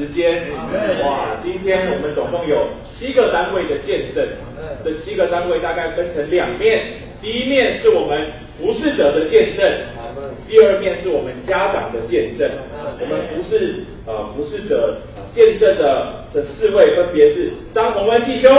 [0.00, 0.48] 时间，
[1.02, 1.38] 哇！
[1.44, 4.26] 今天我们总共有七个单位的见证，
[4.82, 8.26] 这七个单位大概分成两面，第一面是我们
[8.56, 9.70] 服侍者的见证，
[10.48, 12.50] 第二面是我们家长的见证。
[13.00, 14.96] 我们服侍呃服侍者
[15.34, 18.50] 见证的的四位分别是张宏恩弟兄、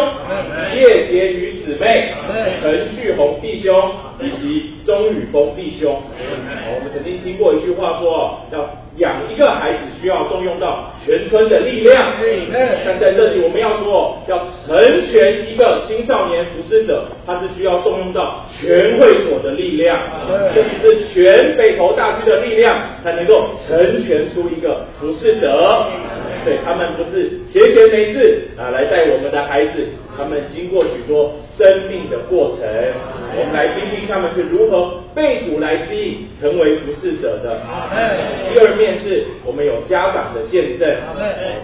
[0.75, 2.13] 叶杰宇姊妹、
[2.61, 3.91] 陈旭宏弟兄
[4.21, 5.95] 以及钟宇峰弟兄。
[5.95, 12.13] 我们曾经听过一句话说，要养一个孩子需要动用到全村的力量。
[12.85, 14.77] 但在这里我们要说，要成
[15.11, 19.97] 全一个青少年服侍者，他是需要动用到全会所的力量，
[20.53, 25.87] 甚至是全北投大区的力量，才能够成全出一个服侍者。
[26.45, 32.67] 对他们不是闲闲没事啊来带我们的孩子，他们经过许多生命的过程，
[33.37, 37.61] 我们来听听他们是如何被主来吸引成为服侍者的。
[38.53, 40.89] 第二面是我们有家长的见证，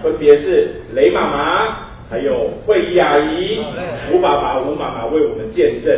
[0.01, 1.89] 分别是雷妈妈。
[2.11, 3.59] 还有慧仪阿姨、
[4.11, 5.95] 吴爸爸、吴妈妈为我们见证，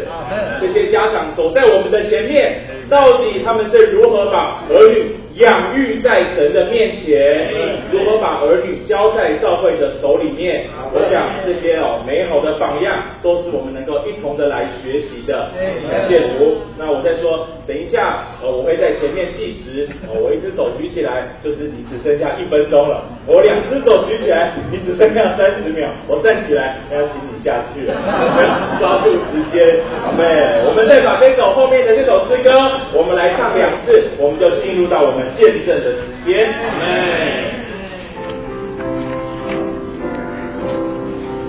[0.60, 7.50] 这些家长走在我们的前面，到底他们是如何把儿女养育在神的面前，
[7.92, 10.68] 如何把儿女交在教会的手里面？
[10.94, 15.50] 我想这些哦美好的榜样，都是我们能够一同的来学习的。
[15.90, 16.58] 感谢主。
[16.78, 25.90] 那我再说，等一下呃我会在前面计时，我一只手举起来，就是你只剩下一分钟了；我两只手举起来，你只剩下三十秒。
[26.08, 27.94] 我站起来，要请你下去了，
[28.80, 32.52] 抓住时间，好妹，我们再把这首后面的这首诗歌，
[32.94, 36.30] 我们来唱两次，我们就进入到我们见证的时间，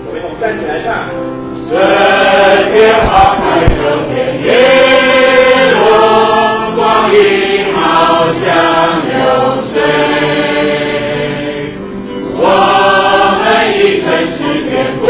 [0.06, 0.88] 我们站起来唱。
[1.68, 1.70] 春
[2.72, 2.74] 天
[3.06, 3.70] 花开秋
[4.08, 4.46] 天叶
[5.74, 5.80] 落，
[6.76, 6.80] 光
[7.12, 7.16] 阴
[7.74, 7.78] 好
[8.42, 8.42] 像
[9.08, 9.12] 流
[9.72, 9.74] 水，
[12.36, 12.40] 我
[13.38, 13.42] 们
[13.78, 14.06] 一生。
[15.02, 15.06] 不，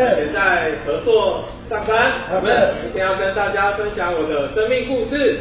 [0.00, 2.12] 也在合作上班。
[2.32, 2.50] 我们
[2.82, 5.38] 今天要跟大家分享我的生命故事，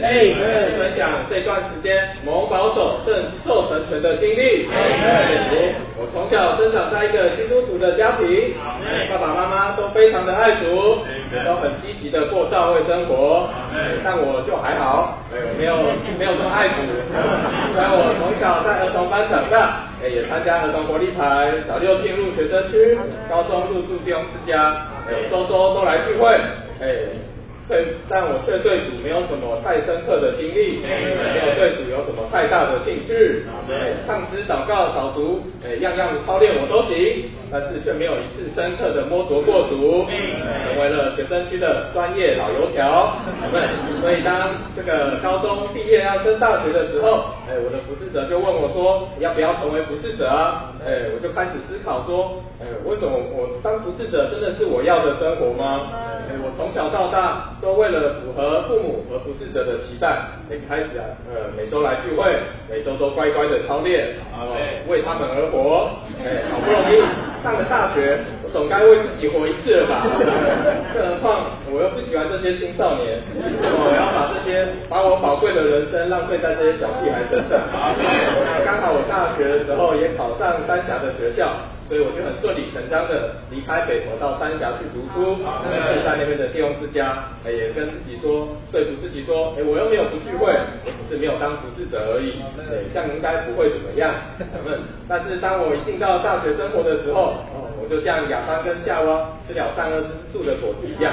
[0.78, 3.16] 分享这段时间蒙保守正
[3.46, 4.68] 受成全的经历。
[5.96, 8.54] 我从小生长在一个基督徒的家庭，
[9.10, 11.00] 爸爸妈妈都非常的爱主，
[11.46, 13.48] 都很积极的过教会生活，
[14.04, 15.20] 但我就还好，
[15.58, 15.76] 没有
[16.18, 16.84] 没有这么爱主。
[17.74, 22.98] 虽然我从小在儿童班长大，也参加儿童国力牌，小六进入学生区，
[23.30, 24.88] 高中入住弟兄之家，
[25.30, 26.34] 周周都来聚会，
[26.80, 27.29] 哎。
[27.70, 33.46] 对，但我却对主没有什么太深刻的经历，没有对主有什么太大的兴趣。
[34.08, 43.14] 唱诗、祷告、早读，哎，样样操练我都行，但是却没有一次深刻的摸索过主，成为了学生区的专业老油条。
[43.54, 43.62] 对，
[44.02, 50.74] 所以当这个高中毕业要升大学的时候，哎，我的服侍者就问我说，要不要成为服侍者啊？
[50.84, 55.86] 哎，我就开始思考说，哎，为什么我当服侍者真的是我要的生活吗？
[56.26, 57.54] 哎，我从小到大。
[57.62, 60.16] 都为了符合父母和服侍者的期待，
[60.50, 62.24] 也开始啊，呃，每周来聚会，
[62.70, 64.48] 每周都乖乖的操练，啊，
[64.88, 65.92] 为他们而活。
[66.24, 67.04] 哎，好不容易
[67.44, 70.08] 上了大学，我总该为自己活一次了吧？
[70.96, 77.60] 更何况我又不喜欢这些青少年，我要把这些把我宝贵的人生浪费在这些小屁孩身上。
[78.64, 81.48] 刚好我大学的时候也考上三峡的学校。
[81.90, 85.42] 所以我就很顺理成章的离开北投到三峡去读书，
[86.06, 92.38] 在那边的弟兄之家，也跟自己说说服自己说，哎，我又没有不聚会，我只是没有当服侍者而已，
[92.70, 94.14] 对，这样应该不会怎么样。
[95.10, 97.42] 但是当我一进到大学生活的时候，
[97.82, 101.12] 我就像亚当跟夏娃吃了善恶之树的果子一样，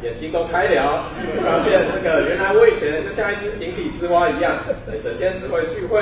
[0.00, 1.04] 眼睛都开了，
[1.44, 4.56] 发现这个原来我以前就像一只井底之蛙一样，
[5.04, 6.00] 整天只会聚会、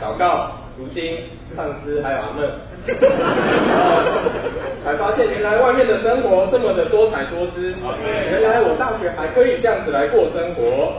[0.00, 2.48] 祷告、读经、唱诗，还有阿门。
[4.82, 7.74] 才发现原来外面的生活这么的多彩多姿，
[8.30, 10.94] 原来我大学还可以这样子来过生活。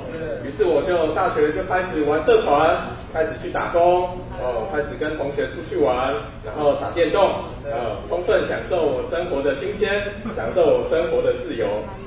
[0.45, 2.78] 于是我就大学就开始玩社团，
[3.13, 6.13] 开始去打工，哦，开始跟同学出去玩，
[6.45, 7.30] 然后打电动，
[7.66, 9.89] 呃，充分享受我生活的新鲜，
[10.36, 11.66] 享受我生活的自由，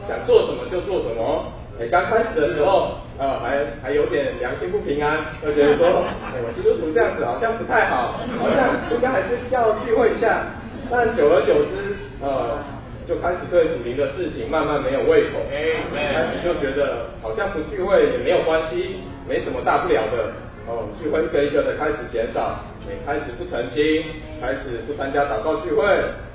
[0.09, 1.51] 想做什么就做什么。
[1.81, 10.47] 哎，刚开始的时候，呃，还还有点良心不平安，就觉得说， 哎，我基督徒这样子好像不太好，好像应该还是要聚会一下。
[10.91, 12.63] 但久而久之，呃，
[13.09, 20.31] 就开始对主灵的事情慢慢没有胃口，开始就觉得好像不聚会也没有关系，没什么大不了的。
[20.67, 22.57] 哦，聚会一个一个的开始减少，
[22.89, 24.05] 也开始不诚心，
[24.41, 25.85] 开始不参加祷告聚会，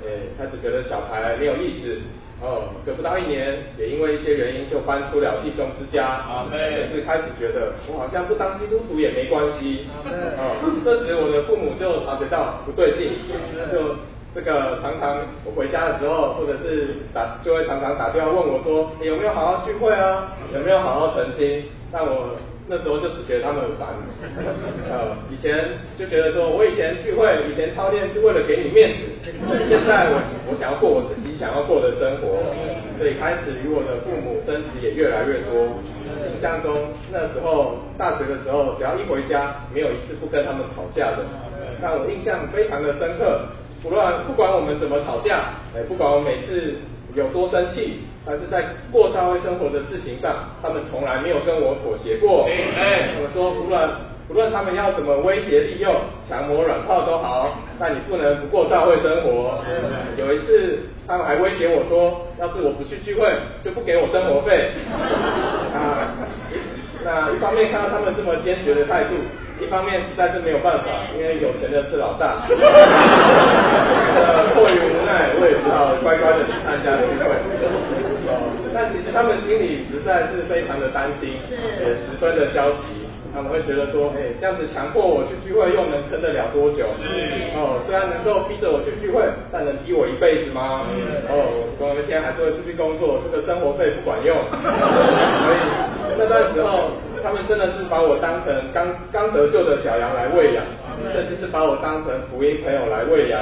[0.04, 1.98] 也开始觉得小孩没有意思。
[2.40, 9.86] 哦，隔不到一年，也因为一些原因就搬出了弟兄之家，啊也是开始觉得我好像不当基督徒也没关系。
[10.04, 13.12] 哦，这时我的父母就察觉到不对劲，
[13.70, 13.94] 就
[14.34, 20.32] 这个常常我回家的时候，或者是打就会常常打电话问我说，有没有好好聚会啊？
[20.54, 21.64] 有没有好好澄清？
[21.92, 22.36] 但我。
[22.70, 23.88] 那时候就只觉得他们很烦，
[24.86, 29.26] 呃，以前就觉得说，我以前聚会，以前操练是为了给你面子，
[29.66, 32.38] 现在我我想要过我自己想要过的生活，
[32.96, 35.66] 所以开始与我的父母争执也越来越多。
[36.30, 41.26] 印象中那时候大学的时候，只要一回家，没有一次不跟他们吵架的，
[41.82, 43.50] 让我印象非常的深刻。
[43.82, 46.78] 不论不管我们怎么吵架，哎，不管我每次
[47.16, 48.06] 有多生气。
[48.26, 48.62] 但是在
[48.92, 52.46] 过社会生活的事情上，他们从来没有跟我妥协过。
[52.48, 53.88] 哎，我说无论
[54.28, 55.90] 无论他们要怎么威胁利诱、
[56.28, 59.58] 强磨软泡都好，但你不能不过社会生活。
[60.16, 60.78] 有一次，
[61.08, 63.26] 他们还威胁我说，要是我不去聚会，
[63.64, 64.70] 就不给我生活费。
[65.74, 66.12] 啊，
[67.02, 69.16] 那一方面看到他们这么坚决的态度。
[69.60, 70.84] 一方面实在是没有办法，
[71.14, 72.46] 因为有钱的是老大。
[74.54, 77.28] 迫于无奈，我也只好乖乖的去参加聚会。
[78.30, 83.10] 哦，但其实他们心里实在是非常的担心，也十分的焦急。
[83.34, 86.86] 他们会觉得说，哎，这样子强迫我去聚会，又能撑得了多久？
[87.54, 90.86] 哦，虽然能够逼着我去聚会，但能逼我一辈子吗？
[91.30, 94.34] 哦，总有一天还是会出去工作，这个生活费不管用。
[94.50, 95.58] 所以
[96.18, 96.94] 那段时候。
[97.22, 100.64] 他们真的是把我当成刚刚得救的小羊来喂养，
[101.12, 103.40] 甚至是把我当成福音朋友来喂养。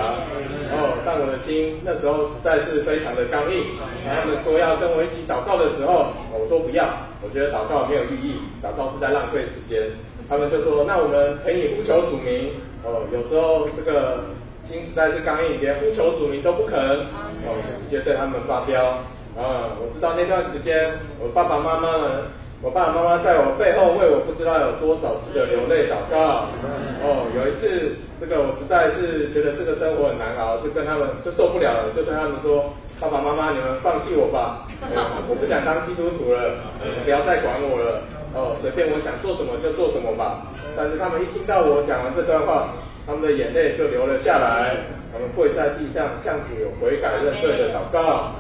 [0.70, 3.64] 哦，但我的心那时候实在是非常的刚硬。
[4.04, 6.84] 他们说要跟我一起祷告的时候，我说不要，
[7.22, 9.90] 我觉得祷告没有意义，祷告是在浪费时间。
[10.28, 12.52] 他们就说，那我们陪你呼求主名。
[12.84, 14.24] 哦，有时候这个
[14.68, 16.78] 心实在是刚硬，连呼求主名都不肯。
[16.78, 19.02] 哦，直接对他们发飙。
[19.36, 22.10] 啊，我知道那段时间，我爸爸妈妈们。
[22.60, 26.50] 我爸爸妈妈在我背后为我不知道有多少次的流泪祷告。
[26.98, 34.66] 哦，有一次，这个我实在是觉得这个生活很难熬，就跟他们就受不了了，就跟他们说：爸爸妈妈，你们放弃我吧，
[35.30, 36.58] 我不想当基督徒了，
[37.04, 38.02] 不要再管我了。
[38.34, 40.42] 哦，随便我想做什么就做什么吧。
[40.76, 42.74] 但是他们一听到我讲完这段话，
[43.06, 44.82] 他们的眼泪就流了下来，
[45.14, 48.34] 他们跪在地上向主有悔改认罪的祷告。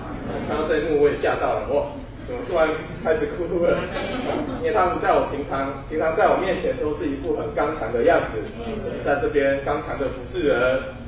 [0.50, 1.86] 看到这一幕，我也吓到了，哇！
[2.28, 2.68] 怎么突然
[3.02, 3.80] 开始哭了？
[4.60, 8.44] 因为他们在我平常平常在我面前都是一副很刚强的样子，
[9.02, 10.60] 在这边刚强的服侍人，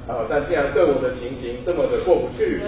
[0.08, 2.58] 啊，但竟然对我的情形这么的过不去，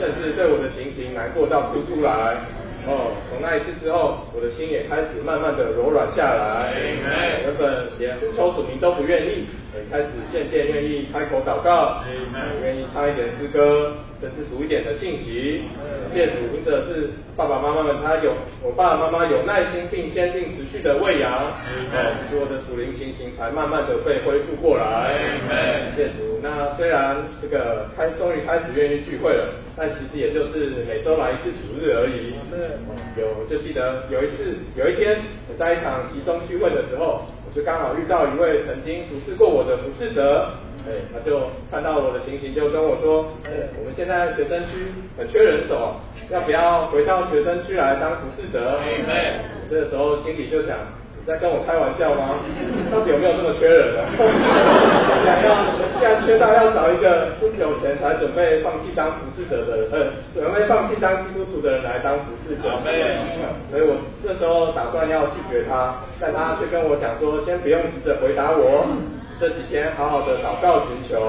[0.00, 2.40] 甚至对我的情形难过到哭出来。
[2.88, 6.72] 哦，从那一次之后，我的心也开始慢慢的柔软下来，
[7.44, 9.44] 原本连呼求主名都不愿意，
[9.76, 12.02] 也开始渐渐愿意开口祷告，
[12.64, 13.92] 愿意唱一点诗歌。
[14.20, 15.62] 甚至读一点的信息，
[16.12, 18.32] 借主因着是爸爸妈妈们，他有
[18.64, 25.14] 我爸爸妈妈有耐心并坚定持续的喂养，哦，使我的属灵情形才慢慢的被恢复过来。
[25.94, 32.34] 谢主，那虽然这个开终于开始愿意聚会了，但其实也就是每周来一次主日而已。
[33.16, 35.18] 有就记得有一次有一天
[35.48, 40.50] 我在一场集中聚会的时候，我就刚好遇到一位曾经服侍过我的服侍者。
[40.86, 45.96] 哎，他就看到我的情形，就跟我说：，哎，我们现在学生区很缺人手，
[46.30, 48.78] 要不要回到学生区来当服侍者？
[48.80, 50.97] 哎，这个时候心里就想，你
[51.28, 52.40] 在跟我开玩笑吗？
[52.90, 54.08] 到底有没有这么缺人啊？
[55.28, 55.60] 想要
[56.00, 62.80] 既然缺到要找一个不久前才准备放弃当服侍者的人，呃，准备放弃当基督徒的人来当服侍者。
[63.70, 68.88] 所以我这时候打算要拒绝他，但他却跟我讲说，先不用急着回答我。
[69.38, 71.20] 这几天好好的祷告寻求，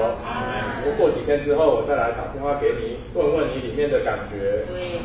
[0.82, 4.64] 不过过几天之后我再来打电话给你，问问你里面的感觉。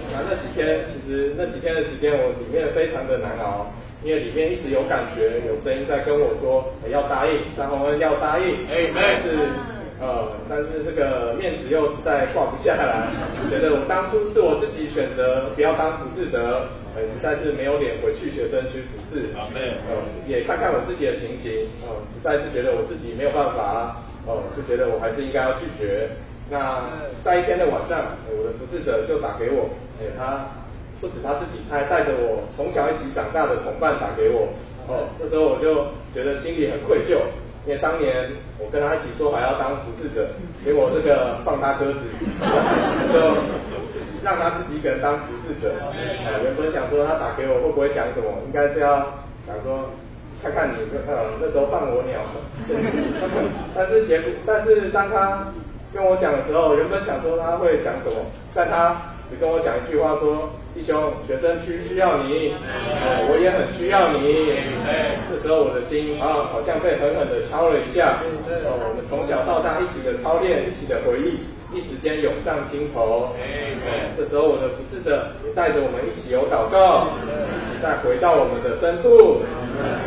[0.09, 3.69] 那那几天其实那几天的时间我里面非常的难熬，
[4.05, 8.55] 因为里面一直有感觉，有声音在跟我说要答应，张宏恩要答应，
[8.93, 9.49] 但是
[9.99, 13.09] 呃但是这个面子又实在挂不下来，
[13.49, 16.69] 觉得我当初是我自己选择不要当服侍者。
[16.95, 26.07] 呃，实在是没有脸回去学生去服侍，呃，也看看我自己的情形，呃，实在是觉得我自己没有办法，哦，就觉得我还是应该要拒绝。
[26.49, 26.87] 那
[27.21, 29.67] 在一天的晚上，我的服侍者就打给我，
[29.99, 30.47] 哎，他
[31.01, 34.47] 不止他自己，他还带着我从小一起长大的同伴打给我，
[34.87, 37.19] 哦，这时候我就觉得心里很愧疚，
[37.65, 40.29] 因为当年我跟他一起说好要当服侍者，
[40.63, 41.99] 结果这个放他鸽子，
[43.13, 43.19] 就。
[44.23, 45.69] 让他自己一个人当服侍者。
[45.85, 45.93] 啊，
[46.41, 48.97] 原本想说他打给我会不会讲什么，应该是要
[49.45, 49.91] 想说
[50.41, 52.25] 看看你呃那时候放我鸟。
[53.75, 55.53] 但是结果，但是当他
[55.93, 58.17] 跟我讲的时候，原本想说他会讲什么，
[58.55, 58.97] 但他
[59.29, 62.53] 只跟我讲一句话说：弟兄，学生区需要你，
[63.29, 64.53] 我也很需要你。
[65.29, 68.21] 这时候我的心啊，好像被狠狠的敲了一下。
[68.65, 71.39] 哦，我们从小到大一起的操练，一起的回忆。
[71.73, 73.73] 一时间涌上心头，哎，
[74.15, 79.41] 这时候我的服侍者也带着我们一起有祷告，一起再回到我们的深处。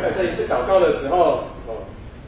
[0.01, 1.83] 在这一次祷告的时候，哦，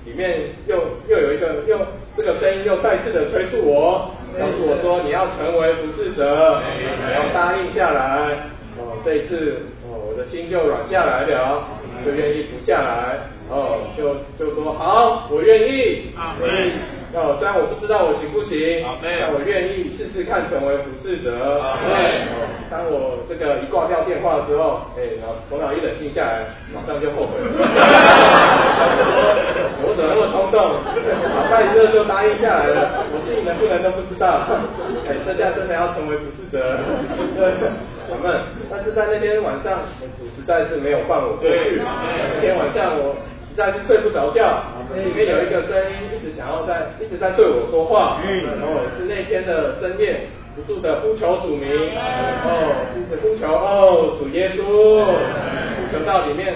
[0.05, 1.79] 里面又又有一个又
[2.15, 8.51] 这个声音又再次的催促我，告诉我说你要成为不智者，你要答应下来。
[8.77, 11.63] 哦，这一次哦，我的心就软下来了，
[12.05, 13.19] 就愿意服下来。
[13.50, 16.11] 哦，就就说好，我愿意。
[17.13, 18.56] 哦，虽然我不知道我行不行，
[19.03, 21.60] 但我愿意试试看成为服侍者。
[21.84, 22.24] 对，
[22.72, 27.51] 当我这个一挂掉电话之后，哎，然后头脑一冷静下来，马上就后悔了。
[29.84, 30.80] 我怎么那么冲动？
[31.36, 34.48] 马上一个就答应下来了，我自己能不能都不知道。
[35.03, 36.80] 哎，这下真的要成为服侍者。
[37.36, 37.60] 对，
[38.08, 38.39] 咱们，
[38.72, 39.84] 但是在那天晚上，
[40.15, 41.75] 主实在是没有放我过去。
[41.75, 43.20] 那天晚上我。
[43.51, 44.63] 实在是睡不着觉，
[44.96, 50.22] 里面有一个声音一直想要在一直在对我说话，然后是那天的深夜，
[50.55, 51.67] 不住的呼求主名，
[52.48, 56.55] 哦，一直呼求哦，主耶稣，呼求到里面，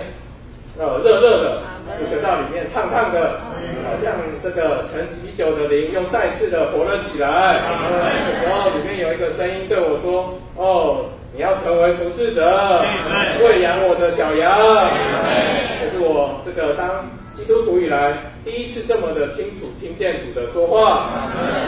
[0.79, 1.59] 呃，热热的，
[1.99, 3.41] 呼求到里面烫烫的，
[3.83, 7.59] 好像这个沉寂已久的灵又再次的活了起来，
[8.45, 11.05] 然后里面有一个声音对我说，哦。
[11.37, 12.41] 你要成为服侍者，
[13.41, 14.57] 喂养我的小羊。
[15.95, 17.05] 这是我这个当
[17.37, 21.09] 基督徒以来第一次这么的清楚听见主的说话。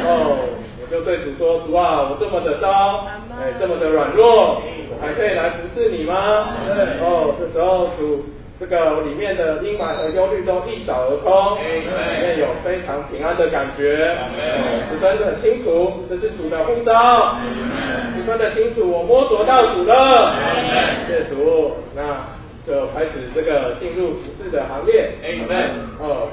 [0.04, 0.38] 哦，
[0.82, 6.50] 我就对主说：主啊，我这么的糟，哎，这么的软弱，我还可以来服侍你吗？
[7.00, 8.26] 哦，这时候主。
[8.60, 14.18] 这个里面的阴霾和忧虑都一扫而空，里面有非常平安的感觉，
[14.90, 17.38] 十分的清楚，这是主的呼召，
[18.16, 20.34] 十分的清楚，我摸索到主了，
[21.06, 22.02] 谢谢主，那
[22.68, 25.14] 就开始这个进入服饰的行列，
[26.00, 26.28] 哦。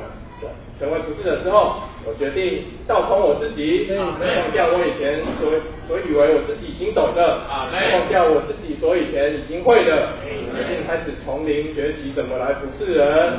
[0.79, 5.49] 成为服饰者之后，我决定倒空我自己，放掉我以前所
[5.87, 10.09] 所以为我自己已经懂的，放掉我自己所以前已经会的，
[10.53, 13.39] 决定开始从零学习怎么来服侍人。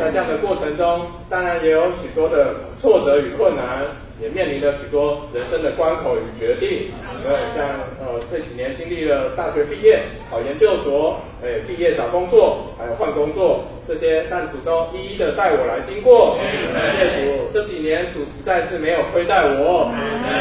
[0.00, 3.84] 在这样的过程中，当然也有许多的挫折与困难。
[4.20, 6.92] 也面临着许多人生的关口与决定，
[7.24, 7.66] 呃，像
[7.98, 10.00] 呃这几年经历了大学毕业、
[10.30, 16.36] 考研究所，哎，毕业找工作，还有换工作这些，但主都一一的带我来经过。
[16.36, 19.90] 谢谢主，这几年主实在是没有亏待我，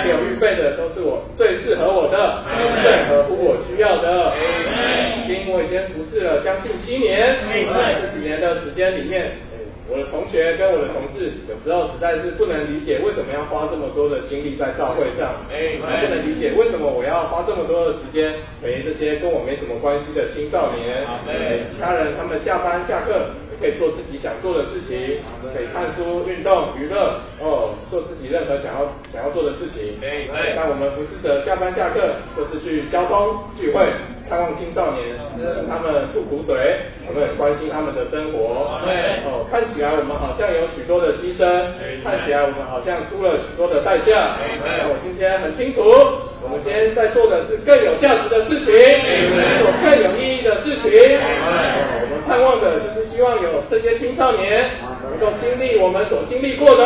[0.10, 2.44] 有预备的都是我最适合我的，
[2.84, 4.36] 最合乎我需要的。
[5.30, 7.38] 因为我已经服侍了将近七年，
[7.74, 9.32] 在这几年的时间里面。
[9.90, 25.18] 我的同学跟我的同事有时候实在是不能理解为什么要花这么多的心力在教会上，哎，不能理解为什么我要花这么多的时间陪这些跟我没什么关系的青少年，哎，其他人他们下班下课可以做自己想做的事情，
[25.54, 29.98] 可以看书、运动、娱乐，哦，做自己任何想要想要做的事情。
[30.06, 33.90] 哎，那我们不是的下班下课就是去交通聚会。
[34.30, 35.18] 看望青少年，
[35.68, 36.54] 他们吐苦水，
[37.10, 38.78] 我们很关心他们的生活。
[38.86, 41.42] 对哦，看起来我们好像有许多的牺牲，
[42.06, 44.38] 看起来我们好像出了许多的代价。
[44.86, 45.82] 我今天很清楚，
[46.46, 48.70] 我们今天在做的是更有价值的事情，
[49.58, 50.94] 做更有意义的事情。
[50.94, 56.84] 我们盼望的就是希望有这些青少年，能能够经历我们所经历过的，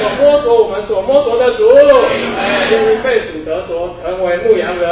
[0.00, 4.90] 所摸索我们所摸索的主，愿意被主得着，成为牧羊人。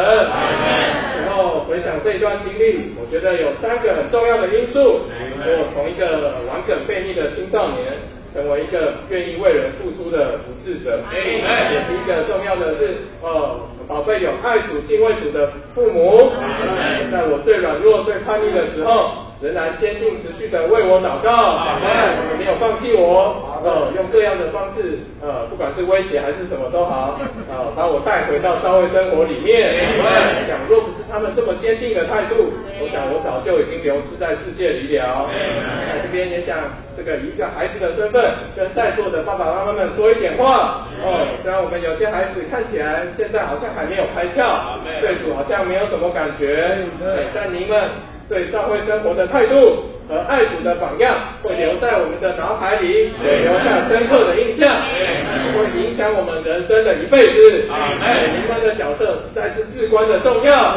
[1.33, 7.97] 然后回想这一段经历，我觉得有三个很重要的因素，我从一个顽梗悖逆的青少年。
[8.35, 11.21] 成为一个愿意为人付出的服侍者，也
[11.85, 16.33] 是一个重要的是，呃，宝贝有爱主、敬畏主的父母，
[17.13, 19.22] 在我最软弱、最叛逆的时候。
[19.43, 21.59] 仍然坚定持续的为我祷告，
[22.39, 23.35] 没有放弃我，
[23.65, 27.19] 呃，用各样的方式，呃，不管是威胁还是什么都好，
[27.51, 29.75] 呃， 把我带回到教会生活里面。
[29.99, 30.07] 我
[30.47, 35.27] 想，若不是他们这么坚定的态度，我想我早就已经流失在世界里了。
[35.91, 36.57] 在这边也想
[36.97, 38.23] 这个以一个孩子的身份，
[38.55, 40.87] 跟在座的爸爸妈妈们说一点话。
[41.03, 46.79] 哦，虽然我们有些孩子看起来现在好像还没有开窍，对主好像没有什么感觉，
[47.35, 47.91] 但您们。
[48.33, 54.75] 对社会生活的态度和爱主的榜样，会留在我们的脑海里，留下深刻的印象，
[55.53, 57.69] 会影响我们人生的一辈子。
[57.71, 60.75] 哎，你们的角色实在是至关的重要。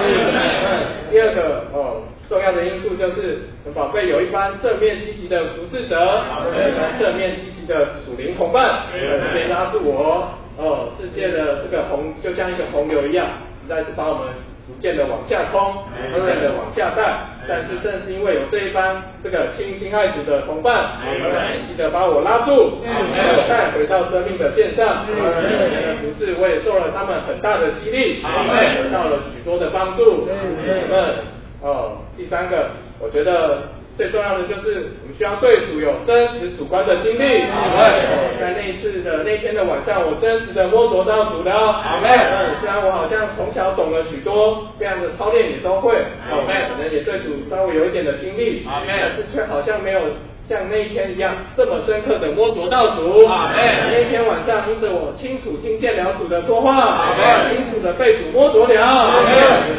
[1.09, 3.39] 第二个哦，重要的因素就是
[3.73, 10.27] 宝贝有一班正面积极的服侍者，有一班正面积极的属灵同伴，特别拉住我。
[10.57, 13.25] 哦，世界的这个洪就像一个洪流一样，
[13.63, 14.27] 实在是把我们。
[14.67, 15.73] 逐渐的往下冲，
[16.13, 20.97] 逐渐的往下散，但是正是因为有这一帮这个亲亲爱子的同伴，
[21.53, 22.81] 积极的把我拉住，
[23.47, 25.05] 带回到生命的线上。
[25.05, 30.27] 不是，我也受了他们很大的激励，得到了许多的帮助。
[30.63, 31.15] 你们
[31.61, 33.61] 哦，第三个，我觉得。
[33.97, 37.43] 最重要的就是我们需要对主有真实主观的经历。
[38.39, 41.51] 在那一次的那天的晚上，我真实的摸索到主的。
[41.51, 45.95] 嗯，虽然我好像从小懂了许多，这样的操练也都会，
[46.29, 46.35] 可
[46.77, 50.01] 能也对主稍微有一点的经历，但是却好像没有。
[50.47, 53.25] 像那一天一样，这么深刻的摸索到主。
[53.25, 59.11] 啊，哎那天晚上，因着我清楚听见了主的说话，啊清楚的被主摸索了，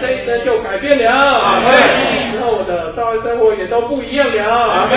[0.03, 1.11] 这一生就改变了。
[1.11, 1.63] 啊
[2.33, 4.43] 之后我的社会生活也都不一样了。
[4.45, 4.89] 啊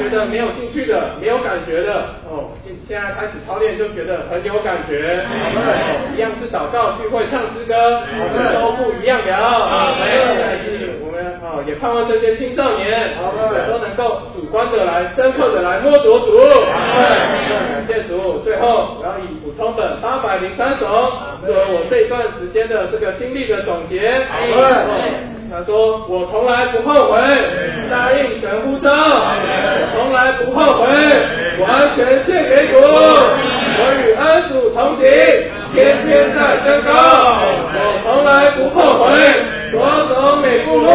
[0.00, 1.92] 觉得没有兴趣的，没有感觉的，
[2.30, 5.22] 哦，现现在开始操练就觉得很有感觉。
[6.14, 8.02] 一样是祷告聚会唱诗歌，
[8.60, 9.94] 都不一样了。
[9.98, 11.00] 但是
[11.50, 13.16] 我们啊，也盼望这些青少年
[13.66, 15.00] 都能够主观的来。
[15.16, 16.38] 深刻的来摸索主，
[16.70, 18.38] 感谢主。
[18.44, 20.86] 最后我要以补充本八百零三首
[21.44, 24.24] 作为我这一段时间的这个经历的总结。
[25.50, 27.18] 他说：“我从来不后悔。
[27.90, 28.88] 答应神呼召，
[29.92, 30.86] 从来不后悔。
[31.58, 32.76] 完全献给主。
[32.78, 35.02] 我与恩主同行，
[35.72, 39.06] 天天在身上我从来不后悔
[39.72, 39.78] 我
[40.08, 40.86] 走每步路。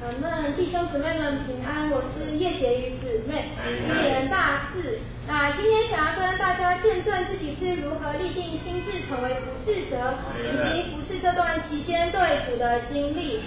[0.00, 3.50] 咱们弟兄姊妹们平安我是叶杰于姊妹。
[3.86, 4.68] 今年大
[12.56, 13.40] 的经历，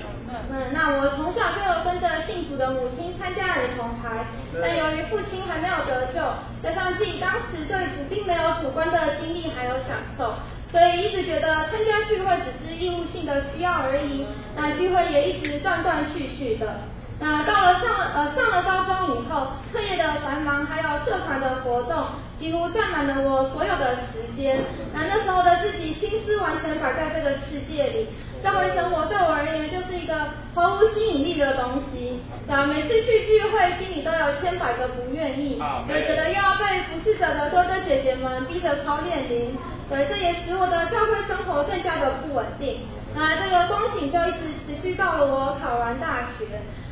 [0.49, 4.25] 嗯，那我从小就有跟着幸福的母亲参加儿童牌，
[4.61, 6.21] 但由于父亲还没有得救，
[6.61, 10.35] 加上自己当时对主并没有主观的经历还有享受，
[10.71, 14.25] 所以一直觉得参加聚会只是义务性的需要而已。
[14.55, 16.81] 那聚会也一直断断续续的。
[17.19, 22.03] 那到了上呃上了高中以后，课业的繁忙还有社团的活动，
[22.39, 24.63] 几乎占满了我所有的时间。
[24.93, 28.07] 那那时候的自己心思完全摆在这个世界里。
[28.41, 30.15] 教会生活对我而言就是一个
[30.55, 39.57] 毫无吸引力的东西，啊，每次去聚会心里都有千百个不愿意，就觉得又要被服侍者的哥哥姐姐们逼着操练灵，
[39.89, 46.45] 对，这也使我的教会生活更加的不稳定，那这个光景就一直持续到了我考完大学。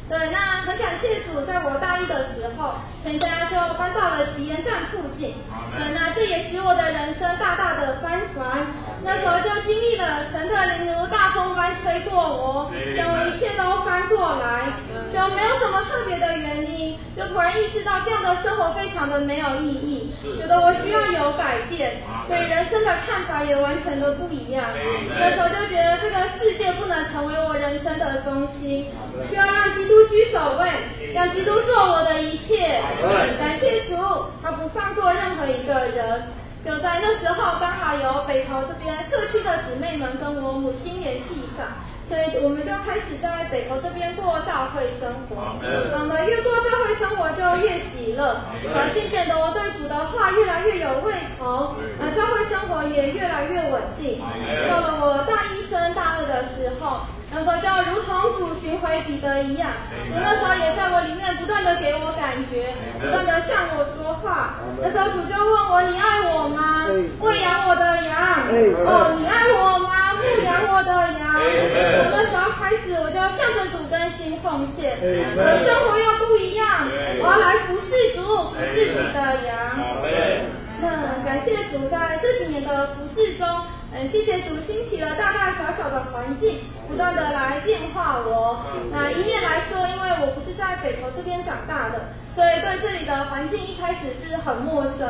[0.09, 5.35] 对，那很感谢主，在我大一的时候，全家就搬到了旗岩站附近。
[5.75, 8.65] 对，那这也使我的人生大大的翻转。
[9.03, 14.71] 那时候就经历了神的灵如大风般吹过我，将我一切都翻过来，
[15.11, 21.97] 就没有什么特别的原因，就突然意识到这样的生活非常的没有意义，觉得我需要有改变，
[22.29, 24.63] 对人生的看法也完全的不一样。
[25.19, 28.87] 那时候就觉得这个世界不能成为我人生的中心，
[29.29, 29.96] 需要让基督。
[29.97, 30.69] 不居首位，
[31.11, 32.79] 让基督做我的一切。
[33.39, 33.97] 感谢主，
[34.43, 36.21] 他不放过任何一个人。
[36.63, 41.65] 就在那时候刚好有北投这边社区的姊妹们跟我母亲联系上。
[42.07, 48.37] 所以我们就开始在北投这边过教会生活，我们越过教会生活就越喜乐，
[48.71, 54.23] 而渐渐的我对主的话越来越有胃口，呃教会生活也越来越稳定。
[54.69, 57.01] 到了我大一升大二的时候，
[57.33, 59.69] 能够就如同主寻回彼得一样，
[60.07, 64.55] 主那时候也在我里面不断的给我感觉，不断的向我说话。
[64.81, 66.87] 那时候主就问我：你爱我吗？
[67.19, 68.47] 喂养我的羊。
[68.87, 70.15] 哦，你爱我吗？
[70.17, 71.27] 牧养我的羊。
[71.99, 74.97] 从那时候开始，我就向着主更新奉献，
[75.35, 76.87] 我的生活又不一样，
[77.19, 79.51] 我要来服侍主，服侍你的羊。
[80.79, 83.45] 那感谢主在这几年的服侍中，
[83.99, 88.61] 嗯，谢谢主兴起了大大小小的环境，不断的来变化我。
[88.91, 92.13] 那一面来说，因为我不是在北投这边长大的。
[92.35, 95.01] 所以对这里的环境一开始是很陌生。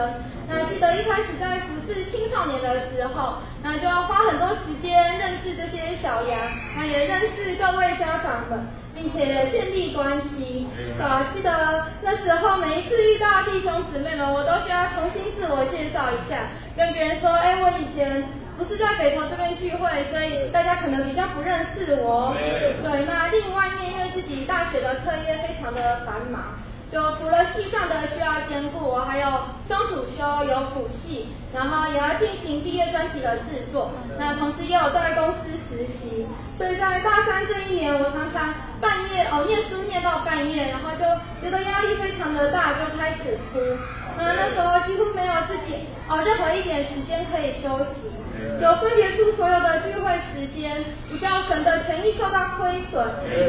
[0.47, 6.39] 那记得一开始在服侍青少年的时候，那就要花很多时间认识这些小羊，
[6.78, 10.65] 那也认识各位家长们，并且建立关系。
[10.97, 16.47] 啊，记得那时候每一次遇到弟兄姊妹们，我都需要重新自我介绍一下，
[16.78, 18.23] 跟别人说，哎，我以前
[18.58, 22.34] 不是在北投这边聚会，所以大家可能比较不认识我。
[22.84, 26.56] 对，那另外一面，因为自己大学的课业非常的繁忙。
[26.89, 29.28] 就除了系上的需要兼顾，我还有
[29.67, 33.91] 双主修有辅系，然后也要进行毕业专辑的制作。
[34.17, 36.26] 那同时也有在公司实习，
[36.58, 41.04] 所以在大三这一年，我常常半夜哦念书念到半夜，然后就
[41.43, 43.60] 觉得压力非常的大，就开始哭。
[44.17, 48.10] 那那时候几乎没有自己哦任何一点时间可以休息。
[48.62, 53.06] 有分别出所有的聚会时间，不叫神的权益受到亏损。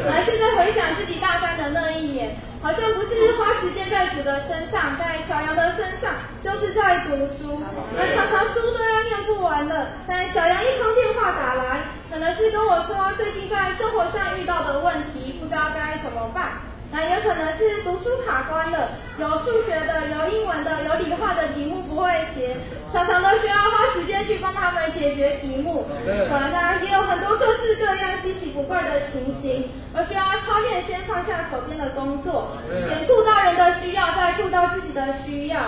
[0.07, 6.13] 来，现在回想自己大三的那一年，好像不是花时间在主的身上，在小杨的身上，
[6.45, 7.61] 就是在读书。
[7.97, 16.53] 那常常书都要念不完了，但小杨一通电话打来，可能是跟我说最近在生活上遇到的问题，不知道该怎么办。
[16.91, 22.57] 那有可能是读书卡关了，有数学的，有英文的，有理化的题目不会写，
[22.93, 25.87] 常常都需要花时间去帮他们解决题目。
[26.05, 32.57] 可，那也有很多各式各样稀奇古怪的情形，而需要操练先放下手边的工作，
[32.89, 35.61] 先顾到人的需要，再顾到自己的需要。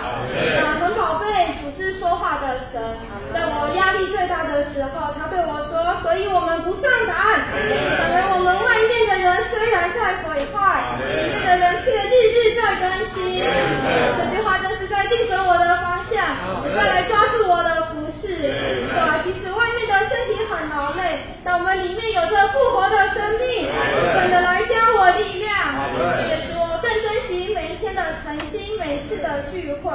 [0.61, 2.81] 那很宝贝，不是说话的神，
[3.33, 7.45] 在我压力最大的时候，他对我说，所以我们不上胆，
[7.97, 9.00] 反而我们外面
[9.51, 10.97] 虽然在毁坏。
[11.01, 13.43] 里面的人却日日在更新，
[14.17, 16.15] 这句话真是在定准我的方向，
[16.63, 18.27] 也在来抓住我的服饰。
[18.31, 23.67] 对，其实外面的身体很劳累，但我们里面有着复活的生命，
[24.13, 25.51] 真的来加我力量。
[26.29, 29.89] 也说更珍惜每一天的晨星，每次的聚会，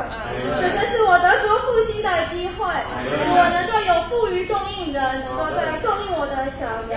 [0.58, 6.96] 这真是我得着复兴的机会，我能够有富余供应人，能够在供应我的小羊。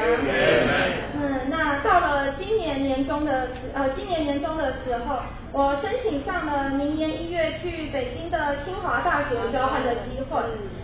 [1.19, 5.19] 嗯，那到了今年年中的时，呃，今年年中的时候，
[5.51, 10.39] 我申请上了明年一月去北京的清华大学交换的机会。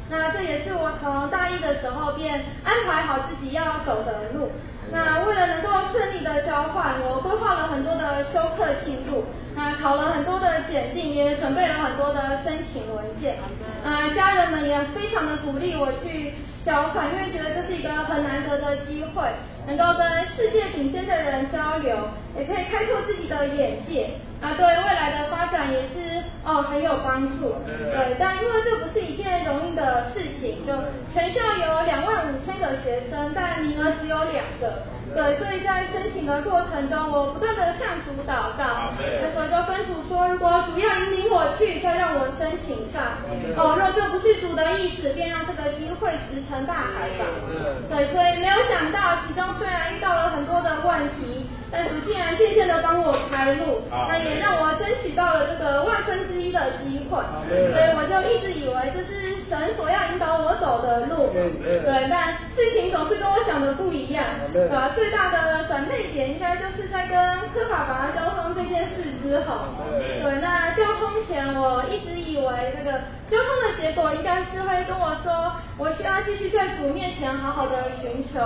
[0.09, 4.51] 那这也是我从大一的时候便安排好自己要走的路。
[4.91, 13.37] 那为了能够顺利的交换，我规划了很多的修课进度，那考了很多的检定，也准备了很多的申请文件。
[13.83, 16.33] 啊，家人们也非常的鼓励我去
[16.65, 19.21] 交换，因为觉得这是一个很难得的机会，
[19.67, 21.95] 能够跟世界顶尖的人交流，
[22.35, 24.09] 也可以开拓自己的眼界。
[24.41, 27.55] 啊，对未来的发展也是哦很有帮助。
[27.65, 30.73] 对，但因为这不是一件容易的事情，就
[31.13, 34.83] 全校有两万五千个学生，但名额只有两个。
[35.15, 43.15] 对，所以在申请的过程中，我不断的向主祷告，那时候就跟主说，如果主要引领我去，就让我申请上。
[43.55, 47.23] 哦，若这不是主的意思，便让这个机会石沉大海吧。
[47.89, 51.47] 对，所以没有想到，其中虽然遇到了很多的问题。
[51.75, 57.19] 但主竟然渐渐的帮我开路，那也让我争取到了这个万分之一的机会，
[57.51, 64.69] 所以我就一直以为这是神所要引导我走的路，对，但事情总是跟我想的不一样，对。
[64.69, 64.91] 吧？
[64.95, 67.17] 最大的转捩点应该就是在跟
[67.51, 69.67] 科法法交通这件事之后，
[70.23, 72.97] 对，那交通前我一直以为这个
[73.29, 78.39] 交通的结果应该是会跟我说，我需要继续在主面前好好的寻求，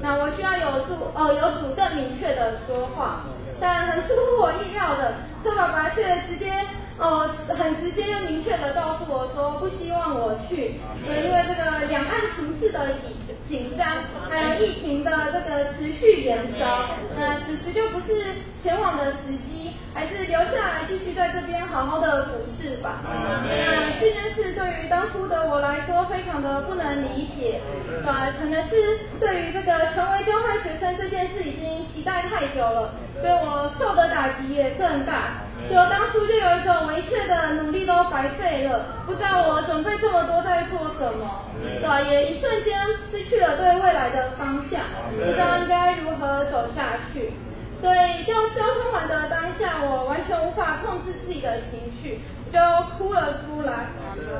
[0.00, 2.75] 那我需要有主哦有主更明确的说。
[2.76, 3.24] 说话，
[3.58, 6.52] 但很出乎我意料的，周爸爸却直接，
[6.98, 13.16] 哦，很直接又明确的告诉我说，不希望我去，呃，因为这个两岸情势的紧
[13.48, 13.88] 紧张，
[14.28, 16.84] 还有疫情的这个持续延烧，
[17.16, 18.26] 那此时就不是
[18.62, 23.00] 前往的时机，还是留下来继续在这边好好的服侍吧。
[23.02, 28.28] 那这件事对于当初的我来说，非常的不能理解，对吧？
[28.38, 28.76] 可能是
[29.18, 35.40] 对于这个成为交换学生这件事已经期待太久了，所以我受的打击也更大。
[35.70, 41.42] 就当初就有一种我一切的努力都白费了，不知道我准备这么多在做什么，
[41.80, 42.02] 对吧？
[42.02, 42.78] 也一瞬间
[43.10, 44.82] 失去了对未来的方向，
[45.16, 47.32] 不知道应该如何走下去。
[47.80, 52.58] 所以就交通完的当下，我完全无法控制自己的情绪，就
[52.96, 53.86] 哭了出来。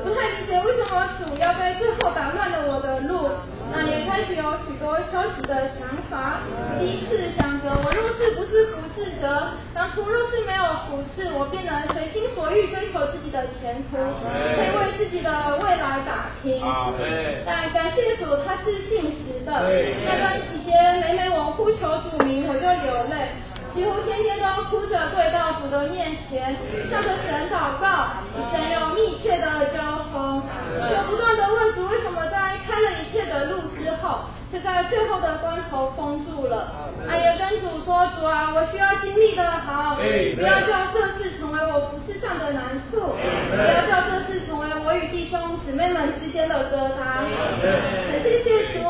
[0.03, 3.29] 不太理解为什么主要在最后打乱了我的路，
[3.71, 6.39] 那也开始有许多消极的想法。
[6.79, 16.61] 第一次想着，我若是不是服侍者，当初若是没有服侍，我便能随心所欲追求自己的前途，可以为自己的未来打拼。
[17.45, 19.51] 但感谢主，他是信实的。
[19.51, 23.29] 那段期间，每每我呼求主名，我就流泪。
[23.75, 26.55] 几乎天天都哭着跪到主的面前，
[26.89, 30.41] 向着神祷告，与神有密切的交通，
[30.89, 32.36] 就不断的问主为什么在
[32.77, 36.91] 开了一切的路之后，却在最后的关头封住了。
[37.09, 39.97] 哎呀跟主说，主啊，我需要经历的好，
[40.35, 43.01] 不要叫这事成为我服饰上的难处，
[43.49, 47.25] 不要叫这事成为我与弟兄姊妹们之间的疙瘩。
[48.11, 48.46] 很谢谢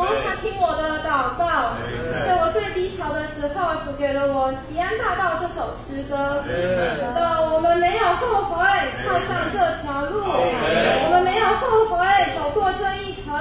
[0.08, 1.76] 主，他听我的祷告，
[2.26, 4.48] 在我最低潮的时候，主给了我。
[4.67, 7.20] 《西安大道》这首诗歌，的
[7.52, 8.63] 我们没有后悔
[9.04, 12.00] 踏上这条路，我们没有后悔
[12.36, 13.36] 走过这一程，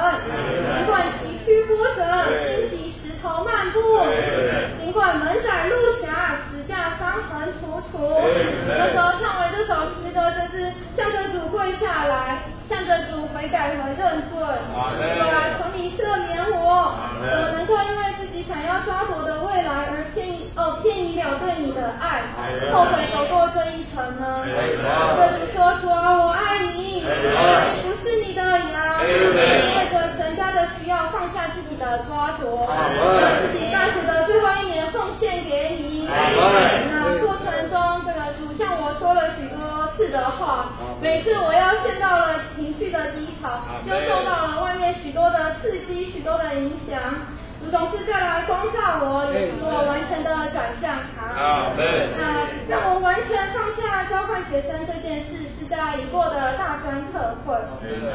[0.75, 2.03] 尽管崎岖波折，
[2.43, 3.81] 荆棘石头漫步，
[4.81, 8.23] 尽管门窄路狭，石架伤痕楚楚。
[8.69, 12.39] 那时候唱完这首诗歌，就是向着主跪下来，
[12.71, 14.39] 向着主悔改和认罪，
[14.71, 14.95] 主啊，
[15.59, 22.21] 求你赦免我，怎么能够因为自己想要抓夺的未来而偏哦偏移了对你的爱，
[22.71, 24.45] 后悔走过这一程呢？
[24.45, 27.01] 对你说主啊，我爱你，
[27.81, 32.93] 不是你的羊，为着神家的需要放下自己的抓夺，把
[33.41, 36.07] 自己大学的最后一年奉献给你。
[36.07, 47.01] 那过程中，这个主向我说了许多次的话，每次我要陷到了情绪的低潮，又受到了外面许多的刺激，许多的影响。
[47.61, 51.33] 主总是再来光照我，也使我完全的转向他。
[52.17, 57.57] 那让我完全放下交换学生这件事，是在已过的大专特会。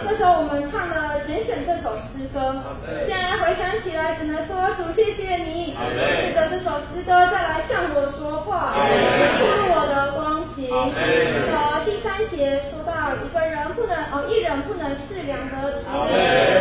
[0.06, 2.62] 那时候我们唱了《拣选》这首诗歌，
[3.08, 5.75] 现在回想起来，只能说主谢谢你，
[6.21, 10.69] 借着这首诗歌再来向我说话，进入我的光景。
[10.69, 15.89] 呃，第三节说到一个人不能哦，一人不能是两得主，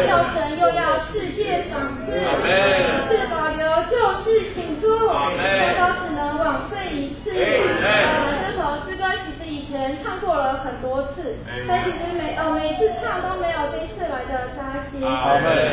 [0.08, 2.16] 要神又要世界赏赐。
[2.16, 3.60] 是保留
[3.90, 7.30] 就是请出，这都只能枉费一次。
[7.30, 11.36] 呃，这首诗歌其实以前唱过了很多次，
[11.68, 15.00] 但其实每呃每次唱都没有这次来的扎心。
[15.00, 15.06] 每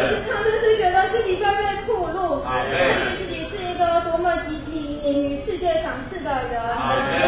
[0.10, 4.36] 次唱就是觉得自己在被暴露，看见自己是一个多么
[5.08, 6.60] 积极于世界赏赐的人，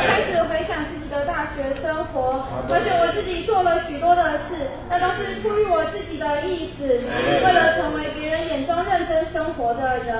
[0.03, 9.39] 开始回想自己的大学生活，而且我自己做了许多的事，那都是出于我自己的意思，为了成为别人眼中认真生。
[9.59, 10.15] 活的人。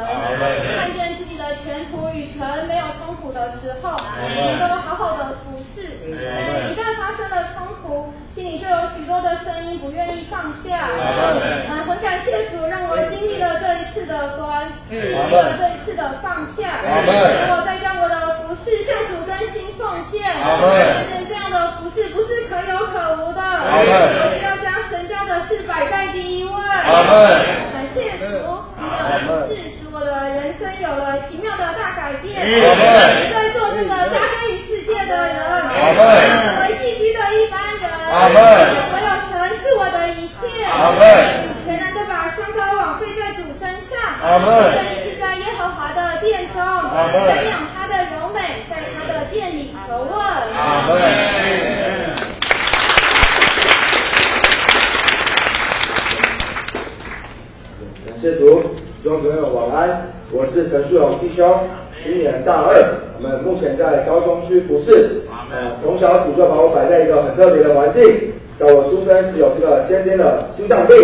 [0.76, 5.86] 看见自己的前途与成没有冲突的时候，能够好好的服侍。
[6.02, 10.88] 但一旦发生了冲突，心里就有许多的声音不愿意放下。
[10.96, 16.88] 嗯，很感谢主，让我经历了这一次的关，经历了这一次的放下，使
[17.52, 20.24] 我再将我的服饰向主真心奉献。
[21.28, 26.50] 这样的服饰不是可有可无的，我是要将神家的事摆在第一位。
[26.56, 28.24] 感谢主。
[29.50, 37.69] 是使我的人生有了奇妙的大改变，在做这个扎根于世界的人，成为寄居的一般
[38.10, 38.18] 人，
[38.94, 40.42] 唯有神是我的一切，
[41.64, 43.94] 全然的把双高往飞在主身上，
[44.74, 50.10] 愿意是在耶和华的殿中，瞻仰他的柔美，在他的殿里求问。
[58.06, 58.76] 感谢主。
[59.02, 61.70] 弟兄姊妹们晚安，我是陈树荣弟兄，
[62.04, 62.76] 今年大二，
[63.18, 65.22] 我们目前在高中区服侍。
[65.52, 68.04] 呃，从小主就把我摆在一个很特别的环境，
[68.58, 70.96] 在我出生时有这个先天的心脏病，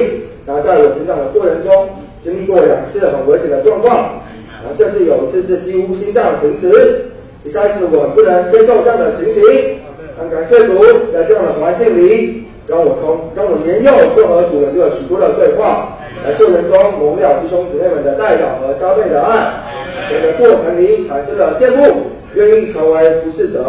[0.45, 1.89] 然后在我成长的过程中，
[2.23, 4.21] 经历过两次很危险的状况，
[4.63, 7.05] 然后甚至有一次是几乎心脏停止。
[7.43, 9.79] 一开始我不能接受这样的情形，
[10.17, 10.79] 很感谢主
[11.12, 15.97] 在这样的环境里，让我从让我年幼就和主人有许多的对话。
[16.23, 19.64] 在过程中，我们了弟兄姊妹们的代表和加倍的爱。
[20.10, 23.63] 整个过程里产生了羡慕，愿意成为服侍者。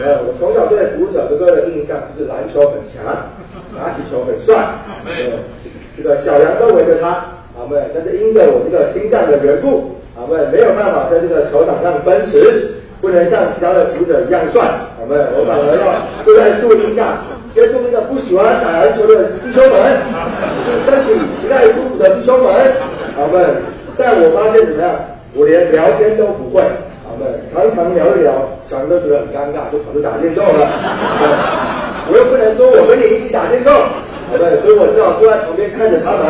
[0.00, 3.04] 呃，我从小对服侍者这个的印象就是篮球很强，
[3.76, 4.56] 拿起球很帅。
[5.04, 5.44] 呃，
[5.96, 7.08] 这个小羊都围着他，
[7.52, 17.18] 啊们，但是因着我这个心脏的缘故，啊们没有办法在这个球场上奔驰，不能像其他的服者一样帅，啊们，我反而要坐在树荫下。
[17.52, 19.76] 接触那个不喜欢打篮球的弟兄们，
[20.86, 22.54] 身体不太舒服的弟兄们，
[23.16, 23.44] 好们，
[23.98, 24.94] 但我发现怎么样？
[25.34, 26.60] 我连聊天都不会，
[27.06, 28.32] 好们，常常聊一聊，
[28.68, 30.66] 小人都觉得很尴尬，就跑去打电动了。
[32.10, 36.26] 我又不能说我跟你一起打电动，好的，所以我只好坐在旁边看着他们。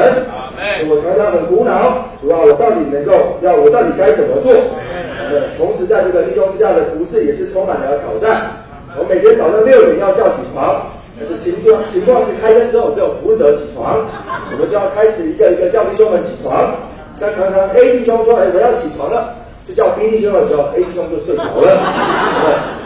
[0.90, 4.52] 我常常很苦恼，主要我到底能够要我到底该怎么做？
[4.52, 8.52] 呃，同时在这个弟兄之下的服饰也是充满了挑战。
[8.98, 10.92] 我每天早上六点要叫起床。
[11.20, 14.04] 但是情况情况是开灯之后只有服务者起床，
[14.52, 16.76] 我们就要开始一个一个叫弟兄们起床。
[17.20, 19.36] 但常常 A 弟兄说：“哎，我要起床了。”
[19.68, 21.68] 就叫 B 弟兄的时候，A 弟兄就睡着了。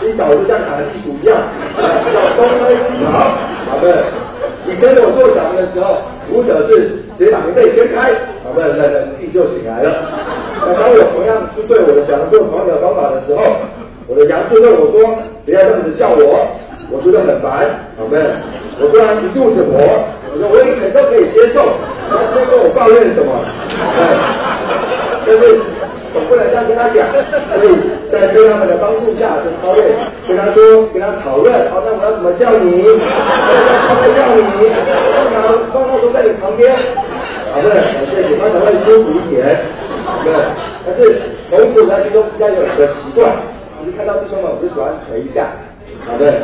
[0.03, 1.39] 一早就像打地鼠一样，
[1.79, 3.25] 叫东飞西跑。
[3.71, 4.05] 好的，
[4.67, 8.13] 你跟我做小的时候，服务者是直接把棉被掀开，
[8.45, 10.03] 好的，那那地就醒来了。
[10.61, 13.41] 那当我同样是对我的小羊做同样的方法的时候，
[14.09, 15.17] 我的羊就问我说
[15.47, 16.47] ：“不要这么子叫我。”
[16.93, 17.65] 我觉得很烦，
[17.97, 18.19] 好没？
[18.79, 19.81] 我虽然一肚子火，
[20.35, 21.63] 我说我以前都可以接受，
[22.11, 23.31] 他在跟我抱怨什么？
[25.27, 25.63] 但是
[26.11, 27.07] 我不能这样跟他讲，
[27.55, 27.71] 所以
[28.11, 29.95] 在对他们的帮助下，就超越，
[30.27, 32.83] 跟他说，跟他讨论，好，那我要怎么叫你？
[32.83, 34.43] 怎么叫你？
[34.51, 35.39] 通常
[35.71, 36.67] 通常都在你旁边，
[37.55, 37.71] 好的？
[38.11, 39.39] 所以你他才会舒服一点，
[40.05, 40.27] 好不？
[40.85, 43.31] 但是同时我在心中要有一个习惯，
[43.87, 45.47] 你看到弟兄们，我就喜欢捶一下，
[46.05, 46.43] 好的。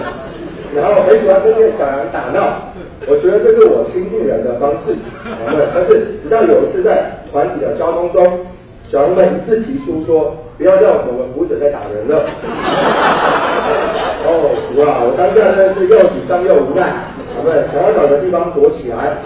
[0.74, 2.62] 然后很喜欢跟这个小羊打闹，
[3.06, 4.94] 我觉得这是我亲近人的方式。
[5.74, 8.40] 但是直到有一次在团体的交通中，
[8.90, 12.26] 小羊们一次提出说，不要叫我们舞者在打人了。
[14.20, 15.00] 哦，哇！
[15.04, 16.92] 我当下真的是又紧张又无奈，
[17.34, 19.16] 好的，想要找个地方躲起来，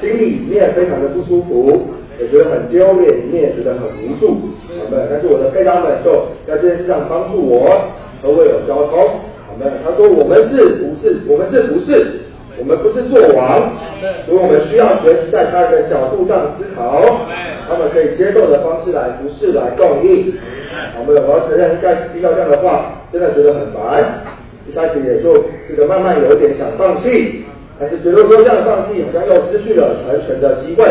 [0.00, 1.82] 心里面非常的不舒服，
[2.20, 4.38] 也觉得很丢脸，里面也觉得很无助，
[4.78, 5.08] 好的。
[5.10, 7.66] 但是我的配搭们就在这件事上帮助我，
[8.22, 9.10] 和我有交通。
[9.84, 11.20] 他说：“我们是不是？
[11.28, 12.06] 我们是不是？
[12.58, 13.72] 我们不是做王，
[14.26, 17.00] 所以我们需要学习在他人的角度上思考，
[17.68, 20.34] 他们可以接受的方式来不是来供应。
[20.98, 24.04] 我们我要承认，在听到这样的话，真的觉得很烦。
[24.68, 25.32] 一开始也就
[25.68, 27.44] 这个慢慢有点想放弃，
[27.78, 30.84] 但是觉得说这样放弃好像又失去了传承的机会，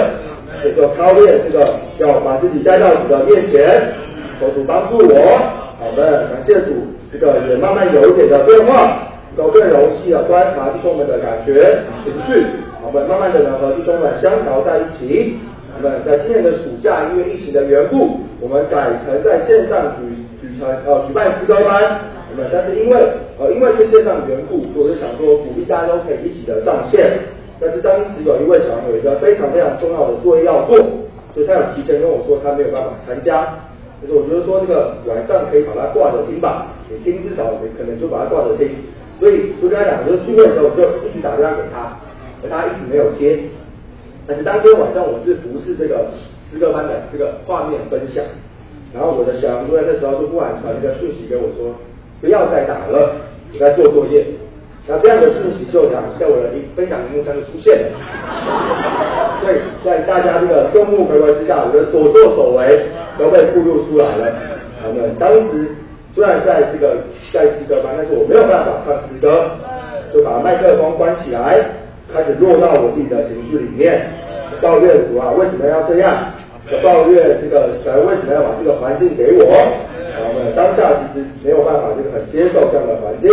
[0.61, 3.93] 所以说超越这个要把自己带到主的面前，
[4.39, 5.37] 求主帮助我。
[5.79, 9.01] 好的，感谢主。”这个也慢慢有一点的变化，
[9.39, 12.43] 都更容易的观察弟兄们的感觉情绪，
[12.83, 15.39] 我们慢慢的呢和弟兄们相调在一起。
[15.71, 22.03] 我们在今年的暑假，因为疫情的缘故，我们改成在线上举举成呃举办诗歌班。
[22.27, 22.99] 我们但是因为
[23.39, 27.15] 呃因为是线上缘故，我就想说鼓励大家都可以一起的上线。
[27.61, 30.75] 但是当时有一位小朋友有一个非常非常重要的作业要做，
[31.33, 33.47] 所以他有提前跟我说他没有办法参加。
[34.01, 36.67] 就是我觉得说这个晚上可以把它挂着听吧。
[36.89, 38.67] 你听至少你可能就把它挂着听，
[39.19, 41.91] 所以就跟他讲，就是聚会的时候我就一直打电话给他，
[42.41, 43.37] 而他一直没有接。
[44.25, 46.07] 但是当天晚上我是不是这个
[46.47, 48.23] 诗歌班的这个画面分享，
[48.93, 51.75] 然后我的小杨就在这时候就忽然传一个讯息给我说，
[52.21, 53.11] 不要再打了，
[53.51, 54.25] 我在做作业。
[54.87, 57.99] 那这样的讯息就讲在我的一分享荧幕上就出现了。
[59.43, 64.33] 所以在大家这个众目睽睽之下，我的所作所为都被暴露出来了。
[64.87, 65.75] 我们当时。
[66.19, 66.97] 虽然在这个
[67.31, 69.55] 在诗歌班，但是我没有办法唱诗歌，
[70.13, 71.55] 就把麦克风关起来，
[72.13, 74.03] 开始落到我自己的情绪里面，
[74.61, 76.27] 抱怨主啊，为什么要这样？
[76.83, 79.47] 抱怨这个神为什么要把这个环境给我？
[79.47, 83.31] 我们当下其实没有办法，这个很接受这样的环境。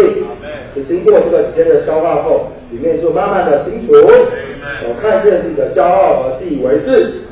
[0.73, 7.26] 是经过这个时间的消化后，里面就慢慢的清楚，我看见自己的骄傲和自以为是。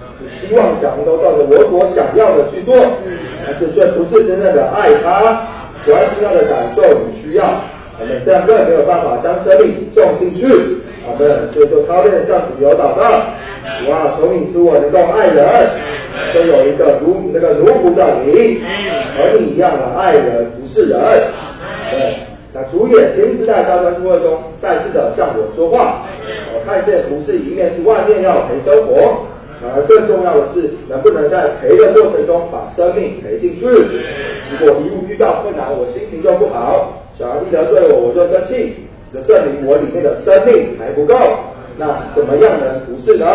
[0.48, 2.74] 希望想都照着我所想要的去做，
[3.46, 5.20] 但是却不是真正的爱他，
[5.86, 7.44] 关心他的感受与需要，
[8.00, 10.46] 我们这样更没有办法将生命种进去。
[11.06, 13.04] 我们所以就操练向主有祷告，
[13.84, 15.44] 主啊，求你使我能够爱人，
[16.32, 18.62] 都有一个如那个奴仆的你，
[19.12, 20.98] 和你一样的爱人，不是人。
[21.90, 22.16] 对，
[22.54, 26.06] 那主也亲自在高端聚会中再次的向我说话，
[26.54, 29.26] 我看见不是一面是外面要陪生活。
[29.74, 33.64] 而更重要的是，能不能在赔的过程中把生命赔进去？
[33.64, 38.74] 如果一路遇到困难，我心情就不好，小孩一得罪我，我就生气，
[39.12, 41.14] 就证明我里面的生命还不够。
[41.78, 43.26] 那怎么样能不是呢？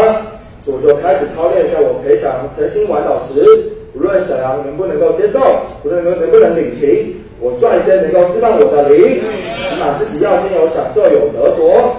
[0.66, 5.40] 我就开始操练，在我陪小杨诚心玩导时，无论小杨能不能够接受，
[5.84, 11.96] 无论能能不能领情，我率先能够释放我的灵，起码自己要先有享受有得着。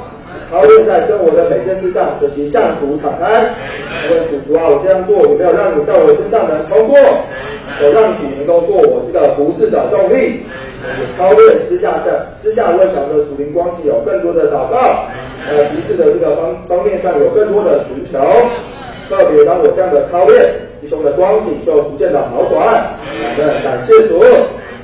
[0.51, 3.55] 超越在生活的每件事上，学习向主敞开。
[4.11, 6.99] 问主主啊，我这样做有没有让你在我身上能通过？
[6.99, 10.43] 我让主能够做我这个服侍的动力。
[11.17, 12.11] 超越私下在
[12.43, 15.07] 私下为小的属灵关系有更多的祷告，
[15.47, 18.19] 呃，服侍的这个方方面上有更多的寻求。
[19.09, 20.35] 特别当我这样的超越，
[20.81, 22.97] 弟兄的光景就逐渐的好转。
[23.07, 24.19] 我们感谢主，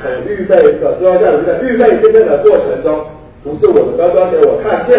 [0.05, 3.07] 在预备这个最后在这个预备见证的过程中，
[3.43, 4.99] 不是我的哥哥给我看见。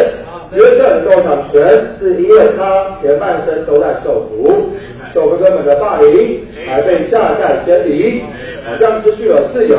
[0.54, 1.68] 约瑟受场权，
[2.00, 4.70] 是因为他前半生都在受苦，
[5.14, 8.24] 受哥哥们的霸凌，还被下在监里，
[8.66, 9.78] 好像失去了自由。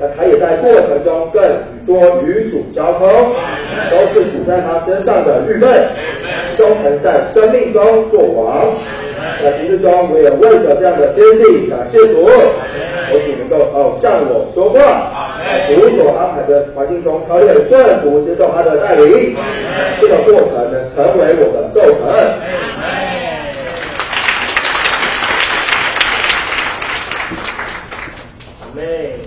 [0.00, 1.42] 那他也在过程中更
[1.86, 3.08] 多与主交通，
[3.90, 5.68] 都是主在他身上的预备，
[6.58, 8.74] 都能在生命中做王。
[9.42, 14.78] 在平日中，我也为着这样的坚信感谢主，我主能够哦向我说话。
[15.68, 19.36] 主所安排的环境中，超越顺服接受他的带领，
[20.00, 22.00] 这个过程呢成为我的构成。
[28.74, 28.80] 妹，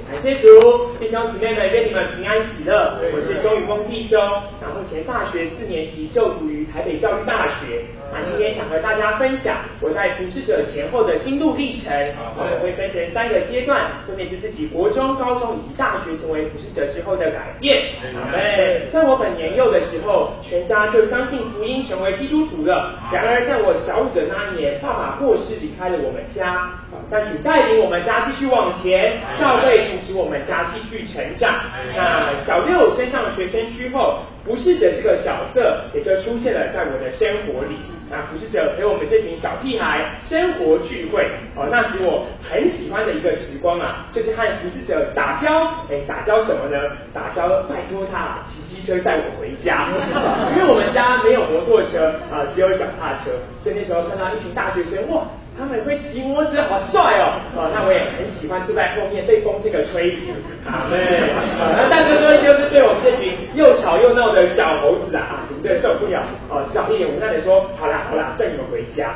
[0.10, 2.98] 感谢主，弟兄姊妹们，愿你们平安喜乐。
[3.14, 4.20] 我是钟宇峰弟兄，
[4.60, 7.86] 那目前大学四年级就读于台北教育大学。
[8.12, 11.94] 那今天想和大家分享我在服侍者前后的心路历程。
[12.40, 17.94] 我们会分成三个阶段，分别是自己国中、高中以及大学成为服侍者之后的改变。
[18.34, 22.98] 哎，在我很年幼的时候，全家就相信福音，成为基督徒了。
[23.14, 26.72] 然而在我小五的那一年，爸爸过世，离开了我们家。
[27.10, 29.22] 但主带领我们家继续往前。
[29.40, 31.54] 教会扶持我们家继续成长。
[31.96, 37.78] 那小六升上学生区后，不适者这个角色也就出现了在我的生活里。
[38.10, 45.50] 那服侍者陪我们这群小屁孩生活聚会，哦，那时我很喜欢的一个时光啊，就是和服侍者打交。
[45.90, 46.78] 哎，打交什么呢？
[47.14, 49.88] 打交拜托他骑机车带我回家，
[50.56, 53.32] 因为我们家没有摩托车啊，只有脚踏车。
[53.64, 55.24] 所以那时候看到一群大学生，哇！
[55.58, 57.40] 他们会骑摩托车，好帅哦！
[57.56, 60.12] 啊，那我也很喜欢坐在后面被风这个吹。
[60.68, 66.22] 啊，对，啊那大哥哥就是对我们这群又吵又闹的小猴子啊，真的受不了。
[66.48, 69.16] 哦，只好一脸无奈的说：好啦好啦，带你们回家。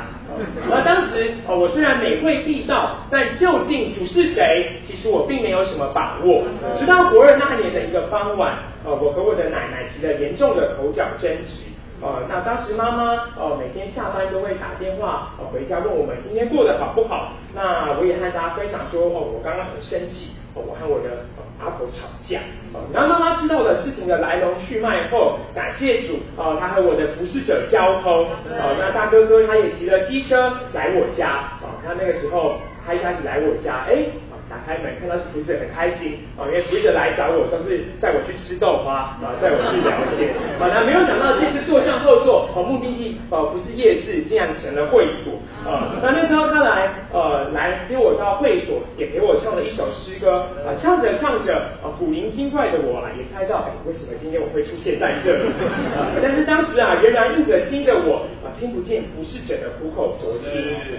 [0.70, 6.42] 而当时哦，我虽然美会地道，但究竟主是谁，其实我并没有什么把握。
[6.76, 11.70] 直到国二那年的一个傍晚，呃，我和我的奶奶起了严重的口角争执。
[12.02, 17.32] 呃，那当时妈妈呃每天下班都会打电话呃回家问我们今天过得好不好。
[17.54, 21.26] 那我也和大家分享说哦，我刚刚很生气，哦，我和我的
[21.58, 22.40] 阿婆吵架。
[22.72, 28.24] 哦，然后妈妈知道了事情的来龙去脉后，感谢主，哦，他和我的服侍者交通。
[28.24, 31.52] 哦，那大哥哥他也骑了机车来我家。
[31.60, 34.06] 哦，他那个时候他一开始来我家，哎。
[34.50, 45.94] 打开门看到是服侍很开心啊，因为服侍来找我都是带我去吃豆花啊， 带我去聊天啊，那没有想到这次坐向后座，哦，目的地哦不是夜市，竟然成了会所啊。
[46.02, 55.46] 那那时候他来呃来接我到会所，也陪我唱了一首诗歌啊，唱着唱着啊，古灵精怪的我啊也猜到哎为什么今天我会出现在这里
[55.94, 56.10] 啊？
[56.20, 60.50] 但是当时啊仍然印着心的我啊听不见服侍者的苦口婆心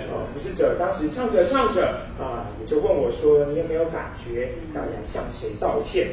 [0.08, 1.84] 啊，服侍者当时唱着唱着
[2.18, 3.41] 啊也就问我说。
[3.46, 6.08] 你有没有感觉要来向谁道歉？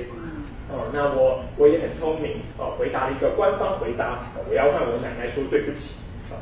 [0.71, 5.95] 哦，那我我也很聪明哦，回答了一个官方回答，我要向我奶奶说对不起。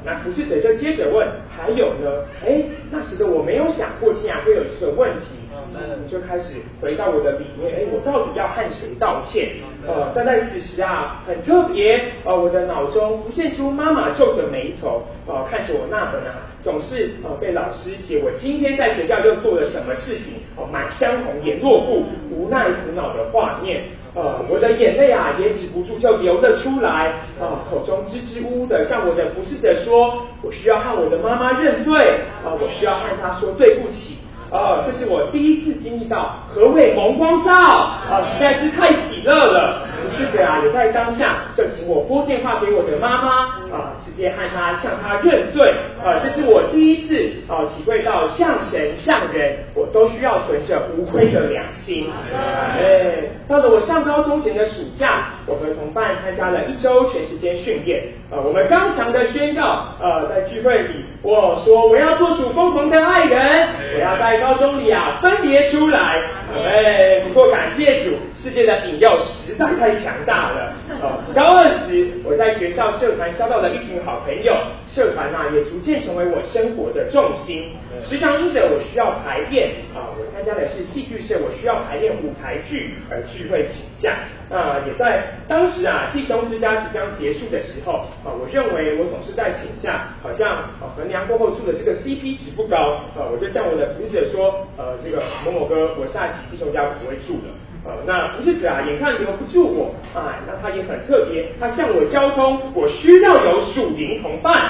[0.04, 2.24] 那不是者就接着问，还有呢？
[2.44, 5.26] 哎，那时的我没有想过竟然会有这个问题，
[5.74, 9.48] 嗯，就开始回到我的里面，哎，我到底要和谁道歉？
[9.86, 23.82] 呃，但在此时啊，很特别，呃，我的脑中浮现出妈妈皱着眉头，呃，看着我那本啊，总是呃被老师写我今天在学校又做了什么事情，哦，满相同眼落布，无奈苦恼的画面。
[24.16, 31.94] 呃，我的眼泪啊也止不住就流了出来，啊，口中支支吾吾的向我的服侍者说，我需要和我的妈妈认罪，
[32.42, 34.16] 啊，我需要和她说对不起，
[34.56, 39.82] 啊，这是我第一次经历到何谓蒙光照，啊，实在是太喜乐了。
[39.96, 43.30] 服侍者啊也在当下就请我拨电话给我的妈妈，
[43.74, 54.06] 啊，直接和她向她认罪，啊，这是我第一次啊体会到向神向人我都需要存着无愧的良心，哎，到了我上。
[54.06, 58.04] 高中前的暑假，我和同伴参加了一周全时间训练。
[58.30, 66.22] 呃，我们刚强的宣告，呃，在聚会里，我说我要做主疯狂的爱人，我要在高中里啊分别出来。
[66.54, 70.72] 哎，不过感谢主，世界的引诱实在太强大了。
[71.02, 74.54] 哦，高二时，我在学校社团交到了一群好朋友，
[74.86, 77.72] 社团呐也逐渐成为我生活的重心。
[78.04, 84.14] 时常因着我需要排练啊，我参加的是戏剧社，我需要排练舞台剧而聚会请假。
[84.48, 97.48] 啊，也在当时啊，弟兄之家即将结束的时候啊，我认为我总是在请假，好像啊衡量过后住的这个 CP 值不高啊，我就向我的服侍者说，呃，这个某某哥，我下期弟兄家不会住的。
[97.84, 104.60] 呃，那不是者啊，眼看留不住我，啊，那他也很特别，他向我交通，我需要有属灵同伴。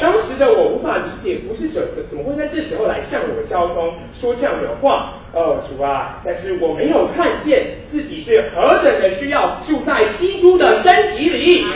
[0.00, 5.14] 当时的我无法理解，不是者怎怎么会在这时候来向我交通，说这样的话？
[5.32, 11.66] 哦，主啊，但是我没有看见自己是何等的需要住在基督的身体里。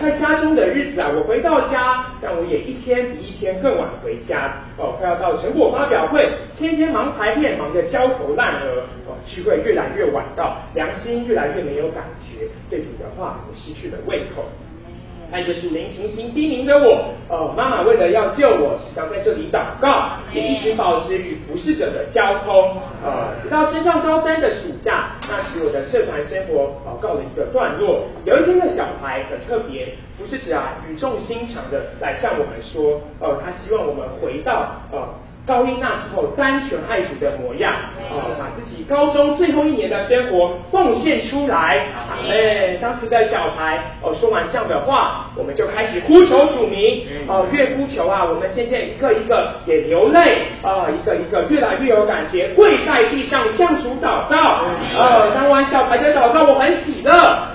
[0.00, 4.54] 在家中的日子啊，我回到家，但我也一天比一天更晚回家。
[4.78, 8.82] 哦，快要到成果发表会，天天忙排练，忙得焦头烂额。
[9.06, 14.44] 哦，聚会越来越晚到，良心越来越没有感觉，对主的话我失去了胃口。
[15.30, 22.76] 看着属灵情形低迷的我，呃，妈妈为了要救我，时常在这里祷告，也一直保持与服侍者的交通。
[23.04, 28.04] 呃，直到升上高三的暑假，那时我的社团生活呃告了一个段落。
[28.24, 34.98] 有一天的小孩很特别，服侍者啊语重心长的来向我们说，呃，他希望我们回到呃。
[35.48, 37.72] 高一那时候单纯爱主的模样，
[38.12, 41.86] 哦，把自己高中最后一年的生活奉献出来。
[42.28, 47.06] 哎，当时的小孩哦，说完这样的话，我们就开始呼求主名。
[47.26, 54.36] 哦，越呼求啊，我们渐渐一个一个也流泪啊，一个一个越来越有感觉，跪在地上向主祷告。
[54.98, 57.10] 哦，当完小孩的祷告，我很喜乐，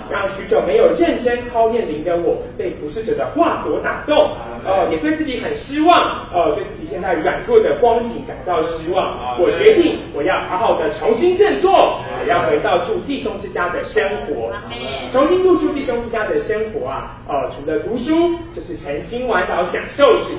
[0.09, 4.31] 让许久没有认真操练灵的我，被服侍者的话所打动。
[4.65, 5.93] 哦，也对自己很失望。
[6.33, 7.82] 哦，对自己现在软弱的。
[7.83, 14.53] 光景感到失望，我决定我要好好的重新振作，我要回到住弟兄之家的生活，
[15.11, 17.19] 重新入住弟兄之家的生活啊！
[17.27, 20.29] 哦，除了读书，就是诚心玩岛享受主。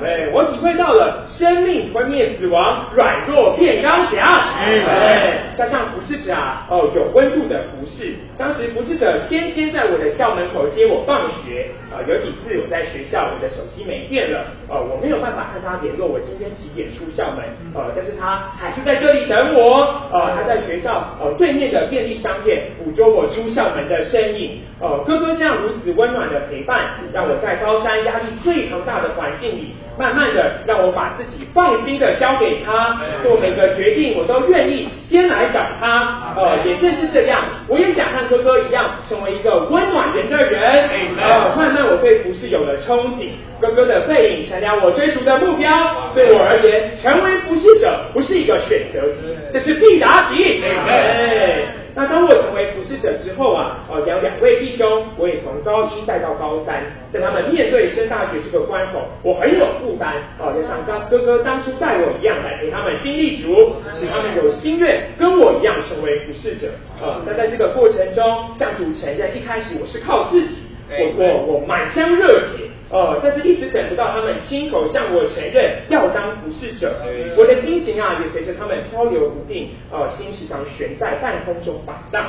[0.00, 4.26] 对，我体会到了生命毁灭死亡，软弱变刚强。
[4.64, 8.14] 对，加上服侍者啊，哦，有温度的服侍。
[8.36, 11.70] 当时服侍者天天在我的校门口接我放学。
[11.92, 17.44] 啊，有几次我在学校，我的手机没电了，呃，我没有办法和他联络，我今天几点出校门？
[17.74, 19.84] 呃，但是他还是在这里等我。
[20.10, 24.62] 呃，他在学校呃对面的便利商店捕捉我出校门的身影。
[24.80, 29.71] 呃，哥哥这样如此温暖的陪伴，让我在高三压力最庞大的环境里。
[29.98, 36.34] 慢慢的，让我把自己放心的交给他，做每个决定我都愿意先来找他。
[36.34, 40.88] 呃，也正是这样，我也想和哥哥一样，成为一个温暖人的人。
[41.18, 43.28] 呃，慢慢我对服饰有了憧憬，
[43.60, 45.70] 哥哥的背影成了我追逐的目标。
[46.14, 50.62] 对我而言，成为服饰者不是一个选择题，这是必答题。
[50.88, 51.81] 哎。
[51.94, 56.82] 那当我成为服侍者之后啊，呃，有两位弟兄，我也从高一带到高三，
[57.12, 66.68] 在他们面对升大学这个关口，我很有负担，哦，就像刚哥哥当初带我一样，来陪他们经历主，使他们有心愿跟我一样成为服侍者。
[67.00, 68.24] 呃，那在这个过程中，
[68.56, 72.26] 向主承认，一开始我是靠自己，我我我满腔热
[72.56, 72.71] 血。
[72.92, 76.94] 哦，但是一直等不到他们亲口向我承认要当服侍者，
[77.36, 82.24] 我的心情啊也随着他们漂流不定，呃，心时常悬在半空中摆荡。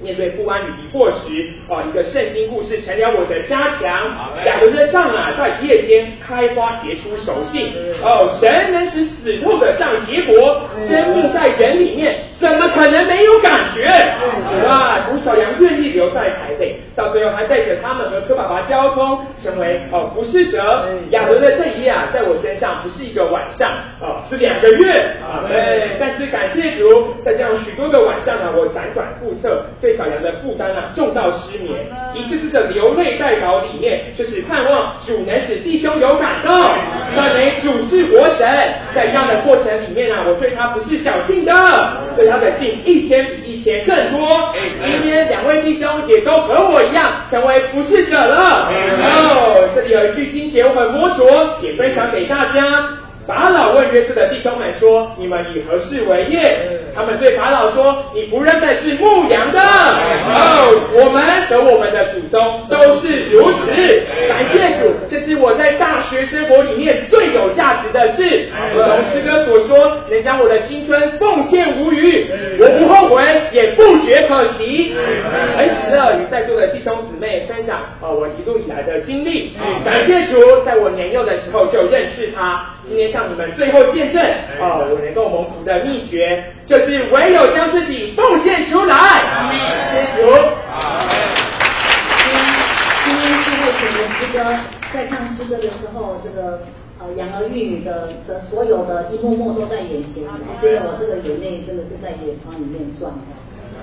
[0.00, 3.90] 面对不安与疑惑时，啊，一个圣经故事成了我的加强。
[4.46, 7.72] 亚伦的杖啊，在夜间开花结出熟杏。
[8.00, 13.88] 哦，神能使死透的杖结果，生命在人里面，怎么可能没有感觉？
[14.64, 20.58] 哇，吴小阳愿意留在台北，到最后还带着他们和柯爸爸交通，成为哦服侍者。
[21.10, 23.70] 亚伦的这一夜啊，在我身上不是一个晚上，
[24.00, 24.90] 哦，是两个月。
[25.22, 29.64] 啊，对，但是感谢主，在这样许多个晚上呢，我辗转复测。
[29.80, 36.58] 对小杨的负担啊，重到失眠，一次次的流泪在稿里面，就是盼望主能使弟兄有感动，
[37.14, 38.44] 赞美主是活神。
[38.92, 41.52] 在这样的过程里面啊，我对他不是小信的，
[42.16, 44.52] 对他的信一天比一天更多。
[44.82, 48.68] 今天两位弟兄也都和我一样成为服侍者了。
[48.70, 52.97] 哦，这里有一句经节我很摸着，也分享给大家。
[53.28, 56.40] 法老问约瑟的弟兄们说：“你们以何事为业？”
[56.96, 63.66] 他们对法老说：“你不认得是牧羊的。”哦，我们和我们的祖宗都是如此。
[64.28, 68.48] 感谢主，这是是我在大学生活里面最有价值的事。
[68.74, 72.26] 如同诗歌所说，能将我的青春奉献无余，
[72.58, 73.22] 我不后悔，
[73.52, 74.94] 也不觉可惜。
[75.54, 79.52] 很喜乐与在座的弟兄姊妹分享啊，我一路以来的经历。
[79.84, 82.64] 感谢主，在我年幼的时候就认识他。
[82.88, 84.22] 今天向你们最后见证
[84.62, 88.94] 啊，我能够蒙福的秘诀，就是唯有将自己奉献出来。
[89.90, 90.38] 谢谢主。
[93.04, 94.38] 今天最后选的诗歌，
[94.94, 96.60] 在唱诗歌的时候，这个
[97.00, 100.22] 呃养儿育女的的所有的一幕幕都在眼前，
[100.60, 103.10] 所以我这个眼泪真的是在眼眶里面转。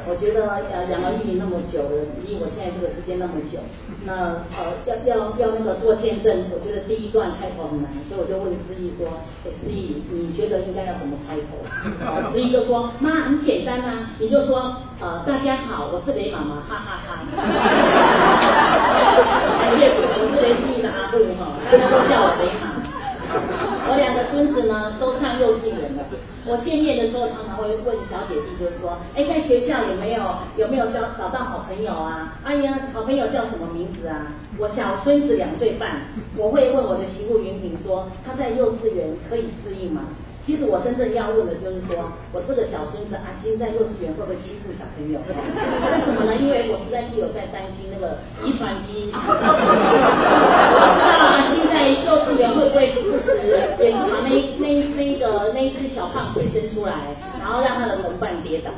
[0.08, 3.58] 我觉得呃养儿育女那么久了，离我现在这个时间那么久，
[4.06, 9.10] 那呃要要要那个做见证，我觉得第一段开头很难，所以我就问司仪说，
[9.41, 11.58] 哎司仪你觉得应该要怎么开头？
[12.32, 17.26] 司仪就说妈很简单啊，你就说呃大家好，我是雷妈妈，哈哈哈。
[19.58, 22.85] 感谢主，我是雷司仪的阿布哈，大家都叫我雷妈。
[23.88, 26.04] 我两个孙子呢都上幼稚园了。
[26.48, 30.22] 我见面的时候常常会问小姐弟，就是说，哎，在学校有没有
[30.58, 32.38] 有没有交找到好朋友啊？
[32.44, 34.28] 哎呀，好朋友叫什么名字啊？
[34.60, 36.02] 我小孙子两岁半，
[36.38, 40.04] 我会问我的媳妇云萍说，他在幼稚园可以适应吗？
[40.46, 45.20] 其实我真正要问的就是说，我这个小孙子阿星在幼稚园会不会欺负小朋友？
[45.26, 45.34] 为
[46.06, 46.36] 什么呢？
[46.38, 49.12] 因为我实在是有在担心那个遗传基因。
[51.86, 54.66] 不知道阿星在幼稚园会不会时不时也是把那那
[54.96, 56.94] 那个那一只小胖腿伸出来，
[57.40, 58.72] 然后让他的同伴跌倒。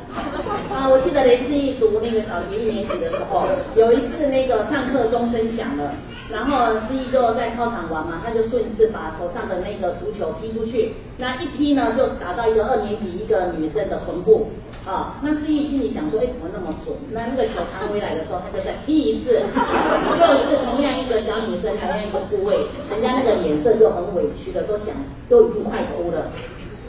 [0.72, 3.46] 啊，我记得雷志毅读那个小学一年级的时候，
[3.76, 5.92] 有一次那个上课钟声响了，
[6.30, 11.48] 然后志毅就在操场玩嘛，他就顺势把头上的那个足球踢出去，那一。
[11.58, 14.46] 踢呢就打到一个二年级一个女生的臀部
[14.86, 16.94] 啊，那志毅心里想说，哎怎么那么准？
[17.10, 22.54] 那那个球弹回来的时候，他就再踢一次，又是同样一个小女生，同样一个部位，
[22.98, 24.88] 人家那个脸色就很委屈的，都想
[25.28, 26.32] 都已经快哭了。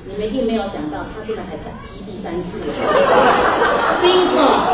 [0.08, 2.50] 你们一定没有想到，他现在还在踢第三次。
[4.02, 4.74] bingo，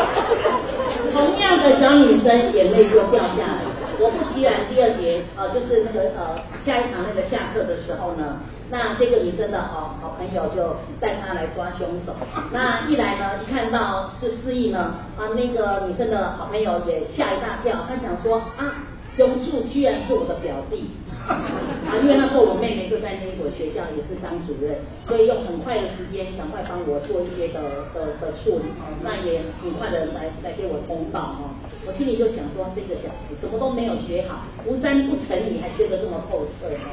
[1.12, 3.60] 同样的小女生眼泪就掉下来。
[3.98, 8.40] 果不其然，第二节呃就是那个呃下一堂那个下课的时候呢。
[8.68, 12.12] 那这个女生的好好朋友就带她来抓凶手。
[12.50, 18.82] 那一来呢，一看到是失忆呢，啊，那个女生的好朋友也吓一大跳，她想说啊，
[19.18, 20.90] 永树居然是我的表弟。
[21.26, 27.58] 因为那时候我妹妹就在那所学校也是当主任，所以用很快的时间赶快帮我做一些的
[27.90, 28.70] 的的处理，
[29.02, 31.50] 那也很快的来来给我通报哦。
[31.82, 36.86] 我心里就想说，这个小子怎么都没有学好，无三不成，你还学得这么透彻哦。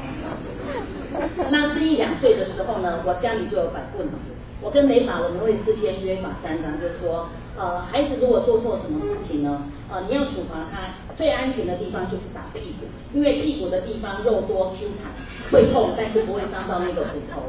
[1.52, 4.14] 那是一两岁的时候呢，我家里就有把棍子。
[4.60, 15.14] 我跟美法我们会事先约法三章，就说，呃，孩子如果做错什么事情呢，呃，你要处罚他，最安全的地方就是打屁股，因为屁股的地方肉多 Q 弹，
[15.52, 17.42] 会痛，但是不会伤到那个骨头。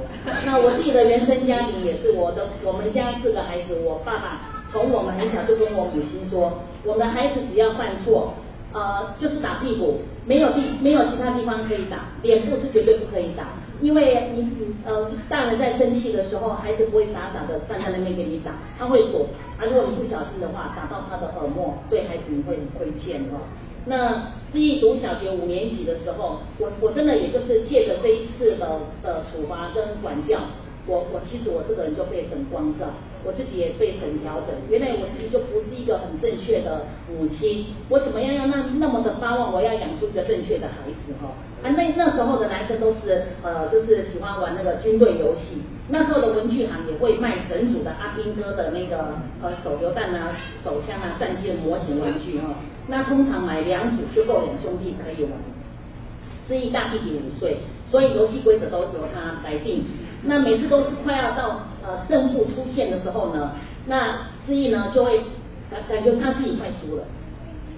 [0.45, 4.41] 那我自己的原生家庭也是，我的我们家四个孩子，我爸爸
[4.71, 6.53] 从我们很小就跟我母亲说，
[6.83, 8.35] 我们孩子只要犯错，
[8.73, 13.47] 呃，就是打屁股，没有地没有其他地方可以打，脸部是绝对不可以打。
[13.81, 14.47] 因为你
[14.85, 19.27] 呃大人在生气的时候，孩子不会傻傻的站在那边给你打，他会躲。
[19.57, 23.39] 啊，如果你不小心的话，打到他的耳膜，对孩子你会很亏欠哦。
[23.85, 30.39] 那思义读小学五年级的时候，我我真的也就是借着这一次的的处罚跟管教。
[30.87, 32.85] 我我其实我这个人就被神光照，
[33.23, 34.53] 我自己也被神调整。
[34.69, 41.33] 原来我自己就不是一个很正确的母亲，我怎么样要那那么的发望，我要养出一个正确的孩子哈？
[41.63, 45.61] 啊，那那时候的男生都是呃，就是喜欢玩那个军队游戏。
[45.87, 50.33] 那时候的文具行也会卖整组的阿兵哥的那个呃手榴弹啊、
[50.63, 52.55] 手枪啊、战舰模型玩具哈。
[52.87, 55.33] 那通常买两组就够两兄弟可以玩。
[56.47, 57.57] 是一大弟弟五岁，
[57.91, 59.83] 所以游戏规则都由他来定。
[60.23, 63.51] 那每次都是快要到呃胜负出现的时候呢，
[63.85, 65.19] 那志毅呢就会
[65.69, 67.03] 感感觉他自己快输了，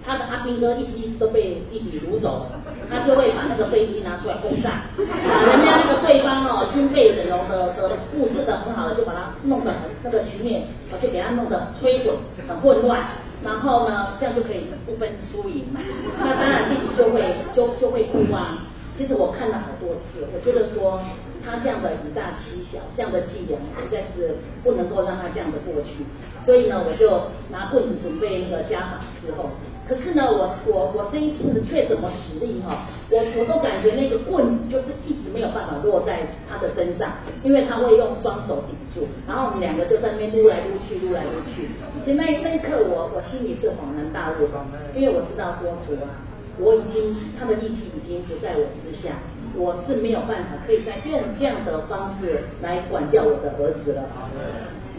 [0.06, 10.64] 他的阿兵哥一直一直都被弟弟掳走了，他就会把那个飞机拿出来轰炸，人家那个对方哦军备整容的的布置的很好的，就把它弄得很那个局面，
[11.02, 12.12] 就给他弄得摧毁
[12.48, 13.10] 很混乱，
[13.44, 15.80] 然后呢这样就可以不分输赢嘛，
[16.20, 18.68] 那当然弟弟就会就就会哭啊。
[18.98, 21.00] 其实我看了好多次，我觉得说
[21.46, 26.04] 他这样的以大欺小，这样的伎俩实在是不能够让他这样的过去。
[26.44, 29.52] 所以呢，我就拿棍子准备那个家法之后，
[29.88, 37.14] 可是呢，我我我这一次却怎么使力哈，我我都感觉那个棍就是一直没有办法落在他的身上，
[37.44, 41.70] 因为他会用双手顶住，然后我们两个就在那边撸来撸去，撸来撸去。
[42.04, 44.48] 其实那那一刻我我心里是恍然大悟，
[44.94, 46.12] 因为我知道说主啊。
[46.60, 49.14] 我已经他的力气已经不在我之下，
[49.56, 54.02] 我是没有办法可以再用这样的方式来管教我的儿子了。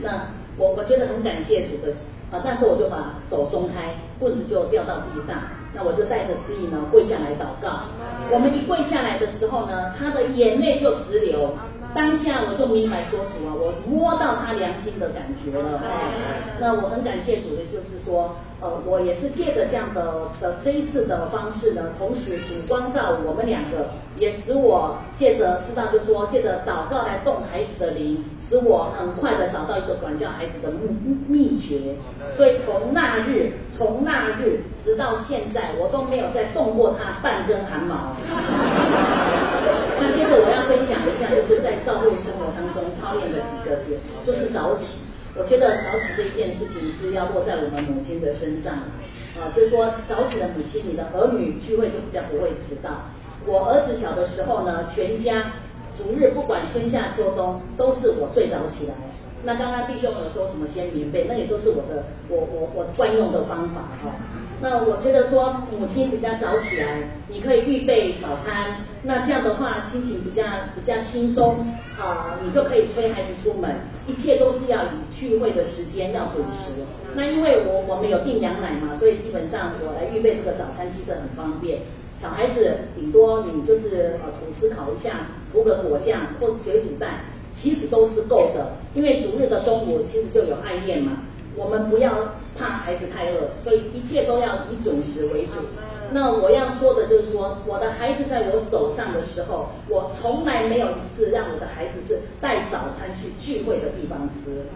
[0.01, 1.93] 那我我觉得很感谢主的
[2.31, 5.37] 啊，但是我就把手松开，棍子就掉到地上，
[5.75, 7.89] 那我就带着司仪呢跪下来祷告。
[8.31, 11.57] 我们一跪下来的时候呢，他的眼泪就直流。
[11.95, 15.81] 当下我就明白说主啊，我摸到他良心的感觉了。
[16.61, 28.23] 那我很感谢主的，就是说，呃，我也是借着这样的的这一次的方式呢，同时主光照我们两个，也使我借着知道，就说借着祷告来动孩子的灵。
[28.49, 30.89] 使我很快的找到一个管教孩子的秘
[31.29, 31.95] 秘诀，
[32.35, 38.17] 所以从那日，从那日直到现在，我都没有再动过他半根汗毛。
[40.01, 45.05] 那接着我要分享一下，就是在教会生活当中操练的几个点，就是早起。
[45.37, 48.73] 我觉得早起这一件事情是要落在我们母亲的身上
[49.37, 52.91] 啊，就说早起的母亲，你的儿女聚会就比较不会迟到。
[53.45, 55.53] 我儿子小的时候呢，全家。
[55.99, 58.95] 主日不管春夏秋冬，都是我最早起来。
[59.45, 64.11] 那刚刚弟兄有说什么掀棉被，那也都是我的，我我我惯用的方法哈。
[64.61, 70.43] 那我觉得说母亲比较早起来，你可以预备早餐，那这样的话心情比较
[70.75, 71.65] 比较轻松
[71.97, 73.71] 啊，你就可以催孩子出门，
[74.09, 76.83] 一切都是要以聚会的时间要准时。
[77.15, 81.79] 那因为我我们有订羊奶嘛，所以基本上我来预备这个早餐其实很方便。
[82.21, 87.21] 小孩子顶多你就是呃吐司烤一下，涂个果酱或是水煮蛋，
[87.61, 88.73] 其实都是够的。
[88.95, 91.23] 因为逐日的中午其实就有爱宴嘛，
[91.55, 92.11] 我们不要
[92.57, 95.53] 怕孩子太饿，所以一切都要以准时为主。
[96.11, 104.67] 那我要说的就是说，我的孩子在我手上的时候，我从来没有一次让我的孩子是带早餐去聚会的地方吃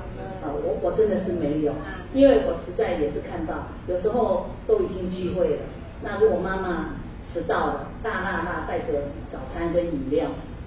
[0.45, 1.73] 啊，我我真的是没有，
[2.15, 5.63] 因为我实在也是看到有时候都已经聚会了，
[6.05, 6.95] 那如果妈妈。
[7.33, 10.27] 迟到了，大辣辣带着早餐跟饮料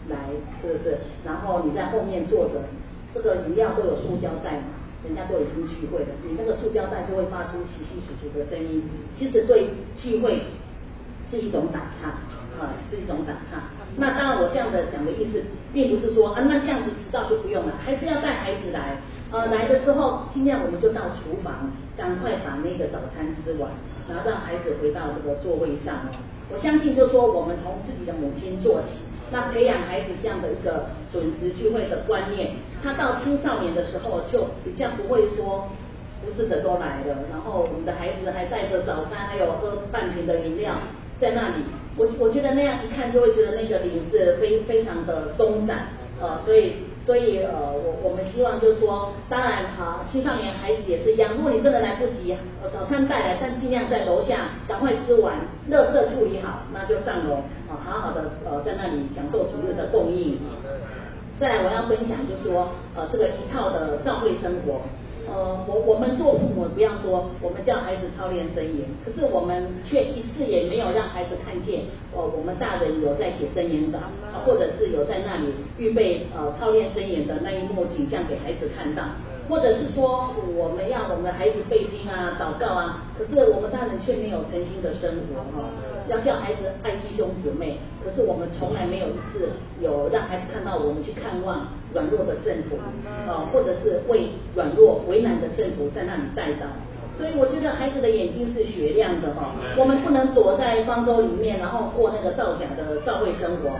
[0.10, 0.18] 来，
[0.62, 0.98] 是不是？
[1.24, 2.62] 然后你在后面坐着，
[3.14, 8.84] 这个饮料都有塑胶袋嘛，人家都已经聚会了，你那个塑胶袋就会发出稀稀疏疏的声音，
[9.18, 9.70] 其实对
[10.02, 10.42] 聚会
[11.30, 12.10] 是一种打岔
[12.58, 13.64] 啊，是一种打岔。
[13.98, 18.98] 那当然，我这样的讲的意思，并不是说啊，那这样子迟到就不用了，还是要带孩子来。
[19.32, 23.72] 呃，来的时候尽量我们就到厨房，赶快把那个早餐吃完，
[24.10, 26.12] 然后让孩子回到这个座位上哦。
[26.52, 29.00] 我相信，就是说，我们从自己的母亲做起，
[29.32, 32.52] 那培养孩子这样的一个准时聚会的观念，
[32.84, 35.68] 他到青少年的时候就比较不会说，
[36.24, 40.76] 不是的都来了，然后我们的孩子还带着早餐，还有喝半瓶的饮料
[41.20, 41.64] 在那里，
[41.98, 45.88] 我我觉得那样一看就会觉得那个领是非非常的松散，
[46.22, 46.74] 呃，所以。
[47.06, 51.32] 所以呃，我我希望就是说，当然哈，青少年孩子也是一样。
[51.34, 55.36] 如果你真的来不及，呃，早餐带来，但尽量在楼下赶快吃完，
[55.72, 57.36] 垃圾处理好，那就上楼
[57.72, 60.38] 啊，好好的呃，在那里享受主日的供应。
[61.40, 64.82] 再来，我要分享就是说，呃，这个一套的教会生活。
[65.28, 71.82] 呃，我我们做父母不要说，我们叫孩子操练真言，可是我们却一次也没有让孩子看见，
[72.14, 74.00] 呃，我们大人有在写真言稿，
[74.46, 79.04] 或者是有在那里预备呃操练真言的那一幕景象给孩子看到。
[79.48, 85.70] 或者是说，我们要我们的孩子背经啊、祷告啊，可是我们大人却没有诚心的生活哈。
[86.08, 92.78] 要叫孩子爱弟兄姊妹，可是我们从来没有一次有让孩子看到我们去看望软弱的圣徒
[93.30, 96.66] 啊，或者是为软弱为难的圣徒在那里带到。
[97.18, 99.54] 所以我觉得孩子的眼睛是雪亮的哈。
[99.78, 103.72] 我们不能躲在方舟里面，然后过那个造假的造会生活。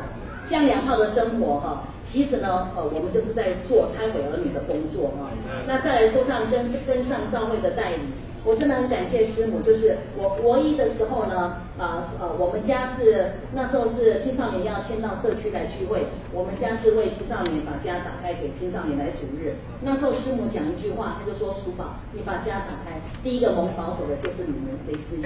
[0.50, 5.32] 像两套的生活哈，其实呢，呃，我们就是在做拆毁儿女的工作哈。
[5.68, 8.02] 那再来说上跟跟上教会的代理。
[8.46, 19.58] 我真的很感谢师母，就是我国一的时候呢，啊呃，我们家是那时候是青少年要先到社区来聚会，我们家是为青少年把家打开给青少年来主日。
[19.82, 25.26] 那时候师母讲一句话，他就说：“叔宝，你把家打开，第一个蒙保守的就是你们，谁是你？”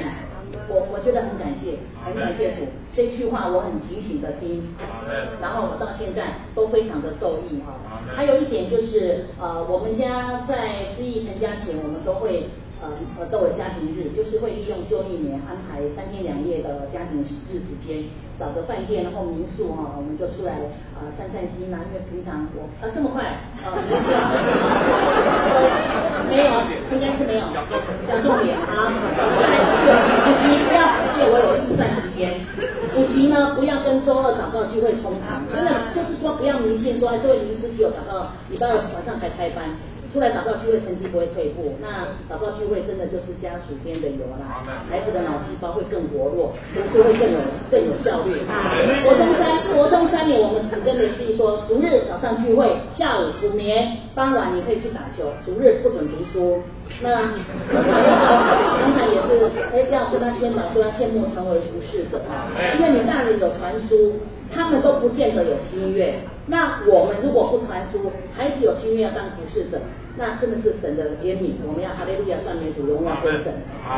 [0.71, 2.63] 我我觉得很感谢，很感谢主，
[2.95, 4.63] 这句话我很警醒的听，
[5.41, 7.75] 然后我到现在都非常的受益哈。
[8.15, 12.47] 还有一点就是，呃，我们家在失忆成家前，我们都会。
[12.81, 12.87] 呃
[13.19, 18.07] 呃，作为家庭日，就是会利用旧历年安排三天两夜的家庭日时间，
[18.39, 20.55] 找个饭店，然后民宿哈，我们就出来
[20.95, 21.83] 呃散散心啊。
[21.91, 23.35] 因为平常我啊这么快
[23.67, 23.75] 呃，
[26.31, 26.47] 没有，
[26.95, 27.51] 应该是没有
[28.07, 28.87] 讲重点啊。
[30.23, 30.79] 补习不要，
[31.19, 32.39] 因为我有预算时间。
[32.95, 39.67] 补习呢，不要跟周二早告聚会冲突，真的就是说不要迷信说周一临时只有早告，礼拜二晚上才开班。
[40.11, 47.37] 出来祷告聚会成绩不会退步，那祷告聚会真的就是家属天的油啦，孩子的脑细胞会更活络，读书会更有
[47.69, 48.41] 更有效率。
[48.49, 56.61] 啊国中三国中三年，我们只跟雷弟说，逐日早上聚会，下午补眠，傍晚你可以去打球，逐日不准读书。
[57.01, 57.21] 那
[57.69, 62.49] 刚才也是，哎，要跟他宣导说要羡慕成为服侍者啊，
[62.79, 64.13] 因为你大人有传书，
[64.53, 66.15] 他们都不见得有心愿。
[66.47, 69.79] 那我们如果不传书，孩子有心愿要当服侍者，
[70.17, 73.53] 那真的是神的怜悯，我们要哈利路亚赞美主，荣耀归神。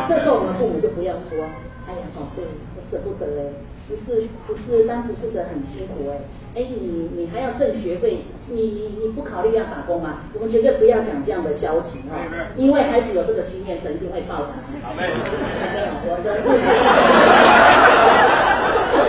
[0.09, 1.43] 这时候我们父母就不要说，
[1.87, 2.43] 哎呀，宝贝，
[2.75, 3.47] 我舍不得哎，
[3.87, 6.19] 不是不是当服侍者很辛苦哎，
[6.55, 10.19] 哎你你还要挣学费，你你你不考虑要打工吗？
[10.33, 12.19] 我们绝对不要讲这样的消息哦，
[12.57, 14.59] 因为孩子有这个心愿，神一定会报答。
[14.97, 15.15] 没有，
[16.11, 16.35] 我的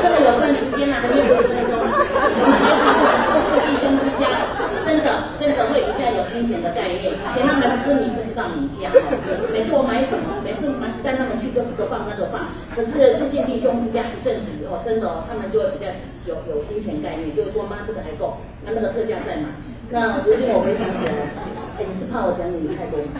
[0.02, 1.72] 这个有段时间了，还没有五分钟。
[3.52, 4.24] 弟兄之家，
[4.86, 5.06] 真的
[5.40, 8.90] 真的会比较有金钱的概念，前他们吃米是上米价，
[9.52, 15.90] 每次我买什么，每次买带他们去这个放那个放，可是最近弟兄之家一阵子以后，真的他们就会比较
[16.26, 19.48] 有有金钱概念，就是说妈这个还够，那那个特价再买。
[19.90, 21.12] 那如今我回想起来，
[21.78, 23.10] 哎，你是怕我讲你太多吗？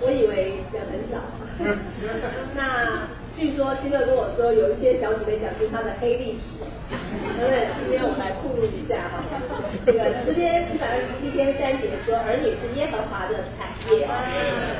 [0.00, 1.18] 我以为人很少，
[2.54, 7.66] 那据说七乐跟我说，有一些小姐妹讲出她的黑历史，对不对？
[7.82, 9.18] 今天我们来铺露一下哈。
[9.84, 14.06] 这个诗篇一百二十七篇三节说，儿女是耶和华的产业，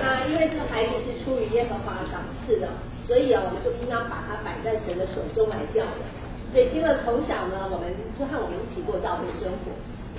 [0.02, 2.68] 那因为这个孩子是出于耶和华赏赐的，
[3.06, 6.06] 所以啊，我们就应当把它摆在神的手中来教养。
[6.52, 9.74] 所以七乐从小呢，我们就和我们一起过教会生活。